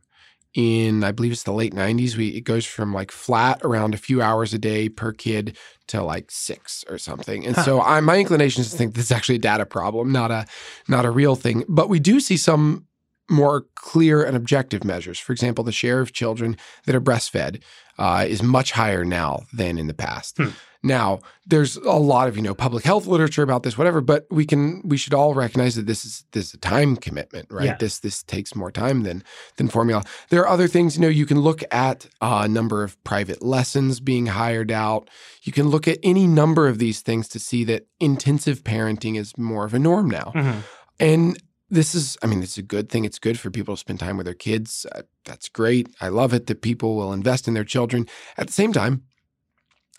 In 0.53 1.03
I 1.03 1.11
believe 1.11 1.33
it's 1.33 1.43
the 1.43 1.51
late 1.51 1.73
'90s, 1.73 2.15
we 2.15 2.29
it 2.29 2.45
goes 2.45 2.65
from 2.65 2.93
like 2.93 3.11
flat 3.11 3.59
around 3.61 3.93
a 3.93 3.97
few 3.97 4.21
hours 4.21 4.53
a 4.53 4.57
day 4.57 4.87
per 4.87 5.11
kid 5.11 5.57
to 5.87 6.01
like 6.01 6.31
six 6.31 6.85
or 6.89 6.97
something. 6.97 7.45
And 7.45 7.57
Huh. 7.57 7.63
so 7.63 7.81
I, 7.81 7.99
my 7.99 8.17
inclination 8.19 8.61
is 8.61 8.71
to 8.71 8.77
think 8.77 8.93
this 8.93 9.05
is 9.05 9.11
actually 9.11 9.35
a 9.35 9.39
data 9.39 9.65
problem, 9.65 10.13
not 10.13 10.31
a 10.31 10.45
not 10.87 11.03
a 11.05 11.11
real 11.11 11.35
thing. 11.35 11.65
But 11.67 11.89
we 11.89 11.99
do 11.99 12.21
see 12.21 12.37
some 12.37 12.85
more 13.31 13.65
clear 13.75 14.23
and 14.23 14.35
objective 14.35 14.83
measures. 14.83 15.17
For 15.17 15.31
example, 15.31 15.63
the 15.63 15.71
share 15.71 16.01
of 16.01 16.13
children 16.13 16.57
that 16.85 16.95
are 16.95 17.01
breastfed 17.01 17.61
uh, 17.97 18.25
is 18.27 18.43
much 18.43 18.71
higher 18.71 19.05
now 19.05 19.41
than 19.53 19.77
in 19.77 19.87
the 19.87 19.93
past. 19.93 20.37
Hmm. 20.37 20.49
Now, 20.83 21.19
there's 21.45 21.75
a 21.77 21.91
lot 21.91 22.27
of 22.27 22.35
you 22.35 22.41
know 22.41 22.55
public 22.55 22.83
health 22.83 23.05
literature 23.05 23.43
about 23.43 23.61
this, 23.61 23.77
whatever. 23.77 24.01
But 24.01 24.25
we 24.31 24.45
can 24.45 24.81
we 24.83 24.97
should 24.97 25.13
all 25.13 25.35
recognize 25.35 25.75
that 25.75 25.85
this 25.85 26.03
is 26.03 26.23
this 26.31 26.47
is 26.47 26.53
a 26.55 26.57
time 26.57 26.95
commitment, 26.95 27.47
right? 27.51 27.65
Yeah. 27.65 27.77
This 27.77 27.99
this 27.99 28.23
takes 28.23 28.55
more 28.55 28.71
time 28.71 29.03
than 29.03 29.23
than 29.57 29.67
formula. 29.67 30.03
There 30.29 30.41
are 30.41 30.47
other 30.47 30.67
things, 30.67 30.95
you 30.95 31.01
know. 31.03 31.07
You 31.07 31.27
can 31.27 31.39
look 31.39 31.61
at 31.71 32.07
a 32.19 32.47
number 32.47 32.83
of 32.83 33.01
private 33.03 33.43
lessons 33.43 33.99
being 33.99 34.25
hired 34.27 34.71
out. 34.71 35.07
You 35.43 35.51
can 35.51 35.69
look 35.69 35.87
at 35.87 35.99
any 36.01 36.25
number 36.25 36.67
of 36.67 36.79
these 36.79 37.01
things 37.01 37.27
to 37.29 37.39
see 37.39 37.63
that 37.65 37.85
intensive 37.99 38.63
parenting 38.63 39.19
is 39.19 39.37
more 39.37 39.65
of 39.65 39.75
a 39.75 39.79
norm 39.79 40.09
now. 40.09 40.31
Mhm. 40.35 40.63
And 40.99 41.37
this 41.71 41.95
is, 41.95 42.17
I 42.21 42.27
mean, 42.27 42.43
it's 42.43 42.57
a 42.57 42.61
good 42.61 42.89
thing. 42.89 43.05
It's 43.05 43.17
good 43.17 43.39
for 43.39 43.49
people 43.49 43.75
to 43.75 43.79
spend 43.79 43.99
time 43.99 44.17
with 44.17 44.25
their 44.25 44.35
kids. 44.35 44.85
Uh, 44.93 45.03
that's 45.25 45.49
great. 45.49 45.87
I 46.01 46.09
love 46.09 46.33
it 46.33 46.47
that 46.47 46.61
people 46.61 46.95
will 46.95 47.13
invest 47.13 47.47
in 47.47 47.53
their 47.53 47.63
children. 47.63 48.07
At 48.37 48.47
the 48.47 48.53
same 48.53 48.73
time, 48.73 49.03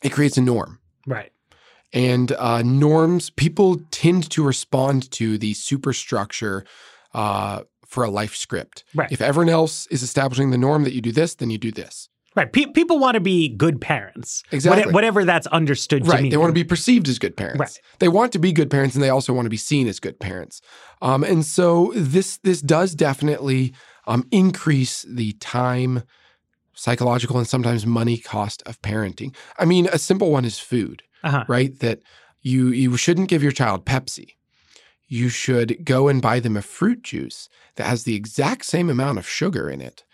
it 0.05 0.13
creates 0.13 0.37
a 0.37 0.43
norm. 0.43 0.79
Right. 1.07 1.33
And 1.93 2.33
uh, 2.33 2.63
norms, 2.63 3.31
people 3.31 3.81
tend 3.91 4.31
to 4.31 4.43
respond 4.45 5.11
to 5.13 5.39
the 5.39 5.55
superstructure 5.55 6.65
uh, 7.15 7.63
for 7.87 8.05
a 8.05 8.11
life 8.11 8.37
script. 8.37 8.85
Right. 8.95 9.11
If 9.11 9.21
everyone 9.21 9.51
else 9.51 9.87
is 9.89 10.03
establishing 10.03 10.51
the 10.51 10.59
norm 10.59 10.85
that 10.85 10.95
you 10.95 11.01
do 11.01 11.13
this, 11.13 11.35
then 11.35 11.51
you 11.51 11.59
do 11.59 11.71
this. 11.71 12.09
Right. 12.35 12.51
Pe- 12.53 12.67
people 12.67 12.99
want 12.99 13.15
to 13.15 13.21
be 13.21 13.49
good 13.49 13.81
parents. 13.81 14.43
Exactly. 14.53 14.85
What- 14.87 14.95
whatever 14.95 15.25
that's 15.25 15.47
understood 15.49 16.05
to 16.05 16.11
Right. 16.11 16.23
mean. 16.23 16.31
They 16.31 16.37
want 16.39 16.51
to 16.51 16.55
be 16.55 16.65
perceived 16.65 17.09
as 17.09 17.19
good 17.19 17.37
parents. 17.37 17.61
Right. 17.61 17.79
They 17.99 18.09
want 18.09 18.33
to 18.33 18.39
be 18.39 18.53
good 18.53 18.71
parents 18.71 18.95
and 18.95 19.03
they 19.05 19.11
also 19.11 19.33
want 19.33 19.47
to 19.47 19.51
be 19.51 19.57
seen 19.59 19.87
as 19.87 20.01
good 20.01 20.19
parents. 20.19 20.61
Um, 21.03 21.25
and 21.25 21.45
so 21.45 21.93
this 21.95 22.39
this 22.39 22.61
does 22.63 22.95
definitely 22.95 23.75
um, 24.07 24.27
increase 24.31 25.03
the 25.09 25.33
time, 25.35 26.03
psychological, 26.75 27.39
and 27.39 27.47
sometimes 27.47 27.87
money 27.87 28.17
cost 28.19 28.63
of 28.67 28.81
parenting. 28.83 29.35
I 29.59 29.65
mean, 29.65 29.89
a 29.93 29.99
simple 29.99 30.31
one 30.31 30.45
is 30.45 30.59
food, 30.59 31.03
Uh-huh. 31.23 31.45
right? 31.49 31.79
That 31.81 32.01
you 32.41 32.69
you 32.69 32.97
shouldn't 32.97 33.29
give 33.29 33.43
your 33.43 33.53
child 33.53 33.85
Pepsi. 33.85 34.31
You 35.07 35.29
should 35.29 35.85
go 35.85 36.09
and 36.09 36.23
buy 36.23 36.41
them 36.41 36.57
a 36.57 36.63
fruit 36.63 37.03
juice 37.03 37.49
that 37.77 37.87
has 37.87 38.05
the 38.05 38.15
exact 38.17 38.65
same 38.65 38.89
amount 38.89 39.19
of 39.19 39.29
sugar 39.29 39.69
in 39.69 39.81
it. 39.83 40.05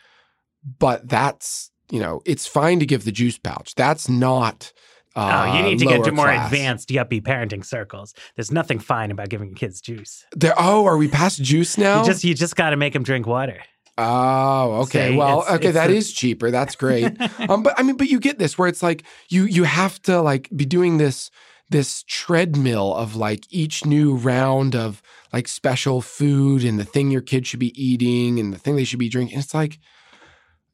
But 0.78 1.08
that's, 1.08 1.70
you 1.90 2.00
know, 2.00 2.20
it's 2.24 2.46
fine 2.46 2.80
to 2.80 2.86
give 2.86 3.04
the 3.04 3.12
juice 3.12 3.38
pouch. 3.38 3.74
That's 3.74 4.08
not 4.08 4.72
uh, 5.16 5.46
Oh, 5.50 5.56
you 5.56 5.62
need 5.64 5.78
to 5.80 5.86
get 5.86 6.04
to 6.04 6.12
more 6.12 6.26
class. 6.26 6.52
advanced 6.52 6.88
yuppie 6.90 7.22
parenting 7.22 7.64
circles. 7.64 8.14
There's 8.36 8.52
nothing 8.52 8.78
fine 8.78 9.10
about 9.10 9.30
giving 9.30 9.54
kids 9.54 9.80
juice. 9.80 10.24
There, 10.36 10.54
oh, 10.56 10.84
are 10.86 10.96
we 10.96 11.08
past 11.08 11.42
juice 11.42 11.76
now? 11.78 12.00
You 12.00 12.06
just 12.06 12.24
you 12.24 12.34
just 12.34 12.54
got 12.56 12.70
to 12.70 12.76
make 12.76 12.92
them 12.92 13.02
drink 13.02 13.26
water. 13.26 13.60
oh, 13.96 14.82
okay. 14.82 15.10
See, 15.10 15.16
well, 15.16 15.40
it's- 15.40 15.54
okay, 15.56 15.68
it's 15.68 15.74
that 15.74 15.88
the- 15.88 15.96
is 15.96 16.12
cheaper. 16.12 16.50
That's 16.50 16.76
great. 16.76 17.16
um, 17.48 17.62
but 17.62 17.74
I 17.78 17.82
mean, 17.82 17.96
but 17.96 18.08
you 18.08 18.20
get 18.20 18.38
this 18.38 18.56
where 18.58 18.68
it's 18.68 18.82
like 18.82 19.02
you 19.28 19.44
you 19.44 19.64
have 19.64 20.00
to 20.02 20.20
like 20.20 20.48
be 20.54 20.64
doing 20.66 20.98
this 20.98 21.30
this 21.70 22.02
treadmill 22.06 22.94
of 22.94 23.14
like 23.16 23.44
each 23.50 23.84
new 23.84 24.14
round 24.14 24.74
of 24.74 25.02
like 25.32 25.46
special 25.48 26.00
food 26.00 26.64
and 26.64 26.78
the 26.78 26.84
thing 26.84 27.10
your 27.10 27.20
kid 27.20 27.46
should 27.46 27.60
be 27.60 27.78
eating 27.82 28.38
and 28.40 28.52
the 28.54 28.58
thing 28.58 28.76
they 28.76 28.84
should 28.84 28.98
be 28.98 29.08
drinking. 29.10 29.38
It's 29.38 29.52
like 29.52 29.78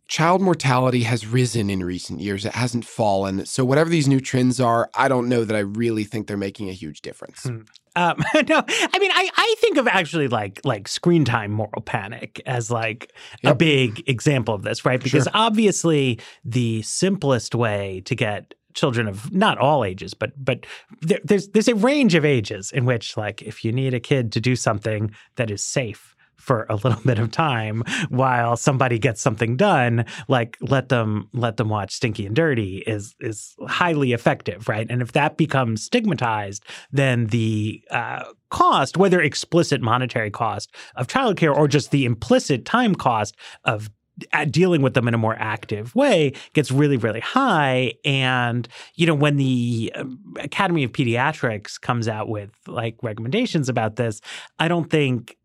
child 0.07 0.43
mortality 0.43 1.05
has 1.05 1.27
risen 1.27 1.71
in 1.71 1.83
recent 1.83 2.21
years. 2.21 2.45
It 2.45 2.53
hasn't 2.53 2.85
fallen. 2.85 3.47
So 3.47 3.65
whatever 3.65 3.89
these 3.89 4.07
new 4.07 4.21
trends 4.21 4.61
are, 4.61 4.91
I 4.95 5.09
don't 5.09 5.29
know 5.29 5.45
that 5.45 5.57
I 5.57 5.61
really 5.61 6.05
think 6.05 6.27
they're 6.27 6.37
making 6.37 6.69
a 6.69 6.73
huge 6.73 7.01
difference. 7.01 7.43
Hmm. 7.45 7.61
Um, 7.97 8.17
no, 8.49 8.63
I 8.69 8.99
mean, 8.99 9.11
I, 9.13 9.31
I 9.35 9.55
think 9.61 9.77
of 9.79 9.87
actually 9.87 10.29
like 10.29 10.61
like 10.65 10.89
screen 10.89 11.25
time 11.25 11.53
moral 11.53 11.81
panic 11.83 12.43
as 12.45 12.71
like 12.71 13.13
a 13.45 13.55
big 13.55 14.03
example 14.09 14.55
of 14.55 14.63
this, 14.63 14.85
right? 14.85 15.03
Because 15.03 15.25
Sure. 15.25 15.33
obviously 15.33 16.19
the 16.45 16.83
simplest 16.83 17.55
way 17.55 18.03
to 18.05 18.15
get 18.15 18.55
children 18.75 19.07
of 19.07 19.33
not 19.33 19.59
all 19.59 19.85
ages, 19.85 20.13
but 20.13 20.33
but 20.37 20.67
there, 21.01 21.21
there's 21.25 21.49
there's 21.49 21.69
a 21.69 21.75
range 21.77 22.15
of 22.15 22.25
ages 22.25 22.73
in 22.73 22.85
which 22.85 23.17
like 23.17 23.41
if 23.43 23.65
you 23.65 23.73
need 23.73 23.95
a 23.95 24.01
kid 24.01 24.33
to 24.33 24.41
do 24.41 24.57
something 24.57 25.13
that 25.37 25.51
is 25.51 25.65
safe 25.65 26.14
for 26.37 26.67
a 26.69 26.77
little 26.77 27.01
bit 27.05 27.19
of 27.19 27.31
time 27.31 27.83
while 28.09 28.57
somebody 28.57 28.99
gets 28.99 29.21
something 29.21 29.57
done 29.57 30.05
like 30.29 30.57
let 30.61 30.89
them 30.89 31.29
let 31.33 31.57
them 31.57 31.69
watch 31.69 31.93
stinky 31.93 32.27
and 32.27 32.37
dirty 32.37 32.83
is 32.87 33.15
is 33.21 33.55
highly 33.67 34.13
effective 34.13 34.69
right? 34.69 34.87
And 34.89 35.03
if 35.03 35.13
that 35.13 35.37
becomes 35.37 35.83
stigmatized 35.83 36.65
then 36.93 37.27
the 37.27 37.83
uh, 37.91 38.25
cost 38.51 38.97
whether 38.97 39.21
explicit 39.21 39.81
monetary 39.81 40.31
cost 40.31 40.75
of 40.97 41.07
childcare 41.07 41.55
or 41.55 41.69
just 41.69 41.91
the 41.91 42.05
implicit 42.05 42.65
time 42.65 42.95
cost 42.95 43.37
of 43.65 43.91
at 44.33 44.53
dealing 44.53 44.83
with 44.83 44.95
them 44.95 45.09
in 45.09 45.15
a 45.15 45.19
more 45.19 45.37
active 45.39 45.95
way 45.95 46.33
gets 46.53 46.71
really 46.71 46.97
really 46.97 47.21
high. 47.21 47.95
And 48.05 48.69
you 48.95 49.07
know 49.07 49.15
when 49.15 49.37
the 49.37 49.93
um, 49.95 50.19
academy 50.41 50.85
of 50.85 50.93
pediatrics 50.93 51.81
comes 51.81 52.09
out 52.09 52.29
with 52.29 52.51
like 52.67 52.97
recommendations 53.03 53.69
about 53.69 53.97
this 53.97 54.21
i 54.59 54.69
don't 54.69 54.91
think 54.91 55.37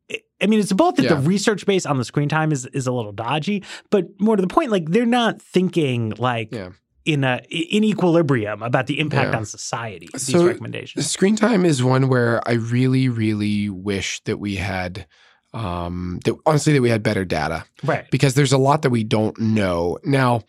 I 0.41 0.45
mean, 0.47 0.59
it's 0.59 0.71
both 0.73 0.95
that 0.95 1.03
Yeah. 1.03 1.15
the 1.15 1.27
research 1.27 1.65
base 1.65 1.85
on 1.85 1.97
the 1.97 2.05
screen 2.05 2.29
time 2.29 2.51
is 2.51 2.65
is 2.67 2.87
a 2.87 2.91
little 2.91 3.11
dodgy, 3.11 3.63
but 3.89 4.05
more 4.19 4.35
to 4.35 4.41
the 4.41 4.47
point, 4.47 4.71
like 4.71 4.89
they're 4.89 5.05
not 5.05 5.41
thinking 5.41 6.13
like 6.17 6.49
Yeah. 6.53 6.69
in 7.05 7.23
a 7.23 7.41
in 7.49 7.83
equilibrium 7.83 8.61
about 8.63 8.87
the 8.87 8.99
impact 8.99 9.31
Yeah. 9.33 9.37
on 9.39 9.45
society. 9.45 10.07
These 10.13 10.27
So, 10.31 10.45
recommendations. 10.47 11.09
Screen 11.09 11.35
time 11.35 11.65
is 11.65 11.83
one 11.83 12.07
where 12.09 12.41
I 12.47 12.53
really, 12.53 13.09
really 13.09 13.69
wish 13.69 14.21
that 14.25 14.39
we 14.39 14.55
had, 14.55 15.05
um, 15.53 16.19
that 16.25 16.35
honestly, 16.45 16.73
that 16.73 16.81
we 16.81 16.89
had 16.89 17.03
better 17.03 17.25
data 17.25 17.65
Right. 17.83 18.09
because 18.11 18.33
there's 18.35 18.53
a 18.53 18.57
lot 18.57 18.81
that 18.83 18.89
we 18.91 19.03
don't 19.03 19.37
know. 19.39 19.97
Now, 20.03 20.41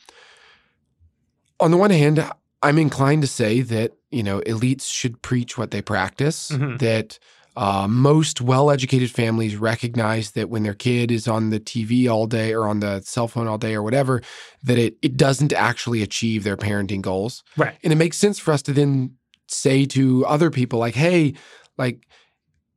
on 1.58 1.70
the 1.70 1.76
one 1.76 1.90
hand, 1.90 2.24
I'm 2.62 2.78
inclined 2.78 3.22
to 3.22 3.28
say 3.28 3.60
that, 3.62 3.92
you 4.10 4.22
know, 4.22 4.40
elites 4.40 4.90
should 4.90 5.22
preach 5.22 5.56
what 5.58 5.70
they 5.70 5.82
practice, 5.82 6.50
Mhm. 6.50 6.78
that 6.78 7.18
uh, 7.56 7.86
most 7.88 8.40
well 8.40 8.70
educated 8.70 9.10
families 9.10 9.56
recognize 9.56 10.32
that 10.32 10.48
when 10.48 10.62
their 10.62 10.74
kid 10.74 11.10
is 11.10 11.26
on 11.26 11.50
the 11.50 11.60
TV 11.60 12.08
all 12.08 12.26
day 12.26 12.52
or 12.52 12.68
on 12.68 12.80
the 12.80 13.00
cell 13.00 13.28
phone 13.28 13.48
all 13.48 13.58
day 13.58 13.74
or 13.74 13.82
whatever, 13.82 14.22
that 14.62 14.78
it, 14.78 14.96
it 15.02 15.16
doesn't 15.16 15.52
actually 15.52 16.02
achieve 16.02 16.44
their 16.44 16.56
parenting 16.56 17.02
goals. 17.02 17.42
Right. 17.56 17.76
And 17.82 17.92
it 17.92 17.96
makes 17.96 18.16
sense 18.16 18.38
for 18.38 18.52
us 18.52 18.62
to 18.62 18.72
then 18.72 19.16
say 19.48 19.84
to 19.86 20.24
other 20.26 20.50
people, 20.50 20.78
like, 20.78 20.94
hey, 20.94 21.34
like, 21.76 22.06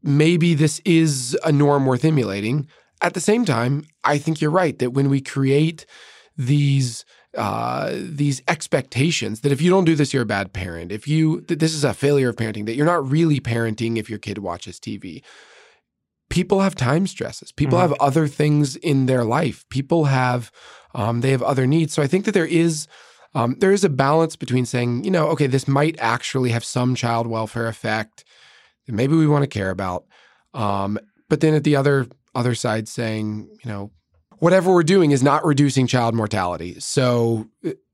maybe 0.02 0.54
this 0.54 0.82
is 0.86 1.38
a 1.44 1.52
norm 1.52 1.86
worth 1.86 2.04
emulating. 2.04 2.68
At 3.02 3.14
the 3.14 3.20
same 3.20 3.46
time, 3.46 3.86
I 4.04 4.18
think 4.18 4.42
you're 4.42 4.52
right 4.52 4.78
that 4.80 4.92
when 4.92 5.10
we 5.10 5.22
create 5.22 5.86
these 6.36 7.06
uh, 7.38 7.92
these 7.96 8.42
expectations 8.48 9.42
that 9.42 9.52
if 9.52 9.62
you 9.62 9.70
don't 9.70 9.86
do 9.86 9.96
this, 9.96 10.14
you're 10.14 10.24
a 10.24 10.26
bad 10.28 10.54
parent. 10.54 10.92
If 10.92 11.08
you 11.08 11.42
that 11.42 11.60
this 11.60 11.74
is 11.74 11.84
a 11.84 11.94
failure 11.94 12.30
of 12.30 12.36
parenting, 12.36 12.66
that 12.68 12.76
you're 12.76 12.86
not 12.86 13.10
really 13.10 13.40
parenting 13.40 13.98
if 13.98 14.10
your 14.10 14.20
kid 14.20 14.38
watches 14.40 14.80
TV. 14.80 15.24
People 16.30 16.62
have 16.62 16.74
time 16.76 17.06
stresses. 17.06 17.52
People 17.52 17.78
Mhm. 17.78 17.82
have 17.82 17.94
other 18.00 18.28
things 18.28 18.76
in 18.76 19.06
their 19.06 19.24
life. 19.24 19.66
People 19.70 20.06
have 20.06 20.52
um, 20.96 21.22
they 21.22 21.32
have 21.32 21.42
other 21.42 21.66
needs. 21.66 21.92
So 21.94 22.04
I 22.04 22.08
think 22.08 22.26
that 22.26 22.34
there 22.34 22.46
is 22.46 22.88
um, 23.36 23.56
there 23.60 23.72
is 23.72 23.84
a 23.84 23.90
balance 23.90 24.36
between 24.36 24.64
saying, 24.66 25.04
you 25.04 25.10
know, 25.10 25.28
okay, 25.30 25.48
this 25.48 25.68
might 25.68 25.96
actually 26.00 26.52
have 26.52 26.64
some 26.64 26.94
child 26.94 27.26
welfare 27.26 27.68
effect 27.68 28.24
that 28.86 28.94
maybe 28.94 29.16
we 29.16 29.26
want 29.26 29.42
to 29.42 29.48
care 29.48 29.72
about, 29.72 30.06
um, 30.54 31.00
but 31.30 31.40
then 31.42 31.56
at 31.56 31.64
the 31.64 31.76
other 31.76 32.08
other 32.36 32.54
side 32.54 32.88
saying, 32.88 33.50
you 33.64 33.70
know, 33.72 33.92
whatever 34.44 34.74
we're 34.74 34.84
doing 34.84 35.12
is 35.12 35.24
not 35.24 35.46
reducing 35.46 35.88
child 35.88 36.14
mortality. 36.14 36.80
So 36.80 37.48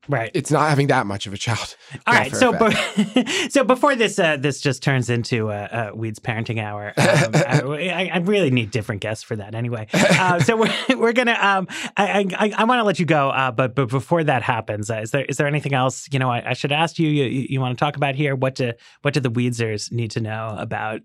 Right. 0.08 0.32
it's 0.34 0.50
not 0.50 0.70
having 0.70 0.88
that 0.88 1.06
much 1.06 1.28
of 1.28 1.34
a 1.34 1.38
child. 1.38 1.76
All 2.08 2.14
right. 2.16 2.36
So, 2.36 2.52
be- 2.52 3.50
so 3.52 3.64
before 3.64 3.96
this, 3.96 4.18
uh, 4.18 4.38
this 4.38 4.60
just 4.60 4.82
turns 4.82 5.12
into 5.12 5.52
a, 5.52 5.92
a 5.92 5.96
Weeds 5.96 6.18
parenting 6.18 6.60
hour. 6.60 6.88
Um, 6.98 7.36
I, 7.36 8.10
I 8.12 8.18
really 8.18 8.50
need 8.50 8.72
different 8.72 9.02
guests 9.02 9.24
for 9.24 9.36
that 9.36 9.54
anyway. 9.54 9.86
Uh, 9.94 10.40
so 10.40 10.58
we're, 10.58 10.74
we're 10.98 11.14
gonna. 11.14 11.38
Um, 11.40 11.68
I 11.96 12.26
I, 12.36 12.54
I 12.58 12.64
want 12.64 12.80
to 12.80 12.84
let 12.84 12.98
you 12.98 13.06
go, 13.06 13.30
uh, 13.30 13.52
but 13.52 13.76
but 13.76 13.90
before 13.90 14.24
that 14.24 14.42
happens, 14.42 14.90
uh, 14.90 14.96
is 14.96 15.12
there 15.12 15.26
is 15.26 15.38
there 15.38 15.46
anything 15.46 15.76
else 15.76 16.08
you 16.12 16.18
know 16.18 16.32
I, 16.32 16.50
I 16.50 16.54
should 16.54 16.72
ask 16.72 16.98
you? 16.98 17.08
You, 17.08 17.46
you, 17.48 17.62
want 17.62 17.78
to 17.78 17.86
talk 17.86 17.96
about 17.96 18.16
here? 18.16 18.36
What 18.36 18.56
do 18.56 18.74
what 19.04 19.14
do 19.14 19.20
the 19.20 19.30
Weedsers 19.30 19.92
need 19.92 20.10
to 20.12 20.22
know 20.22 20.56
about 20.58 21.02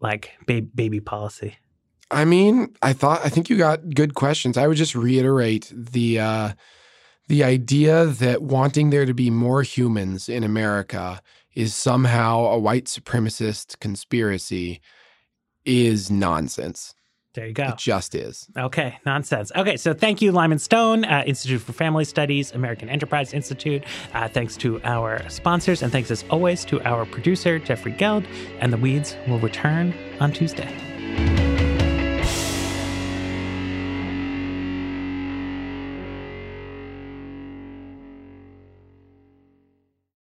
like 0.00 0.30
ba- 0.46 0.62
baby 0.62 1.00
policy? 1.00 1.56
I 2.10 2.24
mean, 2.24 2.74
I 2.82 2.92
thought 2.92 3.20
I 3.24 3.28
think 3.28 3.50
you 3.50 3.56
got 3.56 3.94
good 3.94 4.14
questions. 4.14 4.56
I 4.56 4.66
would 4.66 4.76
just 4.76 4.94
reiterate 4.94 5.72
the 5.74 6.20
uh, 6.20 6.52
the 7.28 7.42
idea 7.42 8.06
that 8.06 8.42
wanting 8.42 8.90
there 8.90 9.06
to 9.06 9.14
be 9.14 9.30
more 9.30 9.62
humans 9.62 10.28
in 10.28 10.44
America 10.44 11.20
is 11.54 11.74
somehow 11.74 12.44
a 12.44 12.58
white 12.58 12.84
supremacist 12.84 13.80
conspiracy 13.80 14.80
is 15.64 16.10
nonsense. 16.10 16.94
There 17.34 17.46
you 17.46 17.52
go. 17.52 17.64
It 17.64 17.76
just 17.76 18.14
is. 18.14 18.48
Okay, 18.56 18.98
nonsense. 19.04 19.52
Okay, 19.54 19.76
so 19.76 19.92
thank 19.92 20.22
you, 20.22 20.32
Lyman 20.32 20.58
Stone, 20.58 21.04
uh, 21.04 21.22
Institute 21.26 21.60
for 21.60 21.74
Family 21.74 22.06
Studies, 22.06 22.50
American 22.52 22.88
Enterprise 22.88 23.34
Institute. 23.34 23.84
Uh, 24.14 24.26
thanks 24.26 24.56
to 24.58 24.80
our 24.84 25.28
sponsors, 25.28 25.82
and 25.82 25.92
thanks 25.92 26.10
as 26.10 26.24
always 26.30 26.64
to 26.66 26.80
our 26.88 27.04
producer, 27.04 27.58
Jeffrey 27.58 27.92
Geld. 27.92 28.24
And 28.60 28.72
the 28.72 28.78
Weeds 28.78 29.16
will 29.28 29.38
return 29.40 29.94
on 30.18 30.32
Tuesday. 30.32 30.95